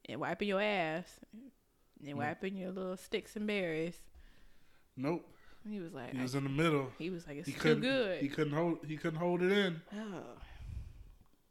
and 0.08 0.20
wiping 0.20 0.48
your 0.48 0.60
ass 0.60 1.20
and 2.04 2.18
wiping 2.18 2.56
your 2.56 2.72
little 2.72 2.96
sticks 2.96 3.36
and 3.36 3.46
berries. 3.46 3.98
nope, 4.96 5.24
He 5.68 5.78
was 5.78 5.92
like, 5.92 6.12
he 6.12 6.20
was 6.20 6.34
in 6.34 6.42
the 6.44 6.50
middle. 6.50 6.88
he 6.98 7.10
was 7.10 7.24
like, 7.28 7.36
it's 7.36 7.48
He 7.48 7.54
too 7.54 7.76
good. 7.76 8.20
He 8.20 8.28
couldn't 8.28 8.52
hold. 8.52 8.78
He 8.86 8.96
couldn't 8.96 9.20
hold 9.20 9.42
it 9.42 9.52
in. 9.52 9.80
oh. 9.96 10.24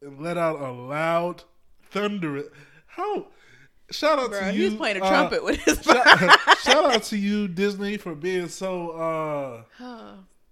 and 0.02 0.20
let 0.22 0.38
out 0.38 0.60
a 0.60 0.72
loud 0.72 1.44
thunder. 1.90 2.44
How? 2.88 3.28
Shout 3.90 4.20
out 4.20 4.32
Bro, 4.32 4.40
to 4.40 4.52
he 4.52 4.60
you. 4.60 4.66
was 4.66 4.76
playing 4.76 4.98
a 5.02 5.04
uh, 5.06 5.10
trumpet 5.10 5.44
with 5.46 5.60
his 5.62 5.82
shout, 5.82 6.40
shout 6.62 6.94
out 6.94 7.04
to 7.04 7.18
you, 7.18 7.48
Disney, 7.48 7.96
for 7.98 8.16
being 8.16 8.48
so 8.50 8.90
uh, 8.92 9.64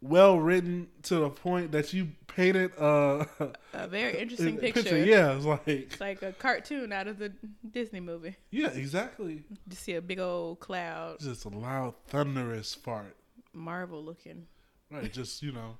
well 0.02 0.38
written 0.40 0.88
to 1.04 1.16
the 1.16 1.30
point 1.30 1.72
that 1.74 1.92
you 1.94 2.10
painted 2.28 2.72
uh, 2.80 3.26
a 3.74 3.88
very 3.88 4.18
interesting 4.22 4.58
a 4.58 4.60
picture. 4.62 4.98
Yeah, 4.98 5.36
it's 5.36 5.46
like 5.46 5.68
It's 5.68 6.00
like 6.00 6.22
a 6.22 6.32
cartoon 6.34 6.92
out 6.94 7.08
of 7.08 7.20
the 7.20 7.34
Disney 7.70 8.00
movie. 8.00 8.36
yeah, 8.52 8.70
exactly. 8.70 9.44
Just 9.68 9.84
see 9.84 9.96
a 9.96 10.02
big 10.02 10.20
old 10.20 10.60
cloud, 10.60 11.20
Just 11.20 11.46
a 11.46 11.50
loud 11.50 11.96
thunderous 12.08 12.74
fart. 12.76 13.16
Marvel 13.54 14.04
looking, 14.04 14.46
Right, 14.92 15.12
just 15.12 15.42
you 15.44 15.52
know. 15.52 15.78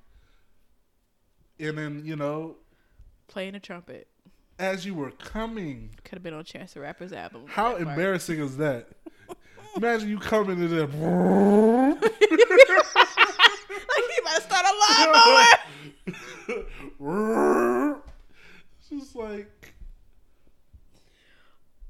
And 1.58 1.76
then 1.78 2.02
you 2.04 2.16
know, 2.16 2.56
playing 3.28 3.54
a 3.54 3.60
trumpet. 3.60 4.08
as 4.58 4.84
you 4.84 4.94
were 4.94 5.10
coming, 5.12 5.90
Could 6.04 6.16
have 6.16 6.22
been 6.22 6.34
on 6.34 6.44
Chance 6.44 6.74
the 6.74 6.80
Rapper's 6.80 7.12
album. 7.12 7.44
how 7.46 7.70
part. 7.70 7.82
embarrassing 7.82 8.40
is 8.40 8.56
that? 8.58 8.88
Imagine 9.76 10.08
you 10.10 10.18
coming 10.18 10.56
to 10.58 10.66
them. 10.68 10.90
about 14.60 14.74
a 14.74 14.76
lawnmower. 17.00 18.02
it's 18.78 18.88
just 18.90 19.16
like 19.16 19.74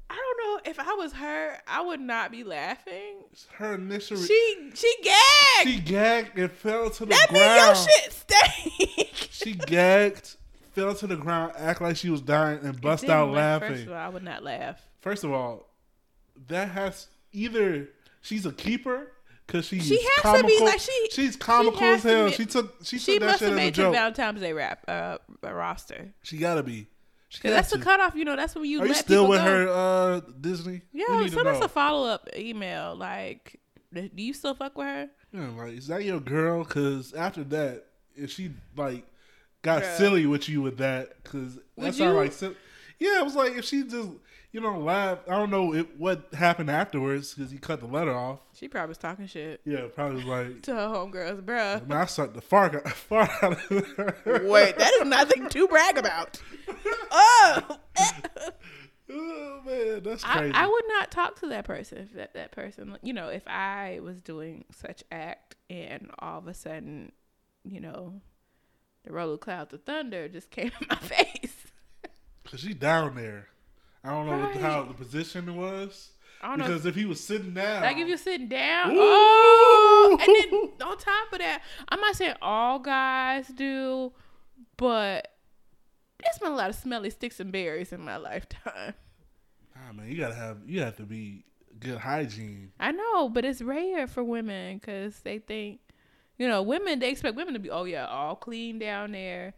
I 0.09 0.15
don't 0.15 0.37
know 0.65 0.69
if 0.71 0.77
I 0.79 0.93
was 0.95 1.13
her, 1.13 1.57
I 1.67 1.81
would 1.81 2.01
not 2.01 2.31
be 2.31 2.43
laughing. 2.43 3.23
her 3.53 3.75
initial. 3.75 4.17
Re- 4.17 4.25
She 4.27 4.71
she 4.73 4.93
gagged. 5.01 5.69
she 5.69 5.79
gagged 5.79 6.37
and 6.37 6.51
fell 6.51 6.89
to 6.89 7.05
the 7.05 7.11
that 7.11 7.31
means 7.31 7.45
your 7.45 7.55
ground. 7.55 7.77
shit 7.77 8.13
stank. 8.13 9.09
She 9.31 9.53
gagged, 9.53 10.35
fell 10.73 10.93
to 10.93 11.07
the 11.07 11.15
ground, 11.15 11.53
act 11.57 11.81
like 11.81 11.95
she 11.95 12.09
was 12.11 12.21
dying, 12.21 12.59
and 12.61 12.79
bust 12.79 13.05
out 13.09 13.29
like, 13.29 13.37
laughing. 13.37 13.69
First 13.69 13.83
of 13.87 13.91
all, 13.93 13.97
I 13.97 14.07
would 14.09 14.23
not 14.23 14.43
laugh. 14.43 14.81
First 14.99 15.23
of 15.23 15.31
all, 15.31 15.67
that 16.47 16.69
has 16.69 17.07
either 17.31 17.89
she's 18.21 18.45
a 18.45 18.51
keeper 18.51 19.13
because 19.47 19.65
she's 19.65 19.85
She 19.87 19.99
has 20.23 20.41
to 20.41 20.47
be, 20.47 20.59
like, 20.59 20.79
she- 20.79 21.07
she's 21.11 21.35
comical 21.35 21.79
she 21.79 21.85
as 21.85 22.03
hell. 22.03 22.29
she 22.31 22.45
took 22.45 22.75
she, 22.83 22.97
She 22.99 23.13
took 23.13 23.21
that 23.21 23.25
must 23.27 23.39
shit 23.39 23.47
have 23.49 23.55
made 23.57 23.73
the 23.73 23.77
joke. 23.77 23.93
Valentine's 23.93 24.39
Day 24.41 24.53
rap 24.53 24.85
uh, 24.87 25.17
roster. 25.43 26.13
She 26.23 26.37
gotta 26.37 26.63
be. 26.63 26.87
She 27.29 27.39
Cause 27.41 27.51
that's 27.51 27.69
the 27.71 27.79
cutoff. 27.79 28.15
You 28.15 28.25
know, 28.25 28.35
that's 28.35 28.55
when 28.55 28.65
you 28.65 28.81
Are 28.81 28.85
you 28.87 28.93
still 28.93 29.27
with 29.27 29.39
go. 29.39 29.45
her, 29.45 29.67
uh, 29.69 30.21
Disney? 30.41 30.81
Yeah, 30.91 31.27
send 31.27 31.47
us 31.47 31.63
a 31.63 31.69
follow 31.69 32.07
up 32.09 32.27
email. 32.37 32.93
Like, 32.95 33.59
do 33.93 34.09
you 34.15 34.33
still 34.33 34.53
fuck 34.53 34.77
with 34.77 34.87
her? 34.87 35.09
Yeah, 35.31 35.47
like, 35.57 35.77
is 35.77 35.87
that 35.87 36.03
your 36.03 36.19
girl? 36.19 36.65
Because 36.65 37.13
after 37.13 37.45
that, 37.45 37.85
if 38.15 38.31
she 38.31 38.51
like 38.75 39.05
got 39.61 39.83
Bruh. 39.83 39.97
silly 39.97 40.25
with 40.25 40.49
you 40.49 40.61
with 40.61 40.77
that, 40.79 41.23
because 41.23 41.57
that's 41.77 41.99
you? 41.99 42.09
like 42.09 42.33
yeah, 42.99 43.19
it 43.19 43.23
was 43.23 43.35
like 43.35 43.53
if 43.57 43.63
she 43.63 43.83
just 43.83 44.09
you 44.51 44.59
know 44.59 44.77
laughed. 44.77 45.29
I 45.29 45.37
don't 45.37 45.49
know 45.49 45.73
it, 45.73 45.97
what 45.97 46.33
happened 46.33 46.69
afterwards 46.69 47.33
because 47.33 47.49
he 47.49 47.57
cut 47.57 47.79
the 47.79 47.85
letter 47.87 48.13
off. 48.13 48.39
She 48.61 48.67
probably 48.67 48.89
was 48.89 48.99
talking 48.99 49.25
shit 49.25 49.59
Yeah, 49.65 49.87
probably 49.93 50.17
was 50.17 50.25
like. 50.25 50.61
to 50.63 50.75
her 50.75 50.87
homegirls, 50.87 51.41
bruh. 51.41 51.87
Man, 51.87 51.97
I 51.97 52.05
sucked 52.05 52.35
the 52.35 52.41
fart 52.41 52.75
out, 52.75 52.87
fart 52.93 53.31
out 53.41 53.53
of 53.71 53.87
her. 53.97 54.47
Wait, 54.47 54.77
that 54.77 54.93
is 55.01 55.07
nothing 55.07 55.49
to 55.49 55.67
brag 55.67 55.97
about. 55.97 56.39
Oh, 57.13 57.77
oh 59.11 59.61
man, 59.65 60.01
that's 60.03 60.23
crazy. 60.23 60.53
I 60.53 60.65
would 60.65 60.83
not 60.87 61.11
talk 61.11 61.37
to 61.41 61.47
that 61.47 61.65
person 61.65 61.97
if 61.97 62.13
that, 62.13 62.33
that 62.35 62.53
person, 62.53 62.97
you 63.03 63.11
know, 63.11 63.27
if 63.27 63.45
I 63.47 63.99
was 64.01 64.21
doing 64.21 64.63
such 64.71 65.03
act 65.11 65.55
and 65.69 66.09
all 66.19 66.37
of 66.37 66.47
a 66.47 66.53
sudden, 66.53 67.11
you 67.65 67.81
know, 67.81 68.21
the 69.03 69.11
roll 69.11 69.33
of 69.33 69.41
clouds 69.41 69.73
of 69.73 69.83
thunder 69.83 70.29
just 70.29 70.51
came 70.51 70.71
in 70.79 70.87
my 70.89 70.95
face. 70.95 71.67
Cause 72.45 72.61
she 72.61 72.73
down 72.73 73.15
there. 73.15 73.49
I 74.05 74.11
don't 74.11 74.27
know 74.27 74.39
what, 74.39 74.55
how 74.55 74.83
the 74.83 74.93
position 74.93 75.57
was. 75.57 76.11
I 76.41 76.47
don't 76.49 76.59
know. 76.59 76.65
Because 76.65 76.85
if 76.85 76.95
he 76.95 77.05
was 77.05 77.19
sitting 77.19 77.53
down, 77.53 77.83
Like 77.83 77.97
if 77.97 78.07
you're 78.07 78.17
sitting 78.17 78.47
down, 78.47 78.91
Ooh. 78.91 78.97
oh, 78.99 80.17
and 80.19 80.27
then 80.79 80.87
on 80.87 80.97
top 80.97 81.31
of 81.31 81.39
that, 81.39 81.61
I'm 81.89 81.99
not 81.99 82.15
saying 82.15 82.35
all 82.41 82.79
guys 82.79 83.47
do, 83.47 84.11
but 84.77 85.31
there's 86.23 86.39
been 86.39 86.51
a 86.51 86.55
lot 86.55 86.69
of 86.69 86.75
smelly 86.75 87.09
sticks 87.09 87.39
and 87.39 87.51
berries 87.51 87.91
in 87.91 88.01
my 88.01 88.17
lifetime. 88.17 88.93
Nah, 89.75 89.93
man, 89.93 90.09
you 90.09 90.17
gotta 90.17 90.35
have 90.35 90.57
you 90.65 90.81
have 90.81 90.97
to 90.97 91.03
be 91.03 91.45
good 91.79 91.97
hygiene. 91.97 92.71
I 92.79 92.91
know, 92.91 93.29
but 93.29 93.45
it's 93.45 93.61
rare 93.61 94.07
for 94.07 94.23
women 94.23 94.77
because 94.77 95.19
they 95.21 95.39
think, 95.39 95.79
you 96.37 96.47
know, 96.47 96.61
women 96.61 96.99
they 96.99 97.09
expect 97.09 97.35
women 97.35 97.53
to 97.53 97.59
be, 97.59 97.69
oh 97.69 97.83
yeah, 97.85 98.05
all 98.05 98.35
clean 98.35 98.79
down 98.79 99.11
there. 99.11 99.53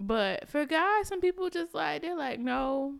But 0.00 0.48
for 0.48 0.64
guys, 0.64 1.08
some 1.08 1.20
people 1.20 1.50
just 1.50 1.74
like 1.74 2.02
they're 2.02 2.16
like, 2.16 2.38
no, 2.38 2.94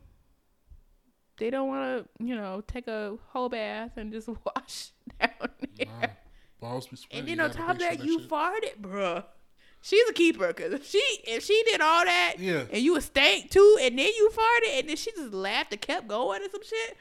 they 1.39 1.51
don't 1.51 1.68
want 1.68 2.05
to, 2.18 2.24
you 2.24 2.34
know, 2.34 2.62
take 2.66 2.86
a 2.89 3.16
whole 3.28 3.49
bath 3.49 3.93
and 3.97 4.12
just 4.12 4.28
wash 4.45 4.91
down 5.20 5.30
there. 5.76 5.86
Nah, 6.01 6.07
balls 6.61 6.86
be 6.89 6.97
sweaty. 6.97 7.18
And 7.18 7.28
then 7.28 7.41
on 7.41 7.51
top 7.51 7.70
of 7.70 7.78
make 7.78 7.99
that, 7.99 8.05
you 8.07 8.20
shit- 8.20 8.28
farted, 8.30 8.80
bruh. 8.80 9.24
She's 9.80 10.09
a 10.11 10.12
keeper, 10.12 10.53
cause 10.53 10.72
if 10.72 10.84
she 10.89 10.99
if 11.24 11.45
she 11.45 11.62
did 11.64 11.80
all 11.80 12.05
that, 12.05 12.34
Yeah. 12.41 12.64
and 12.72 12.82
you 12.82 12.97
a 12.97 13.01
stank 13.01 13.51
too, 13.51 13.78
and 13.80 13.97
then 13.97 14.09
you 14.09 14.28
farted, 14.36 14.80
and 14.80 14.89
then 14.89 14.97
she 14.97 15.12
just 15.12 15.32
laughed 15.32 15.72
and 15.72 15.80
kept 15.80 16.09
going 16.09 16.43
and 16.43 16.51
some 16.51 16.64
shit, 16.64 16.97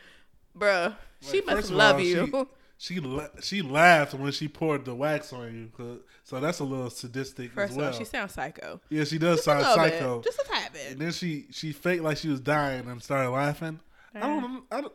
bruh. 0.55 0.95
she 1.21 1.41
must 1.41 1.69
of 1.71 1.75
love 1.75 1.95
all, 1.95 2.01
you. 2.01 2.47
She 2.77 2.93
she, 2.95 2.99
la- 2.99 3.27
she 3.41 3.61
laughed 3.63 4.13
when 4.13 4.31
she 4.31 4.47
poured 4.47 4.85
the 4.85 4.93
wax 4.93 5.33
on 5.33 5.71
you, 5.79 6.01
so 6.23 6.39
that's 6.39 6.59
a 6.59 6.63
little 6.63 6.91
sadistic 6.91 7.51
First 7.51 7.71
as 7.71 7.77
of 7.77 7.81
well. 7.81 7.91
all, 7.93 7.97
she 7.97 8.05
sounds 8.05 8.33
psycho. 8.33 8.79
yeah, 8.89 9.03
she 9.05 9.17
does 9.17 9.37
Just 9.37 9.45
sound 9.45 9.65
psycho. 9.65 10.17
bit, 10.19 10.25
just 10.25 10.39
a 10.39 10.47
tad 10.47 10.65
and 10.65 10.73
bit. 10.73 10.99
then 10.99 11.11
she 11.11 11.47
she 11.49 11.71
faked 11.71 12.03
like 12.03 12.17
she 12.17 12.29
was 12.29 12.39
dying 12.39 12.87
and 12.87 13.01
started 13.01 13.31
laughing. 13.31 13.79
I 14.23 14.27
Uh-huh. 14.31 14.41
don't. 14.41 14.63
I 14.71 14.81
don't. 14.81 14.93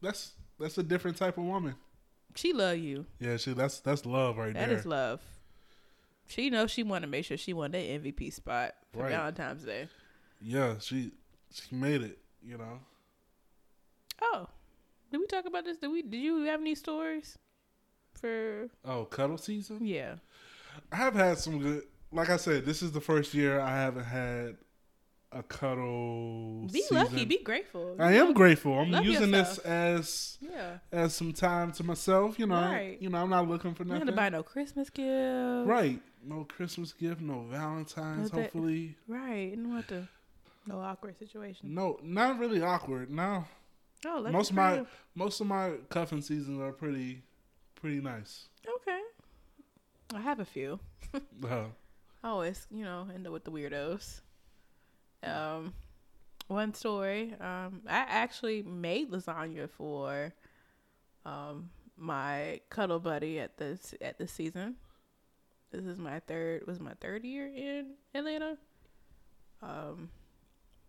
That's 0.00 0.32
that's 0.58 0.78
a 0.78 0.82
different 0.82 1.16
type 1.16 1.38
of 1.38 1.44
woman. 1.44 1.74
She 2.34 2.52
love 2.52 2.78
you. 2.78 3.06
Yeah, 3.20 3.36
she 3.36 3.52
that's 3.52 3.80
that's 3.80 4.06
love 4.06 4.38
right 4.38 4.54
That 4.54 4.68
That 4.68 4.74
is 4.78 4.86
love. 4.86 5.20
She 6.26 6.48
knows 6.50 6.70
she 6.70 6.82
want 6.82 7.02
to 7.02 7.08
make 7.08 7.24
sure 7.26 7.36
she 7.36 7.52
won 7.52 7.72
that 7.72 7.78
MVP 7.84 8.32
spot 8.32 8.72
for 8.92 9.00
Right. 9.02 9.10
Valentine's 9.10 9.64
Day. 9.64 9.88
yeah, 10.40 10.78
she 10.80 11.12
she 11.52 11.74
made 11.74 12.02
it. 12.02 12.18
You 12.42 12.58
know. 12.58 12.80
Oh, 14.20 14.48
did 15.10 15.18
we 15.18 15.26
talk 15.26 15.44
about 15.46 15.64
this? 15.64 15.76
Did 15.78 15.88
we? 15.90 16.02
Did 16.02 16.18
you 16.18 16.44
have 16.44 16.60
any 16.60 16.74
stories 16.74 17.36
for? 18.14 18.68
Oh, 18.84 19.04
cuddle 19.04 19.38
season. 19.38 19.84
Yeah. 19.84 20.14
I 20.90 20.96
have 20.96 21.14
had 21.14 21.38
some 21.38 21.58
good. 21.60 21.82
Like 22.12 22.30
I 22.30 22.36
said, 22.36 22.64
this 22.66 22.82
is 22.82 22.92
the 22.92 23.00
first 23.00 23.34
year 23.34 23.60
I 23.60 23.70
haven't 23.76 24.04
had 24.04 24.56
a 25.32 25.42
cuddle. 25.42 26.66
Be 26.72 26.80
season. 26.82 26.96
lucky. 26.96 27.24
Be 27.24 27.38
grateful. 27.42 27.96
I 27.98 28.12
am 28.14 28.32
grateful. 28.32 28.78
I'm 28.78 28.90
Love 28.90 29.04
using 29.04 29.30
yourself. 29.30 29.56
this 29.56 29.64
as 29.64 30.38
Yeah. 30.40 30.78
as 30.90 31.14
some 31.14 31.32
time 31.32 31.72
to 31.72 31.84
myself. 31.84 32.38
You 32.38 32.46
know, 32.46 32.54
Right. 32.60 33.00
you 33.00 33.08
know, 33.08 33.18
I'm 33.18 33.30
not 33.30 33.48
looking 33.48 33.74
for 33.74 33.84
don't 33.84 33.96
have 33.98 34.06
to 34.06 34.12
buy 34.12 34.28
no 34.28 34.42
Christmas 34.42 34.90
gift. 34.90 35.66
Right. 35.68 36.00
No 36.24 36.44
Christmas 36.44 36.92
gift. 36.92 37.20
No 37.20 37.42
Valentine's. 37.50 38.32
No, 38.32 38.36
that- 38.38 38.42
hopefully, 38.52 38.96
Right. 39.08 39.52
And 39.54 39.74
what 39.74 39.88
the. 39.88 40.06
No 40.66 40.78
awkward 40.80 41.18
situation. 41.18 41.74
no. 41.74 41.98
Not 42.02 42.38
really 42.38 42.62
awkward. 42.62 43.10
No. 43.10 43.44
Oh, 44.06 44.22
most 44.30 44.50
of 44.50 44.56
my 44.56 44.84
most 45.14 45.40
of 45.40 45.46
my 45.46 45.72
cuffing 45.88 46.20
seasons 46.22 46.60
are 46.60 46.72
pretty 46.72 47.22
pretty 47.74 48.00
nice. 48.00 48.48
Okay. 48.76 49.00
I 50.14 50.20
have 50.20 50.40
a 50.40 50.44
few. 50.44 50.78
Uh, 51.44 51.64
I 52.24 52.28
always, 52.28 52.66
you 52.70 52.84
know, 52.84 53.08
end 53.12 53.26
up 53.26 53.32
with 53.32 53.42
the 53.44 53.50
weirdos. 53.50 54.20
Um, 55.22 55.74
one 56.48 56.74
story. 56.74 57.34
Um, 57.40 57.82
I 57.86 58.04
actually 58.08 58.62
made 58.62 59.10
lasagna 59.10 59.70
for, 59.70 60.34
um, 61.24 61.70
my 61.96 62.60
cuddle 62.68 62.98
buddy 62.98 63.38
at 63.38 63.56
this 63.58 63.94
at 64.00 64.18
this 64.18 64.32
season. 64.32 64.76
This 65.70 65.84
is 65.84 65.98
my 65.98 66.20
third 66.20 66.66
was 66.66 66.80
my 66.80 66.94
third 67.00 67.24
year 67.24 67.46
in 67.46 67.92
Atlanta. 68.14 68.58
Um, 69.62 70.10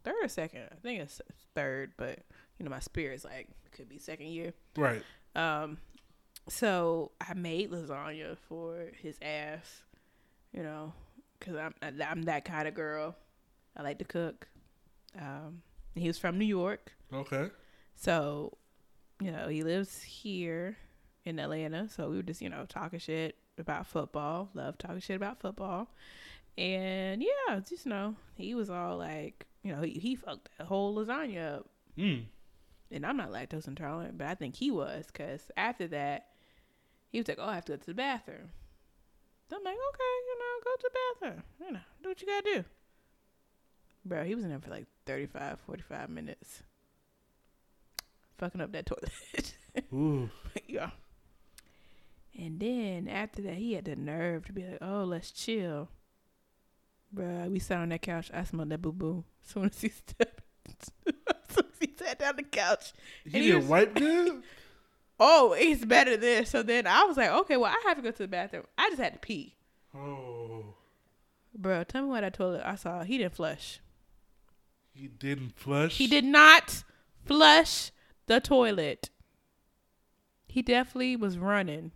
third 0.03 0.15
or 0.23 0.27
second? 0.27 0.63
I 0.71 0.75
think 0.81 1.01
it's 1.01 1.21
third, 1.55 1.93
but 1.97 2.19
you 2.57 2.65
know 2.65 2.71
my 2.71 2.79
spirit's 2.79 3.23
like 3.23 3.49
could 3.71 3.89
be 3.89 3.97
second 3.97 4.27
year. 4.27 4.53
right. 4.75 5.03
Um, 5.35 5.77
so 6.49 7.11
I 7.21 7.33
made 7.33 7.71
lasagna 7.71 8.37
for 8.49 8.91
his 9.01 9.17
ass, 9.21 9.83
you 10.51 10.63
know, 10.63 10.93
because 11.39 11.55
I'm 11.55 11.73
I'm 12.01 12.23
that 12.23 12.45
kind 12.45 12.67
of 12.67 12.73
girl. 12.73 13.15
I 13.75 13.81
like 13.83 13.99
to 13.99 14.05
cook. 14.05 14.47
Um, 15.19 15.61
he 15.95 16.07
was 16.07 16.17
from 16.17 16.37
New 16.37 16.45
York, 16.45 16.91
Okay. 17.13 17.49
so 17.95 18.57
you 19.21 19.31
know 19.31 19.47
he 19.47 19.63
lives 19.63 20.01
here 20.01 20.77
in 21.25 21.39
Atlanta. 21.39 21.87
So 21.89 22.09
we 22.09 22.17
were 22.17 22.23
just 22.23 22.41
you 22.41 22.49
know 22.49 22.65
talking 22.67 22.99
shit 22.99 23.35
about 23.57 23.85
football. 23.87 24.49
Love 24.53 24.77
talking 24.77 24.99
shit 24.99 25.15
about 25.15 25.39
football, 25.39 25.89
and 26.57 27.21
yeah, 27.23 27.59
just 27.67 27.85
you 27.85 27.89
know 27.89 28.15
he 28.35 28.55
was 28.55 28.69
all 28.69 28.97
like, 28.97 29.45
you 29.63 29.71
know, 29.75 29.81
he, 29.81 29.91
he 29.91 30.15
fucked 30.15 30.49
the 30.57 30.65
whole 30.65 30.95
lasagna 30.95 31.57
up 31.59 31.69
Mm. 31.97 32.25
and 32.89 33.05
I'm 33.05 33.17
not 33.17 33.29
lactose 33.31 33.67
intolerant, 33.67 34.17
but 34.17 34.25
I 34.25 34.33
think 34.33 34.55
he 34.55 34.71
was 34.71 35.05
because 35.07 35.51
after 35.55 35.87
that, 35.89 36.29
he 37.09 37.19
was 37.19 37.27
like, 37.27 37.37
"Oh, 37.39 37.45
I 37.47 37.53
have 37.55 37.65
to 37.65 37.73
go 37.73 37.77
to 37.77 37.85
the 37.85 37.93
bathroom." 37.93 38.49
So 39.49 39.57
I'm 39.57 39.63
like, 39.63 39.75
"Okay, 39.75 40.13
you 40.27 40.39
know, 40.39 40.63
go 40.63 40.75
to 40.75 40.81
the 40.89 40.97
bathroom. 41.29 41.43
You 41.61 41.71
know, 41.73 41.79
do 42.01 42.09
what 42.09 42.21
you 42.21 42.27
gotta 42.27 42.53
do." 42.55 42.65
Bro, 44.05 44.25
he 44.25 44.35
was 44.35 44.43
in 44.43 44.49
there 44.49 44.59
for 44.59 44.69
like 44.69 44.85
35, 45.05 45.59
45 45.65 46.09
minutes, 46.09 46.63
fucking 48.37 48.61
up 48.61 48.71
that 48.73 48.85
toilet. 48.85 49.55
Ooh. 49.93 50.29
yeah. 50.67 50.89
And 52.37 52.59
then 52.59 53.07
after 53.07 53.41
that, 53.43 53.55
he 53.55 53.73
had 53.73 53.85
the 53.85 53.95
nerve 53.95 54.45
to 54.47 54.53
be 54.53 54.63
like, 54.65 54.79
"Oh, 54.81 55.03
let's 55.03 55.31
chill." 55.31 55.89
Bruh, 57.15 57.49
we 57.49 57.59
sat 57.59 57.77
on 57.79 57.89
that 57.89 58.01
couch. 58.01 58.31
I 58.33 58.43
smelled 58.43 58.69
that 58.71 58.81
boo 58.81 58.91
boo. 58.91 59.23
As 59.45 59.51
soon 59.53 59.65
as 59.65 59.79
he 59.81 59.89
stepped, 60.07 60.41
as 61.07 61.55
soon 61.55 61.65
as 61.71 61.79
he 61.79 61.93
sat 61.97 62.17
down 62.19 62.35
the 62.35 62.43
couch, 62.43 62.91
He 63.23 63.31
And 63.37 63.43
didn't 63.43 63.57
was- 63.61 63.67
wipe 63.67 63.93
good. 63.93 64.41
oh, 65.19 65.53
it's 65.57 65.85
better 65.85 66.11
than 66.11 66.21
this. 66.21 66.49
So 66.49 66.63
then 66.63 66.87
I 66.87 67.03
was 67.03 67.15
like, 67.17 67.29
okay, 67.29 67.55
well, 67.55 67.71
I 67.71 67.81
have 67.87 67.97
to 67.97 68.03
go 68.03 68.09
to 68.11 68.17
the 68.17 68.27
bathroom. 68.27 68.63
I 68.77 68.89
just 68.89 69.01
had 69.01 69.13
to 69.13 69.19
pee. 69.19 69.55
Oh. 69.95 70.73
Bro, 71.55 71.83
tell 71.83 72.01
me 72.01 72.09
what 72.09 72.21
that 72.21 72.33
toilet 72.33 72.63
I 72.65 72.73
saw. 72.75 73.03
He 73.03 73.19
didn't 73.19 73.35
flush. 73.35 73.79
He 74.93 75.07
didn't 75.07 75.57
flush. 75.57 75.97
He 75.97 76.07
did 76.07 76.23
not 76.23 76.83
flush 77.25 77.91
the 78.27 78.39
toilet. 78.39 79.09
He 80.47 80.61
definitely 80.61 81.15
was 81.15 81.37
running. 81.37 81.91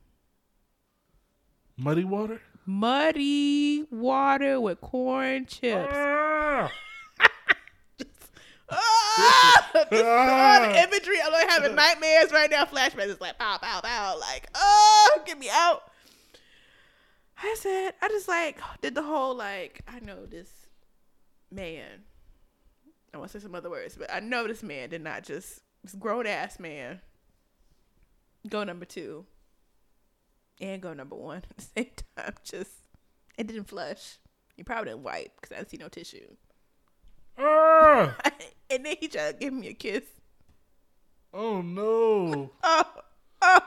Muddy 1.78 2.04
water. 2.04 2.42
Muddy 2.66 3.86
water 3.92 4.60
with 4.60 4.82
corn 4.82 5.46
chips. 5.46 5.94
Ah! 5.94 6.72
Ah! 8.70 9.70
Just 9.92 10.04
Ah! 10.04 10.60
the 10.74 10.84
imagery. 10.84 11.18
I'm 11.24 11.32
like 11.32 11.50
having 11.50 11.76
nightmares 11.76 12.32
right 12.32 12.50
now. 12.50 12.66
Flashbacks. 12.66 13.10
It's 13.10 13.22
like 13.22 13.38
pow, 13.38 13.60
pow, 13.60 13.80
pow. 13.82 14.18
Like, 14.20 14.50
oh, 14.56 15.22
get 15.26 15.38
me 15.38 15.50
out. 15.52 15.92
I 17.42 17.56
said, 17.60 17.94
I 18.02 18.08
just 18.08 18.28
like 18.28 18.60
did 18.82 18.96
the 18.96 19.04
whole 19.04 19.36
like, 19.36 19.82
I 19.88 20.00
know 20.00 20.26
this 20.26 20.50
man. 21.52 22.04
I 23.14 23.18
want 23.18 23.32
to 23.32 23.40
say 23.40 23.44
some 23.44 23.56
other 23.56 23.70
words, 23.70 23.96
but 23.98 24.14
I 24.14 24.20
know 24.20 24.48
this 24.48 24.64
man 24.64 24.90
did 24.90 25.02
not 25.04 25.24
just 25.24 25.62
this 25.84 25.96
grown 25.96 26.28
ass 26.28 26.60
man 26.60 27.02
go 28.50 28.64
number 28.64 28.86
two 28.86 29.26
and 30.60 30.82
go 30.82 30.94
number 30.94 31.16
one 31.16 31.38
at 31.50 31.58
the 31.58 31.64
same 31.76 31.92
time. 32.16 32.34
Just 32.44 32.72
it 33.38 33.48
didn't 33.48 33.66
flush. 33.66 34.18
He 34.56 34.64
probably 34.64 34.92
didn't 34.92 35.04
wipe 35.04 35.40
because 35.40 35.56
I 35.56 35.60
didn't 35.60 35.70
see 35.70 35.78
no 35.78 35.88
tissue. 35.88 36.36
Ah! 37.38 38.16
and 38.70 38.86
then 38.86 38.96
he 39.00 39.08
tried 39.08 39.34
to 39.34 39.38
give 39.38 39.54
me 39.54 39.68
a 39.68 39.74
kiss. 39.74 40.04
Oh 41.34 41.62
no. 41.62 42.52
Oh, 42.64 42.84
oh, 43.42 43.60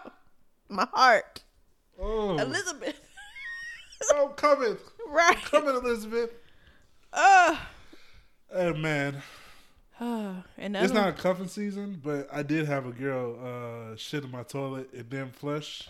my 0.68 0.88
heart. 0.92 1.44
Oh. 1.98 2.38
Elizabeth. 2.38 3.00
Oh, 4.12 4.32
coming. 4.34 4.78
right. 5.08 5.36
Coming, 5.44 5.76
Elizabeth. 5.76 6.30
Oh. 7.12 7.60
Hey 8.52 8.72
man, 8.72 9.22
oh. 10.00 10.42
And 10.58 10.76
it's 10.76 10.92
not 10.92 11.08
a 11.08 11.12
cuffing 11.12 11.48
season, 11.48 12.00
but 12.02 12.28
I 12.32 12.42
did 12.42 12.66
have 12.66 12.86
a 12.86 12.90
girl 12.90 13.38
uh, 13.92 13.96
shit 13.96 14.24
in 14.24 14.30
my 14.30 14.42
toilet 14.42 14.92
and 14.92 15.08
then 15.08 15.30
flush. 15.30 15.88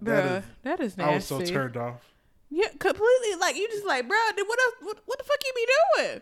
one, 0.00 0.04
that 0.06 0.24
bruh, 0.24 0.38
is- 0.38 0.44
that 0.62 0.80
is 0.80 0.96
nasty. 0.96 1.12
I 1.12 1.14
was 1.14 1.26
so 1.26 1.40
turned 1.40 1.76
off. 1.76 2.10
Yeah, 2.50 2.68
completely. 2.78 3.34
Like 3.40 3.56
you 3.56 3.68
just 3.68 3.86
like, 3.86 4.06
bro, 4.08 4.16
what 4.16 4.58
else? 4.60 4.74
What, 4.80 4.98
what 5.06 5.18
the 5.18 5.24
fuck 5.24 5.38
you 5.44 5.52
be 5.54 6.02
doing? 6.02 6.20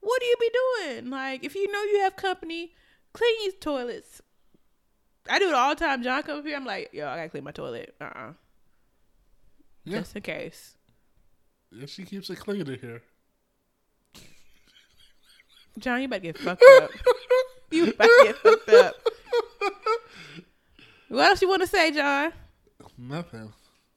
What 0.00 0.20
do 0.20 0.26
you 0.26 0.36
be 0.40 0.50
doing? 0.52 1.10
Like, 1.10 1.44
if 1.44 1.54
you 1.54 1.70
know 1.70 1.82
you 1.82 2.00
have 2.00 2.16
company, 2.16 2.72
clean 3.12 3.34
these 3.40 3.54
toilets. 3.60 4.22
I 5.28 5.38
do 5.38 5.48
it 5.48 5.54
all 5.54 5.74
the 5.74 5.84
time. 5.84 6.02
John 6.02 6.22
comes 6.22 6.40
up 6.40 6.46
here, 6.46 6.56
I'm 6.56 6.64
like, 6.64 6.90
yo, 6.92 7.08
I 7.08 7.16
gotta 7.16 7.28
clean 7.28 7.42
my 7.44 7.50
toilet. 7.50 7.94
Uh, 8.00 8.04
uh 8.04 8.32
Yeah, 9.84 9.98
just 9.98 10.14
in 10.14 10.22
case. 10.22 10.76
yeah, 11.72 11.86
she 11.86 12.04
keeps 12.04 12.30
it 12.30 12.36
clean 12.38 12.68
in 12.68 12.78
here. 12.78 13.02
John, 15.78 16.00
you 16.02 16.08
better 16.08 16.22
get 16.22 16.38
fucked 16.38 16.62
up. 16.82 16.90
you 17.70 17.92
better 17.92 18.12
get 18.24 18.36
fucked 18.36 18.68
up. 18.70 18.94
What 21.08 21.28
else 21.28 21.42
you 21.42 21.48
want 21.48 21.62
to 21.62 21.68
say, 21.68 21.90
John? 21.92 22.32
Nothing. 22.98 23.52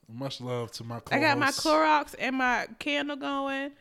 Much 0.08 0.40
love 0.40 0.70
to 0.72 0.84
my 0.84 1.00
co-hosts. 1.00 1.12
I 1.12 1.20
got 1.20 1.38
my 1.38 1.50
Clorox 1.50 2.14
and 2.18 2.36
my 2.36 2.66
candle 2.78 3.16
going. 3.16 3.72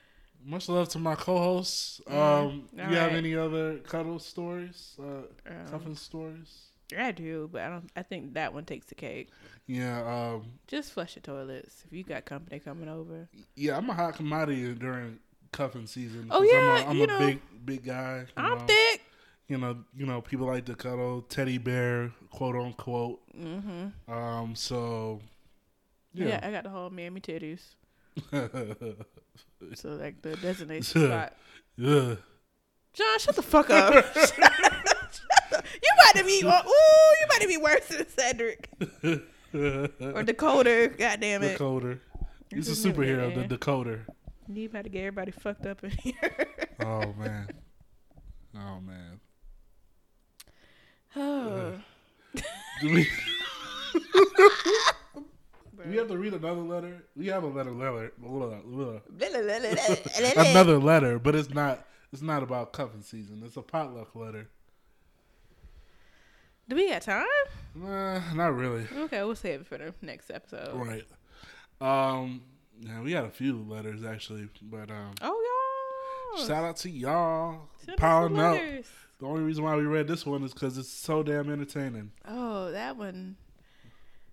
Much 0.44 0.70
love 0.70 0.90
to 0.90 1.00
my 1.00 1.16
co-hosts. 1.16 2.02
Um, 2.08 2.16
all 2.16 2.62
you 2.76 2.96
have 2.96 3.12
any 3.14 3.36
other 3.36 3.78
cuddle 3.80 4.20
stories? 4.20 4.96
Uh, 5.00 5.24
Um, 5.50 5.68
cuffing 5.70 5.96
stories? 5.96 6.66
I 6.98 7.12
do, 7.12 7.50
but 7.52 7.62
I 7.62 7.70
don't. 7.70 7.90
I 7.96 8.02
think 8.02 8.34
that 8.34 8.54
one 8.54 8.66
takes 8.66 8.88
the 8.88 8.96
cake. 8.96 9.30
Yeah, 9.68 10.02
um, 10.38 10.46
Just 10.68 10.94
flush 10.94 11.16
your 11.16 11.22
toilets 11.22 11.84
if 11.86 11.94
you 11.94 12.04
got 12.04 12.26
company 12.26 12.60
coming 12.60 12.90
over. 12.90 13.28
yeah. 13.56 13.78
I'm 13.78 13.88
a 13.90 13.94
hot 13.94 14.16
commodity 14.16 14.74
during 14.74 15.20
cuffing 15.52 15.88
season. 15.88 16.28
Oh 16.32 16.42
yeah, 16.44 16.86
I'm 16.88 16.98
a, 16.98 17.02
I'm 17.02 17.02
a 17.02 17.08
know. 17.08 17.20
big 17.20 17.40
big 17.66 17.84
guy. 17.86 18.26
I'm 18.38 18.58
know. 18.60 18.66
thick. 18.66 19.02
You 19.48 19.58
know, 19.58 19.78
you 19.96 20.06
know, 20.06 20.22
people 20.22 20.46
like 20.48 20.66
to 20.66 20.76
cuddle 20.76 21.24
teddy 21.24 21.58
bear, 21.58 22.12
quote 22.30 22.56
unquote. 22.56 23.20
Mm-hmm. 23.36 24.12
Um, 24.12 24.54
so 24.56 25.22
Yeah. 26.14 26.28
yeah. 26.28 26.40
I 26.44 26.52
got 26.52 26.64
the 26.66 26.70
whole 26.70 26.90
mammy 26.90 27.22
titties. 27.22 27.62
So 29.76 29.90
like 29.90 30.22
the 30.22 30.36
designated 30.38 30.86
spot. 30.86 31.34
yeah. 31.78 32.16
John, 32.94 33.20
shut 33.20 33.36
the 33.36 33.42
fuck 33.42 33.70
up. 33.70 33.94
You 35.52 35.90
might 35.98 36.16
have 36.18 36.26
be. 36.26 36.42
Ooh, 36.44 36.46
you 36.46 37.28
might 37.28 37.40
have 37.42 37.50
be 37.50 37.58
worse 37.58 37.88
than 37.88 38.08
Cedric 38.08 38.70
or 40.14 40.24
Dakota. 40.24 40.92
God 40.98 41.20
damn 41.20 41.44
it. 41.44 41.58
Decoder. 41.58 42.00
He's 42.50 42.68
a 42.68 42.70
This 42.72 42.80
is 42.80 42.86
new, 42.86 42.94
superhero, 42.94 43.48
the 43.48 43.58
decoder. 43.58 44.02
You 44.52 44.66
about 44.66 44.86
to 44.86 44.90
get 44.90 45.02
everybody 45.02 45.32
fucked 45.32 45.66
up 45.66 45.84
in 45.84 45.92
here. 45.92 46.16
Oh 46.82 47.14
man. 47.20 47.50
Oh 48.56 48.80
man. 48.80 49.20
oh. 51.18 51.74
Do 52.80 52.94
we 52.94 53.06
we 55.88 55.98
have 55.98 56.08
to 56.08 56.18
read 56.18 56.34
another 56.34 56.62
letter. 56.62 57.04
We 57.16 57.28
have 57.28 57.44
a 57.44 57.48
letter, 57.48 57.72
letter, 57.72 58.12
blah, 58.18 58.48
blah, 58.48 58.60
blah. 58.64 59.00
Another. 59.20 60.34
another 60.38 60.80
letter, 60.80 61.20
but 61.20 61.36
it's 61.36 61.50
not. 61.50 61.86
It's 62.12 62.22
not 62.22 62.42
about 62.44 62.74
cuffing 62.74 63.02
season. 63.02 63.44
It's 63.46 63.58
a 63.58 63.62
potluck 63.62 64.16
letter. 64.16 64.48
Do 66.68 66.76
we 66.76 66.90
got 66.90 67.04
time? 67.04 67.26
Nah, 67.76 68.34
not 68.34 68.56
really. 68.56 68.88
Okay, 68.96 69.24
we'll 69.24 69.36
save 69.36 69.62
it 69.62 69.68
for 69.68 69.78
the 69.78 69.94
next 70.02 70.32
episode. 70.32 70.74
Right. 70.76 71.06
Um. 71.82 72.42
Yeah, 72.82 73.02
we 73.02 73.12
got 73.12 73.26
a 73.26 73.30
few 73.30 73.62
letters 73.68 74.04
actually, 74.06 74.50
but 74.62 74.90
um. 74.90 75.12
Oh, 75.22 76.36
y'all. 76.38 76.46
Shout 76.48 76.64
out 76.64 76.78
to 76.78 76.90
y'all 76.90 77.70
Send 77.86 77.98
piling 77.98 78.40
up. 78.40 78.58
The 79.20 79.26
only 79.26 79.42
reason 79.44 79.64
why 79.66 79.76
we 79.76 79.84
read 79.84 80.08
this 80.08 80.26
one 80.26 80.44
is 80.44 80.54
because 80.54 80.78
it's 80.78 80.88
so 80.90 81.24
damn 81.24 81.50
entertaining. 81.52 82.12
Oh, 82.26 82.72
that 82.72 82.96
one. 82.96 83.36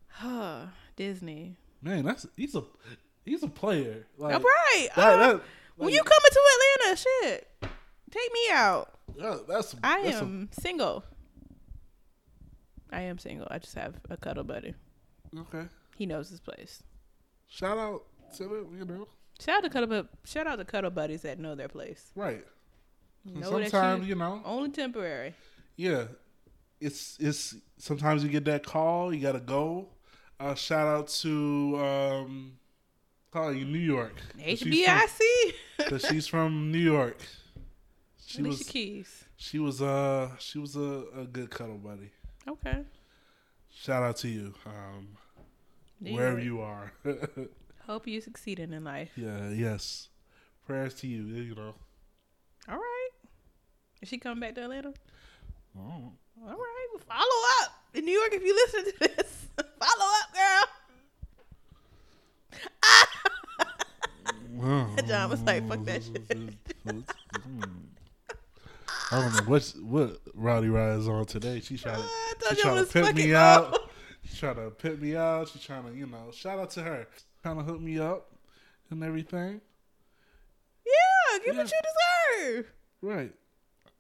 Huh. 0.09 0.67
Disney. 0.95 1.57
Man, 1.83 2.05
that's 2.05 2.27
he's 2.37 2.55
a 2.55 2.63
he's 3.25 3.43
a 3.43 3.49
player. 3.49 4.07
Like, 4.17 4.35
All 4.35 4.41
right. 4.41 4.89
that- 4.95 4.99
uh, 5.15 5.17
that- 5.35 5.43
when 5.77 5.93
you 5.93 6.01
coming 6.03 6.31
to 6.31 6.41
Atlanta, 6.85 6.97
shit, 6.97 7.49
take 8.11 8.33
me 8.33 8.41
out. 8.53 8.95
that- 9.19 9.47
that's 9.49 9.75
I 9.83 10.03
that's 10.05 10.17
a- 10.17 10.21
am 10.21 10.49
single. 10.53 11.05
I 12.93 13.01
am 13.03 13.19
single. 13.19 13.47
I 13.51 13.59
just 13.59 13.75
have 13.75 13.97
a 14.09 14.17
cuddle 14.17 14.45
buddy. 14.45 14.75
okay. 15.37 15.67
He 15.97 16.07
knows 16.07 16.29
his 16.31 16.41
place. 16.41 16.83
Shout 17.49 17.79
out 17.79 18.05
it, 18.35 18.39
you 18.79 18.85
know. 18.85 19.09
Shout 19.41 19.59
out 19.59 19.65
to 19.65 19.71
cuddle, 19.71 20.07
shout 20.25 20.47
out 20.47 20.57
to 20.57 20.65
cuddle 20.65 20.91
buddies 20.91 21.23
that 21.23 21.39
know 21.39 21.55
their 21.55 21.69
place. 21.69 22.11
Right. 22.15 22.45
Know 23.25 23.51
sometimes 23.51 24.03
you 24.05 24.11
you 24.11 24.15
know, 24.15 24.41
only 24.45 24.71
temporary. 24.71 25.35
yeah, 25.77 26.05
it's 26.81 27.17
it's 27.19 27.57
sometimes 27.77 28.23
you 28.23 28.29
get 28.31 28.45
that 28.45 28.65
call, 28.65 29.13
you 29.13 29.21
gotta 29.21 29.41
go. 29.41 29.89
Uh, 30.39 30.55
shout 30.55 30.87
out 30.87 31.09
to 31.09 31.77
um, 31.79 32.53
call 33.33 33.53
you 33.53 33.65
New 33.65 33.79
York. 33.79 34.15
HBIC. 34.39 34.59
from- 34.59 34.71
HBIC. 34.73 35.89
'cause 35.89 36.07
she's 36.09 36.27
from 36.27 36.71
New 36.73 36.79
York. 36.79 37.19
She 38.25 38.41
Alicia 38.43 38.59
was 38.59 38.69
Keys. 38.69 39.25
she 39.37 39.59
was 39.59 39.83
uh 39.83 40.31
she 40.39 40.59
was 40.59 40.77
a, 40.77 41.05
a 41.17 41.25
good 41.25 41.51
cuddle 41.51 41.79
buddy. 41.79 42.11
Okay. 42.49 42.85
Shout 43.75 44.03
out 44.03 44.17
to 44.19 44.29
you, 44.29 44.55
um, 44.67 45.09
New 46.01 46.15
wherever 46.15 46.39
York. 46.41 46.45
you 46.45 46.61
are. 46.61 46.93
Hope 47.87 48.07
you 48.07 48.21
succeeding 48.21 48.73
in 48.73 48.85
life. 48.85 49.11
yeah, 49.17 49.51
yes. 49.51 50.09
Prayers 50.67 50.95
to 50.95 51.07
you. 51.07 51.23
You 51.23 51.55
know. 51.55 51.75
All 52.69 52.77
right. 52.77 53.09
Is 54.03 54.09
she 54.09 54.19
coming 54.19 54.41
back 54.41 54.55
to 54.57 54.63
Atlanta? 54.65 54.93
Oh. 55.79 56.13
All 56.43 56.49
right. 56.49 56.87
Well, 56.93 57.03
follow 57.09 57.43
up 57.63 57.73
in 57.95 58.05
New 58.05 58.13
York 58.19 58.33
if 58.33 58.43
you 58.43 58.55
listen 58.55 58.85
to 58.85 58.99
this. 59.17 59.47
follow 59.79 60.11
up, 60.21 60.35
girl. 60.35 60.65
John 65.07 65.31
was 65.31 65.43
like, 65.43 65.69
"Fuck 65.69 65.85
that 65.85 66.03
shit." 66.03 66.23
I 69.13 69.21
don't 69.21 69.33
know 69.35 69.43
what 69.47 69.75
what 69.83 70.21
Rowdy 70.35 70.69
Raya's 70.69 71.07
on 71.09 71.27
today. 71.27 71.61
She 71.61 71.77
to 71.77 71.93
uh, 71.93 71.97
I 71.97 72.55
she 72.55 72.63
told 72.63 72.77
you 72.77 72.83
I 72.83 72.85
trying 72.85 72.87
to 72.87 72.93
pimp 72.93 73.17
me 73.17 73.35
up. 73.35 73.75
out. 73.75 73.86
She 74.37 74.41
trying 74.41 74.57
to 74.57 74.71
pimp 74.71 75.01
me 75.01 75.17
out. 75.17 75.49
She 75.49 75.59
trying 75.59 75.85
to 75.85 75.97
you 75.97 76.07
know 76.07 76.31
shout 76.31 76.59
out 76.59 76.71
to 76.73 76.83
her. 76.83 77.07
Trying 77.43 77.57
to 77.57 77.63
hook 77.63 77.81
me 77.81 77.99
up 77.99 78.33
and 78.91 79.03
everything. 79.03 79.63
Yeah, 80.85 81.39
get 81.43 81.57
what 81.57 81.73
you 81.73 82.45
deserve. 82.45 82.73
Right. 83.01 83.33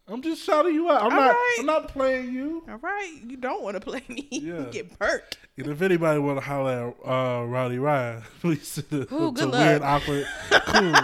I'm 0.07 0.20
just 0.20 0.43
shouting 0.45 0.74
you 0.74 0.91
out. 0.91 1.05
I'm 1.05 1.12
All 1.12 1.20
not. 1.20 1.30
right. 1.30 1.57
I'm 1.61 1.64
not 1.66 1.89
playing 1.89 2.34
you. 2.34 2.62
All 2.68 2.76
right, 2.76 3.14
you 3.26 3.39
don't 3.39 3.62
want 3.62 3.76
to 3.76 3.80
play 3.80 4.03
me. 4.11 4.28
Yeah. 4.30 4.66
you 4.66 4.66
get 4.70 4.99
burnt. 4.99 5.22
And 5.57 5.68
if 5.68 5.80
anybody 5.80 6.20
want 6.20 6.37
to 6.39 6.45
holler 6.45 6.89
at 6.89 7.11
uh, 7.11 7.45
Rowdy 7.47 7.78
Raya, 7.78 8.22
please 8.41 8.68
send 8.68 8.93
it 8.93 9.11
Ooh, 9.12 9.32
to 9.32 9.47
weird, 9.49 9.80
awkward, 9.80 10.26
cool. 10.51 10.95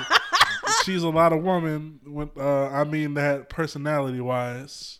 She's 0.84 1.02
a 1.04 1.08
lot 1.08 1.32
of 1.32 1.42
woman. 1.42 2.00
When 2.04 2.30
uh, 2.36 2.66
I 2.66 2.84
mean 2.84 3.14
that 3.14 3.48
personality 3.48 4.20
wise. 4.20 4.98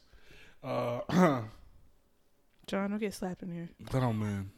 Uh, 0.64 1.00
John, 2.72 2.88
don't 2.88 2.98
get 2.98 3.12
slapped 3.12 3.42
in 3.42 3.52
here. 3.52 3.68
oh 3.92 4.12
man, 4.14 4.50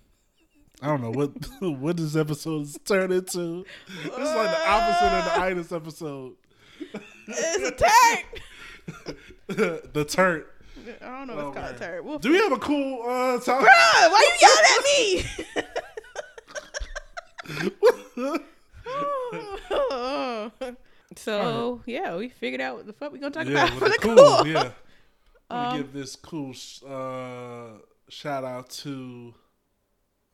I 0.80 0.86
don't 0.86 1.02
know 1.02 1.10
what 1.10 1.32
what 1.80 1.96
this 1.96 2.14
episode 2.14 2.68
turned 2.84 3.12
into. 3.12 3.64
It's 4.04 4.16
like 4.16 4.50
the 4.50 4.68
opposite 4.70 5.12
of 5.18 5.24
the 5.24 5.40
itis 5.40 5.72
episode. 5.72 6.34
It's 7.26 7.68
a 7.68 7.72
turd. 9.48 9.82
the 9.92 10.04
turd. 10.04 10.46
I 11.02 11.06
don't 11.06 11.26
know 11.26 11.34
what's 11.34 11.46
Oh, 11.48 11.60
called 11.60 11.70
man. 11.72 11.78
turd. 11.80 12.04
We'll 12.04 12.18
Do 12.20 12.30
we 12.30 12.36
have 12.36 12.52
a 12.52 12.58
cool 12.58 13.02
uh, 13.02 13.40
topic? 13.40 13.66
Bruh, 13.66 14.10
why 14.12 14.28
you 14.30 14.36
yelling 14.46 14.64
at 14.70 14.82
me? 18.28 18.38
so 21.16 21.80
yeah, 21.86 22.16
we 22.16 22.28
figured 22.28 22.60
out 22.60 22.76
what 22.76 22.86
the 22.86 22.92
fuck 22.92 23.12
we 23.12 23.18
gonna 23.18 23.32
talk 23.32 23.46
yeah, 23.46 23.66
about 23.66 23.78
for 23.78 23.88
the 23.88 23.98
cool. 24.00 24.14
cool. 24.16 24.46
Yeah. 24.46 24.70
Let 25.50 25.66
Um, 25.66 25.76
give 25.76 25.92
this 25.92 26.16
cool 26.16 26.54
uh, 26.86 27.78
shout 28.08 28.44
out 28.44 28.70
to 28.70 29.34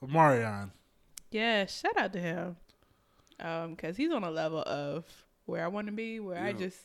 Omarion. 0.02 0.70
Yeah, 1.30 1.66
shout 1.66 1.96
out 1.96 2.12
to 2.14 2.20
him. 2.20 2.56
Um, 3.38 3.74
cause 3.76 3.96
he's 3.96 4.12
on 4.12 4.22
a 4.24 4.30
level 4.30 4.62
of 4.62 5.04
where 5.46 5.64
I 5.64 5.68
want 5.68 5.86
to 5.86 5.92
be, 5.92 6.20
where 6.20 6.42
I 6.42 6.52
just 6.52 6.78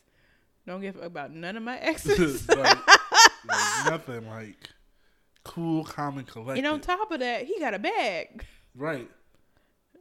don't 0.66 0.82
give 0.82 0.96
about 1.02 1.32
none 1.32 1.58
of 1.58 1.64
my 1.64 1.78
exes. 1.80 2.48
like, 2.48 2.60
like 2.60 3.86
nothing 3.86 4.28
like 4.28 4.70
cool, 5.44 5.84
calm, 5.84 6.18
and 6.18 6.28
collected. 6.28 6.64
and 6.64 6.74
on 6.74 6.80
top 6.82 7.12
of 7.12 7.20
that, 7.20 7.46
he 7.46 7.60
got 7.60 7.74
a 7.74 7.80
bag. 7.80 8.46
right. 8.76 9.10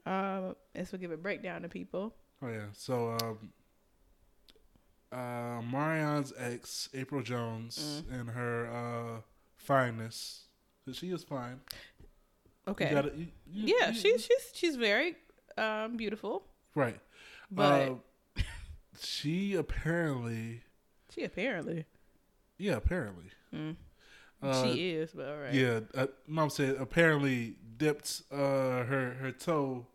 Um, 0.07 0.55
and 0.75 0.87
so 0.87 0.99
give 0.99 1.11
a 1.11 1.17
breakdown 1.17 1.63
to 1.63 1.69
people. 1.69 2.15
Oh 2.43 2.49
yeah. 2.49 2.67
So 2.75 3.17
um, 3.23 3.53
uh, 5.11 5.61
Omarion's 5.63 6.33
ex, 6.37 6.89
Apryl 6.95 7.25
Jones, 7.25 8.03
Mm. 8.11 8.21
and 8.21 8.31
her 8.31 8.67
uh, 8.67 9.21
fineness. 9.57 10.44
'Cause 10.85 10.97
she 10.97 11.11
is 11.11 11.25
fine. 11.25 11.61
You 12.67 12.73
Okay. 12.73 12.91
gotta- 12.91 13.13
you- 13.17 13.29
you- 13.51 13.77
yeah, 13.79 13.91
you- 13.91 13.95
she's 14.01 14.25
she's 14.25 14.51
she's 14.55 14.77
very 14.77 15.17
um 15.57 15.97
beautiful, 15.97 16.47
right. 16.75 16.99
but 17.51 17.91
Uh, 18.37 18.43
she 18.99 19.55
apparently, 19.55 20.63
she 21.11 21.25
apparently 21.25 21.85
yeah, 22.59 22.77
apparently. 22.77 23.31
mm, 23.53 23.77
Uh, 24.43 24.65
she 24.65 24.91
is. 24.91 25.13
But 25.13 25.29
all 25.29 25.39
right. 25.39 25.55
Yeah, 25.55 25.81
uh, 25.95 26.07
mom 26.27 26.51
said 26.51 26.77
apparently 26.77 27.57
dipped 27.77 28.23
uh, 28.31 28.37
her 28.85 29.17
her 29.21 29.33
toe. 29.33 29.87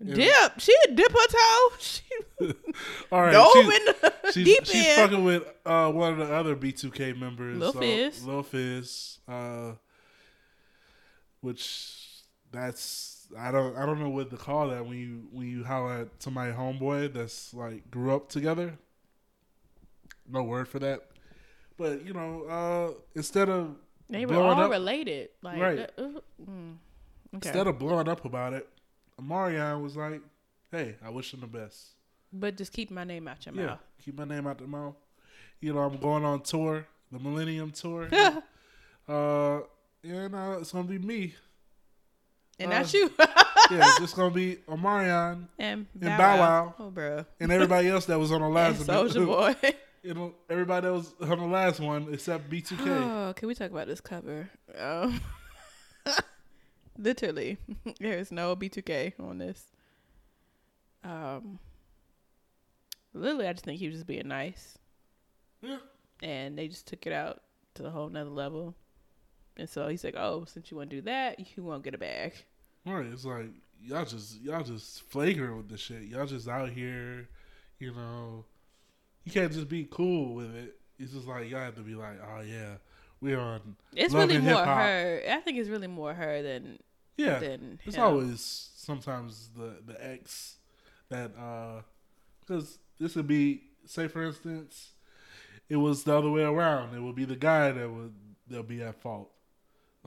in- 0.00 0.14
Dip. 0.14 0.60
She 0.60 0.74
dip 0.94 1.10
her 1.12 1.26
toe. 1.28 1.72
She 1.80 2.02
All 3.12 3.22
right, 3.22 3.32
dove 3.32 3.52
she's, 3.52 3.64
in 3.64 3.84
the 3.86 4.14
she's, 4.32 4.44
deep 4.44 4.64
she's 4.66 4.86
end. 4.86 4.96
fucking 5.10 5.24
with 5.24 5.44
uh, 5.66 5.90
one 5.90 6.12
of 6.20 6.28
the 6.28 6.32
other 6.34 6.54
B2K 6.56 7.18
members, 7.18 7.58
Lil 7.58 7.70
uh, 7.70 7.80
Fizz. 7.80 8.24
Lil 8.24 8.42
Fizz, 8.44 9.18
uh, 9.28 9.72
which 11.40 12.04
that's 12.50 13.26
I 13.38 13.50
don't 13.50 13.76
I 13.76 13.84
don't 13.86 14.00
know 14.00 14.08
what 14.08 14.30
to 14.30 14.36
call 14.36 14.68
that 14.68 14.84
when 14.86 14.98
you 14.98 15.28
when 15.32 15.48
you 15.48 15.64
holler 15.64 15.98
at 16.02 16.08
somebody 16.22 16.52
homeboy 16.52 17.12
that's 17.12 17.52
like 17.54 17.90
grew 17.90 18.14
up 18.14 18.28
together. 18.28 18.78
No 20.30 20.42
word 20.42 20.68
for 20.68 20.78
that, 20.80 21.06
but 21.78 22.04
you 22.04 22.12
know, 22.12 22.44
uh, 22.44 23.00
instead 23.14 23.48
of 23.48 23.76
They 24.10 24.26
were 24.26 24.36
all 24.36 24.60
up- 24.60 24.70
related. 24.70 25.30
Like, 25.42 25.58
Right. 25.60 25.78
uh, 25.80 26.02
uh, 26.02 26.20
mm. 26.48 26.76
okay. 27.34 27.48
instead 27.48 27.66
of 27.66 27.78
blowing 27.78 28.08
up 28.08 28.24
about 28.26 28.52
it, 28.52 28.68
Omarion 29.20 29.82
was 29.82 29.96
like, 29.96 30.20
"Hey, 30.70 30.96
I 31.02 31.08
wish 31.10 31.32
him 31.32 31.40
the 31.40 31.46
best." 31.46 31.94
but 32.30 32.58
just 32.58 32.72
keep 32.74 32.90
my 32.90 33.04
name 33.04 33.26
out 33.26 33.44
your 33.46 33.54
Yeah, 33.54 33.66
mouth. 33.66 33.78
keep 34.04 34.18
my 34.18 34.24
name 34.26 34.46
out 34.46 34.58
the 34.58 34.66
mouth. 34.66 34.96
You 35.60 35.72
know, 35.72 35.80
I'm 35.80 35.96
going 35.96 36.24
on 36.26 36.42
tour, 36.42 36.86
the 37.10 37.18
Millennium 37.18 37.70
Tour. 37.70 38.06
uh, 39.08 39.60
and 40.10 40.34
uh, 40.34 40.58
it's 40.60 40.72
gonna 40.72 40.88
be 40.88 40.98
me. 40.98 41.34
that's 42.58 42.94
Uh, 42.94 42.98
you. 42.98 43.10
Yeah, 43.70 43.86
it's 43.86 43.98
just 44.00 44.16
gonna 44.16 44.32
be 44.34 44.56
Omarion 44.66 45.46
and 45.58 45.86
and 46.00 46.16
Bow 46.18 46.38
Wow. 46.38 46.74
Oh, 46.78 46.90
bro. 46.90 47.26
and 47.38 47.52
everybody 47.52 47.88
else 47.88 48.06
that 48.06 48.18
was 48.18 48.32
on 48.32 48.40
the 48.40 48.46
And 48.46 48.54
last 48.54 48.86
Soulja 48.86 49.26
Boy. 49.62 49.72
You 50.02 50.14
know, 50.14 50.34
everybody 50.48 50.86
that 50.86 50.92
was 50.94 51.12
on 51.20 51.38
the 51.38 51.44
last 51.46 51.78
one 51.80 52.08
except 52.12 52.48
B2K. 52.48 52.86
Oh, 52.86 53.32
can 53.34 53.46
we 53.48 53.54
talk 53.54 53.70
about 53.70 53.86
this 53.88 54.00
cover? 54.00 54.48
Um, 54.78 55.20
literally, 56.96 57.58
there 58.00 58.16
is 58.18 58.32
no 58.32 58.56
B2K 58.56 59.14
on 59.20 59.38
this. 59.38 59.62
Um, 61.04 61.58
literally, 63.12 63.48
I 63.48 63.52
just 63.52 63.64
think 63.64 63.78
he 63.80 63.86
was 63.88 63.96
just 63.96 64.06
being 64.06 64.28
nice, 64.28 64.78
yeah, 65.62 65.78
and 66.22 66.56
they 66.58 66.68
just 66.68 66.86
took 66.86 67.06
it 67.06 67.12
out 67.12 67.42
to 67.74 67.84
a 67.86 67.90
whole 67.90 68.08
nother 68.08 68.30
level. 68.30 68.74
And 69.58 69.68
so 69.68 69.88
he's 69.88 70.04
like, 70.04 70.14
"Oh, 70.16 70.44
since 70.46 70.70
you 70.70 70.76
want 70.76 70.90
to 70.90 70.96
do 70.96 71.02
that, 71.02 71.38
you 71.56 71.62
won't 71.64 71.82
get 71.84 71.94
a 71.94 71.98
bag." 71.98 72.34
right. 72.86 73.06
It's 73.06 73.24
like 73.24 73.50
y'all 73.82 74.04
just 74.04 74.40
y'all 74.40 74.62
just 74.62 75.02
flagrant 75.10 75.56
with 75.56 75.68
the 75.68 75.76
shit. 75.76 76.02
Y'all 76.04 76.26
just 76.26 76.48
out 76.48 76.70
here, 76.70 77.28
you 77.78 77.92
know. 77.92 78.44
You 79.24 79.32
can't 79.32 79.52
just 79.52 79.68
be 79.68 79.86
cool 79.90 80.34
with 80.34 80.54
it. 80.54 80.76
It's 80.98 81.12
just 81.12 81.26
like 81.26 81.50
y'all 81.50 81.60
have 81.60 81.74
to 81.76 81.82
be 81.82 81.94
like, 81.94 82.18
oh 82.22 82.40
yeah, 82.40 82.76
we're 83.20 83.38
on 83.38 83.76
It's 83.94 84.14
really 84.14 84.38
more 84.38 84.56
hip-hop. 84.58 84.78
her. 84.78 85.22
I 85.28 85.40
think 85.40 85.58
it's 85.58 85.68
really 85.68 85.86
more 85.86 86.14
her 86.14 86.42
than 86.42 86.78
Yeah, 87.16 87.38
than 87.40 87.78
it's 87.84 87.96
him. 87.96 88.04
always 88.04 88.70
sometimes 88.76 89.50
the 89.56 89.76
the 89.84 90.02
ex 90.04 90.56
that 91.10 91.36
uh 91.36 91.82
because 92.40 92.78
this 92.98 93.14
would 93.16 93.26
be 93.26 93.62
say 93.84 94.08
for 94.08 94.22
instance, 94.24 94.92
it 95.68 95.76
was 95.76 96.04
the 96.04 96.16
other 96.16 96.30
way 96.30 96.42
around. 96.42 96.94
It 96.96 97.00
would 97.00 97.16
be 97.16 97.24
the 97.26 97.36
guy 97.36 97.70
that 97.70 97.90
would 97.90 98.14
they'll 98.48 98.62
be 98.62 98.82
at 98.82 99.00
fault. 99.02 99.30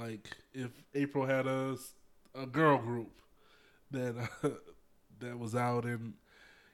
Like 0.01 0.29
if 0.53 0.71
Apryl 0.95 1.27
had 1.27 1.47
a 1.47 1.77
a 2.33 2.45
girl 2.45 2.77
group 2.77 3.11
that 3.91 4.15
uh, 4.43 4.49
that 5.19 5.37
was 5.37 5.55
out 5.55 5.85
and 5.85 6.13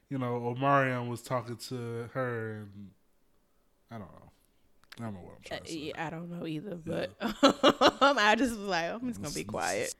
you 0.08 0.18
know 0.18 0.40
Omarion 0.56 1.08
was 1.08 1.20
talking 1.22 1.56
to 1.68 2.08
her 2.14 2.60
and 2.62 2.90
I 3.90 3.98
don't 3.98 4.12
know. 4.12 4.30
I 5.00 5.02
don't 5.04 5.14
know 5.14 5.20
what 5.20 5.32
I'm 5.32 5.42
Uh, 5.44 5.48
trying 5.48 5.62
to 5.64 5.68
say. 5.70 5.78
yeah, 5.78 6.06
I 6.06 6.10
don't 6.10 6.30
know 6.30 6.46
either, 6.46 6.76
but 6.76 7.12
I 7.20 8.34
just 8.36 8.50
was 8.58 8.68
like, 8.68 8.90
I'm 8.92 9.06
just 9.08 9.20
gonna 9.22 9.34
be 9.34 9.44
quiet. 9.56 9.94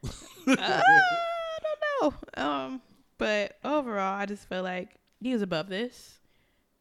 Uh, 0.46 0.56
I 0.58 1.58
don't 2.00 2.14
know. 2.36 2.42
Um, 2.42 2.82
but 3.18 3.56
overall, 3.64 4.18
I 4.18 4.26
just 4.26 4.48
feel 4.48 4.62
like 4.62 4.96
he 5.20 5.32
was 5.32 5.42
above 5.42 5.68
this, 5.68 6.18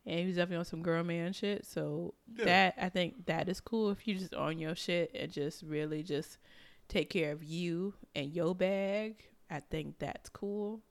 and 0.08 0.20
he 0.22 0.26
was 0.26 0.36
definitely 0.38 0.58
on 0.58 0.66
some 0.66 0.82
girl 0.82 1.04
man 1.04 1.34
shit. 1.34 1.66
So 1.66 2.14
Yeah. 2.36 2.46
that 2.46 2.76
I 2.82 2.90
think 2.90 3.26
that 3.28 3.48
is 3.50 3.60
cool 3.62 3.92
if 3.92 4.08
you 4.08 4.16
just 4.16 4.34
on 4.34 4.58
your 4.58 4.74
shit 4.76 5.12
and 5.14 5.32
just 5.32 5.62
really 5.62 6.02
just 6.02 6.38
take 6.88 7.10
care 7.12 7.32
of 7.32 7.44
you 7.44 7.94
and 8.16 8.32
your 8.34 8.56
bag. 8.56 9.26
I 9.50 9.60
think 9.60 10.00
that's 10.00 10.30
cool. 10.30 10.82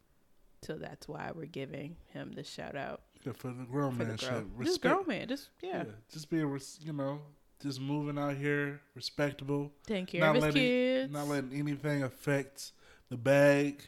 So 0.63 0.75
that's 0.75 1.09
why 1.09 1.31
we're 1.35 1.47
giving 1.47 1.97
him 2.13 2.33
the 2.33 2.45
shout 2.45 2.77
out 2.77 3.03
Yeah, 3.25 3.33
for 3.33 3.49
the 3.49 3.65
grown 3.65 3.93
for 3.93 4.05
man 4.05 4.17
the 4.17 4.25
girl. 4.25 4.39
shit. 4.41 4.65
Just 4.65 4.81
girl 4.83 5.05
man, 5.07 5.29
just 5.29 5.49
yeah, 5.63 5.85
Yeah, 5.85 5.93
just 6.13 6.31
being, 6.31 6.47
res- 6.47 6.79
you 6.83 6.93
know, 6.93 7.21
just 7.63 7.81
moving 7.81 8.19
out 8.19 8.37
here, 8.37 8.81
respectable, 8.95 9.73
taking 9.87 10.07
care 10.07 10.21
not 10.21 10.37
letting, 10.41 10.63
kids. 10.63 11.13
not 11.13 11.29
letting 11.29 11.53
anything 11.53 12.03
affect 12.03 12.73
the 13.09 13.17
bag, 13.17 13.81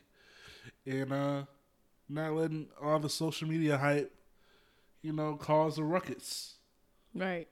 and 0.87 1.13
uh, 1.13 1.43
not 2.09 2.33
letting 2.35 2.69
all 2.81 2.99
the 2.99 3.09
social 3.11 3.49
media 3.49 3.77
hype, 3.77 4.13
you 5.03 5.13
know, 5.13 5.37
cause 5.37 5.79
a 5.79 5.85
ruckus. 5.85 6.57
right. 7.15 7.49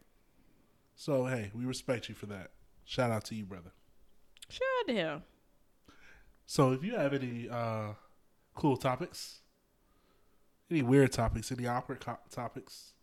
So 0.98 1.26
hey, 1.26 1.50
we 1.54 1.64
respect 1.66 2.08
you 2.08 2.14
for 2.14 2.26
that. 2.26 2.52
Shout 2.84 3.10
out 3.10 3.24
to 3.26 3.34
you, 3.34 3.44
brother. 3.44 3.72
Shout 4.48 4.62
out 4.80 4.88
to 4.88 4.94
him. 4.94 5.22
So 6.46 6.72
if 6.72 6.82
you 6.82 6.94
have 6.96 7.12
any 7.12 7.48
uh, 7.50 7.92
cool 8.54 8.76
topics, 8.76 9.40
any 10.70 10.82
weird 10.82 11.12
topics, 11.12 11.52
any 11.52 11.66
awkward 11.66 12.00
co- 12.00 12.18
topics, 12.30 12.94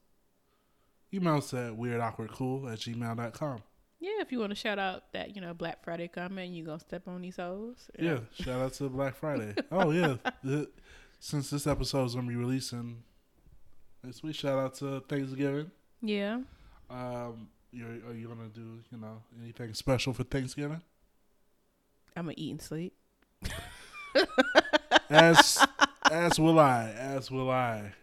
email 1.14 1.36
us 1.38 1.53
at 1.53 1.74
weirdawkwardcool 1.74 2.72
at 2.72 2.80
gmail.com. 2.80 3.61
Yeah, 3.99 4.22
if 4.22 4.32
you 4.32 4.40
want 4.40 4.49
to 4.52 4.56
shout 4.56 4.80
out 4.80 5.14
that, 5.14 5.36
you 5.36 5.41
know, 5.41 5.53
Black 5.53 5.84
Friday 5.84 6.07
coming, 6.07 6.53
you 6.53 6.65
gonna 6.65 6.80
step 6.80 7.07
on 7.07 7.22
these 7.22 7.38
hoes. 7.38 7.90
Yeah, 7.99 8.20
shout 8.34 8.60
out 8.60 8.74
to 8.74 8.90
Black 8.90 9.15
Friday. 9.15 9.53
oh 9.72 9.91
yeah, 9.91 10.15
the, 10.44 10.70
since 11.20 11.49
this 11.49 11.68
episode 11.68 12.06
is 12.06 12.15
gonna 12.15 12.28
be 12.28 12.36
releasing 12.36 13.03
next 14.04 14.24
week, 14.24 14.36
shout 14.36 14.60
out 14.60 14.76
to 14.76 15.02
Thanksgiving. 15.02 15.72
Yeah. 16.02 16.42
Um, 16.90 17.48
you're, 17.72 17.88
are 17.88 18.14
you 18.14 18.28
gonna 18.28 18.50
do 18.54 18.80
you 18.92 18.98
know 18.98 19.22
anything 19.42 19.74
special 19.74 20.14
for 20.14 20.24
Thanksgiving? 20.24 20.82
I'm 22.16 22.26
gonna 22.26 22.36
eat 22.38 22.52
and 22.52 22.62
sleep. 22.62 22.94
As 25.10 25.66
as 26.12 26.40
will 26.40 26.60
I. 26.60 26.92
As 26.98 27.32
will 27.32 27.50
I. 27.50 27.94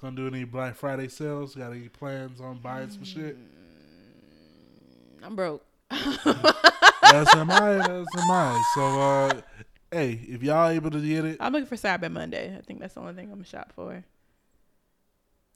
Gonna 0.00 0.16
do 0.16 0.26
any 0.26 0.44
Black 0.44 0.76
Friday 0.76 1.08
sales? 1.08 1.54
Got 1.54 1.72
any 1.72 1.88
plans 1.88 2.40
on 2.40 2.58
buying 2.58 2.90
some 2.90 3.04
shit? 3.04 3.36
I'm 5.22 5.34
broke. 5.34 5.64
as 5.90 7.34
am 7.34 7.50
I. 7.50 7.74
As 7.90 8.06
am 8.16 8.30
I. 8.30 8.64
So 8.74 9.00
uh, 9.00 9.40
hey, 9.90 10.20
if 10.28 10.42
y'all 10.42 10.68
able 10.68 10.90
to 10.90 11.00
get 11.00 11.24
it, 11.24 11.38
I'm 11.40 11.52
looking 11.52 11.66
for 11.66 11.76
Cyber 11.76 12.10
Monday. 12.10 12.56
I 12.56 12.60
think 12.60 12.80
that's 12.80 12.94
the 12.94 13.00
only 13.00 13.14
thing 13.14 13.24
I'm 13.24 13.36
gonna 13.36 13.44
shop 13.44 13.72
for. 13.74 14.04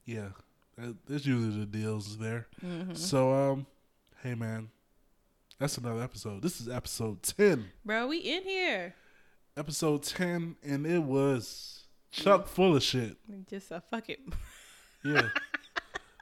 Yeah, 0.05 0.29
that, 0.77 0.95
that's 1.07 1.25
usually 1.25 1.59
the 1.59 1.65
deals 1.65 2.17
there. 2.17 2.47
hmm 2.61 2.93
So 2.93 3.33
um, 3.33 3.65
hey 4.21 4.35
man, 4.35 4.69
that's 5.59 5.77
another 5.77 6.01
episode. 6.03 6.41
This 6.41 6.59
is 6.61 6.69
episode 6.69 7.23
ten. 7.23 7.65
Bro, 7.85 8.07
we 8.07 8.17
in 8.19 8.43
here. 8.43 8.95
Episode 9.55 10.03
ten, 10.03 10.55
and 10.63 10.85
it 10.85 11.03
was 11.03 11.85
chuck 12.11 12.47
full 12.47 12.75
of 12.75 12.83
shit. 12.83 13.17
Just 13.49 13.71
uh, 13.71 13.79
fuck 13.89 14.09
it. 14.09 14.19
Yeah. 15.05 15.29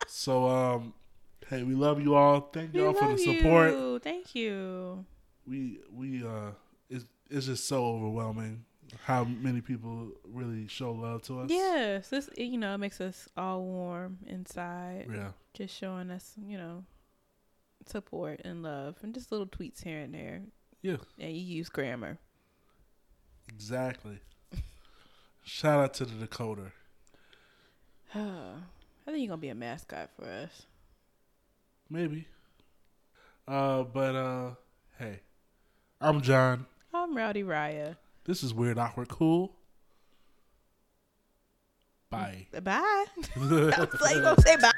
so 0.07 0.47
um, 0.47 0.93
hey, 1.47 1.63
we 1.63 1.75
love 1.75 2.01
you 2.01 2.15
all. 2.15 2.41
Thank 2.53 2.73
y'all 2.73 2.93
for 2.93 3.09
the 3.13 3.17
support. 3.17 3.71
you. 3.71 3.99
Thank 3.99 4.35
you. 4.35 5.05
We 5.47 5.79
we 5.93 6.25
uh, 6.25 6.51
it's 6.89 7.05
it's 7.29 7.45
just 7.45 7.67
so 7.67 7.85
overwhelming 7.85 8.65
how 9.03 9.23
many 9.23 9.61
people 9.61 10.11
really 10.23 10.67
show 10.67 10.91
love 10.91 11.21
to 11.23 11.41
us. 11.41 11.49
Yes, 11.49 12.09
this 12.09 12.29
you 12.37 12.57
know 12.57 12.73
it 12.75 12.77
makes 12.77 13.01
us 13.01 13.27
all 13.37 13.63
warm 13.63 14.19
inside. 14.27 15.07
Yeah. 15.13 15.31
Just 15.53 15.75
showing 15.75 16.09
us, 16.09 16.33
you 16.45 16.57
know, 16.57 16.83
support 17.85 18.41
and 18.43 18.63
love, 18.63 18.97
and 19.01 19.13
just 19.13 19.31
little 19.31 19.47
tweets 19.47 19.83
here 19.83 19.99
and 19.99 20.13
there. 20.13 20.41
Yeah. 20.81 20.97
And 21.19 21.31
you 21.31 21.41
use 21.57 21.69
grammar. 21.69 22.17
Exactly. 23.49 24.19
Shout 25.43 25.83
out 25.83 25.93
to 25.95 26.05
the 26.05 26.15
Dakota. 26.15 26.71
I 28.15 28.59
think 29.05 29.19
you're 29.19 29.27
gonna 29.27 29.37
be 29.37 29.49
a 29.49 29.55
mascot 29.55 30.09
for 30.17 30.25
us. 30.25 30.65
Maybe. 31.89 32.27
Uh, 33.47 33.83
but 33.83 34.15
uh, 34.15 34.51
hey, 34.97 35.19
I'm 35.99 36.21
John. 36.21 36.65
I'm 36.93 37.15
Rowdy 37.15 37.43
Raya. 37.43 37.95
This 38.25 38.43
is 38.43 38.53
weird, 38.53 38.77
awkward, 38.77 39.09
cool. 39.09 39.55
Bye. 42.09 42.47
Bye. 42.63 42.81
I 42.81 43.07
was 43.39 44.01
like, 44.01 44.15
you 44.15 44.21
gonna 44.21 44.41
say 44.41 44.57
bye. 44.57 44.71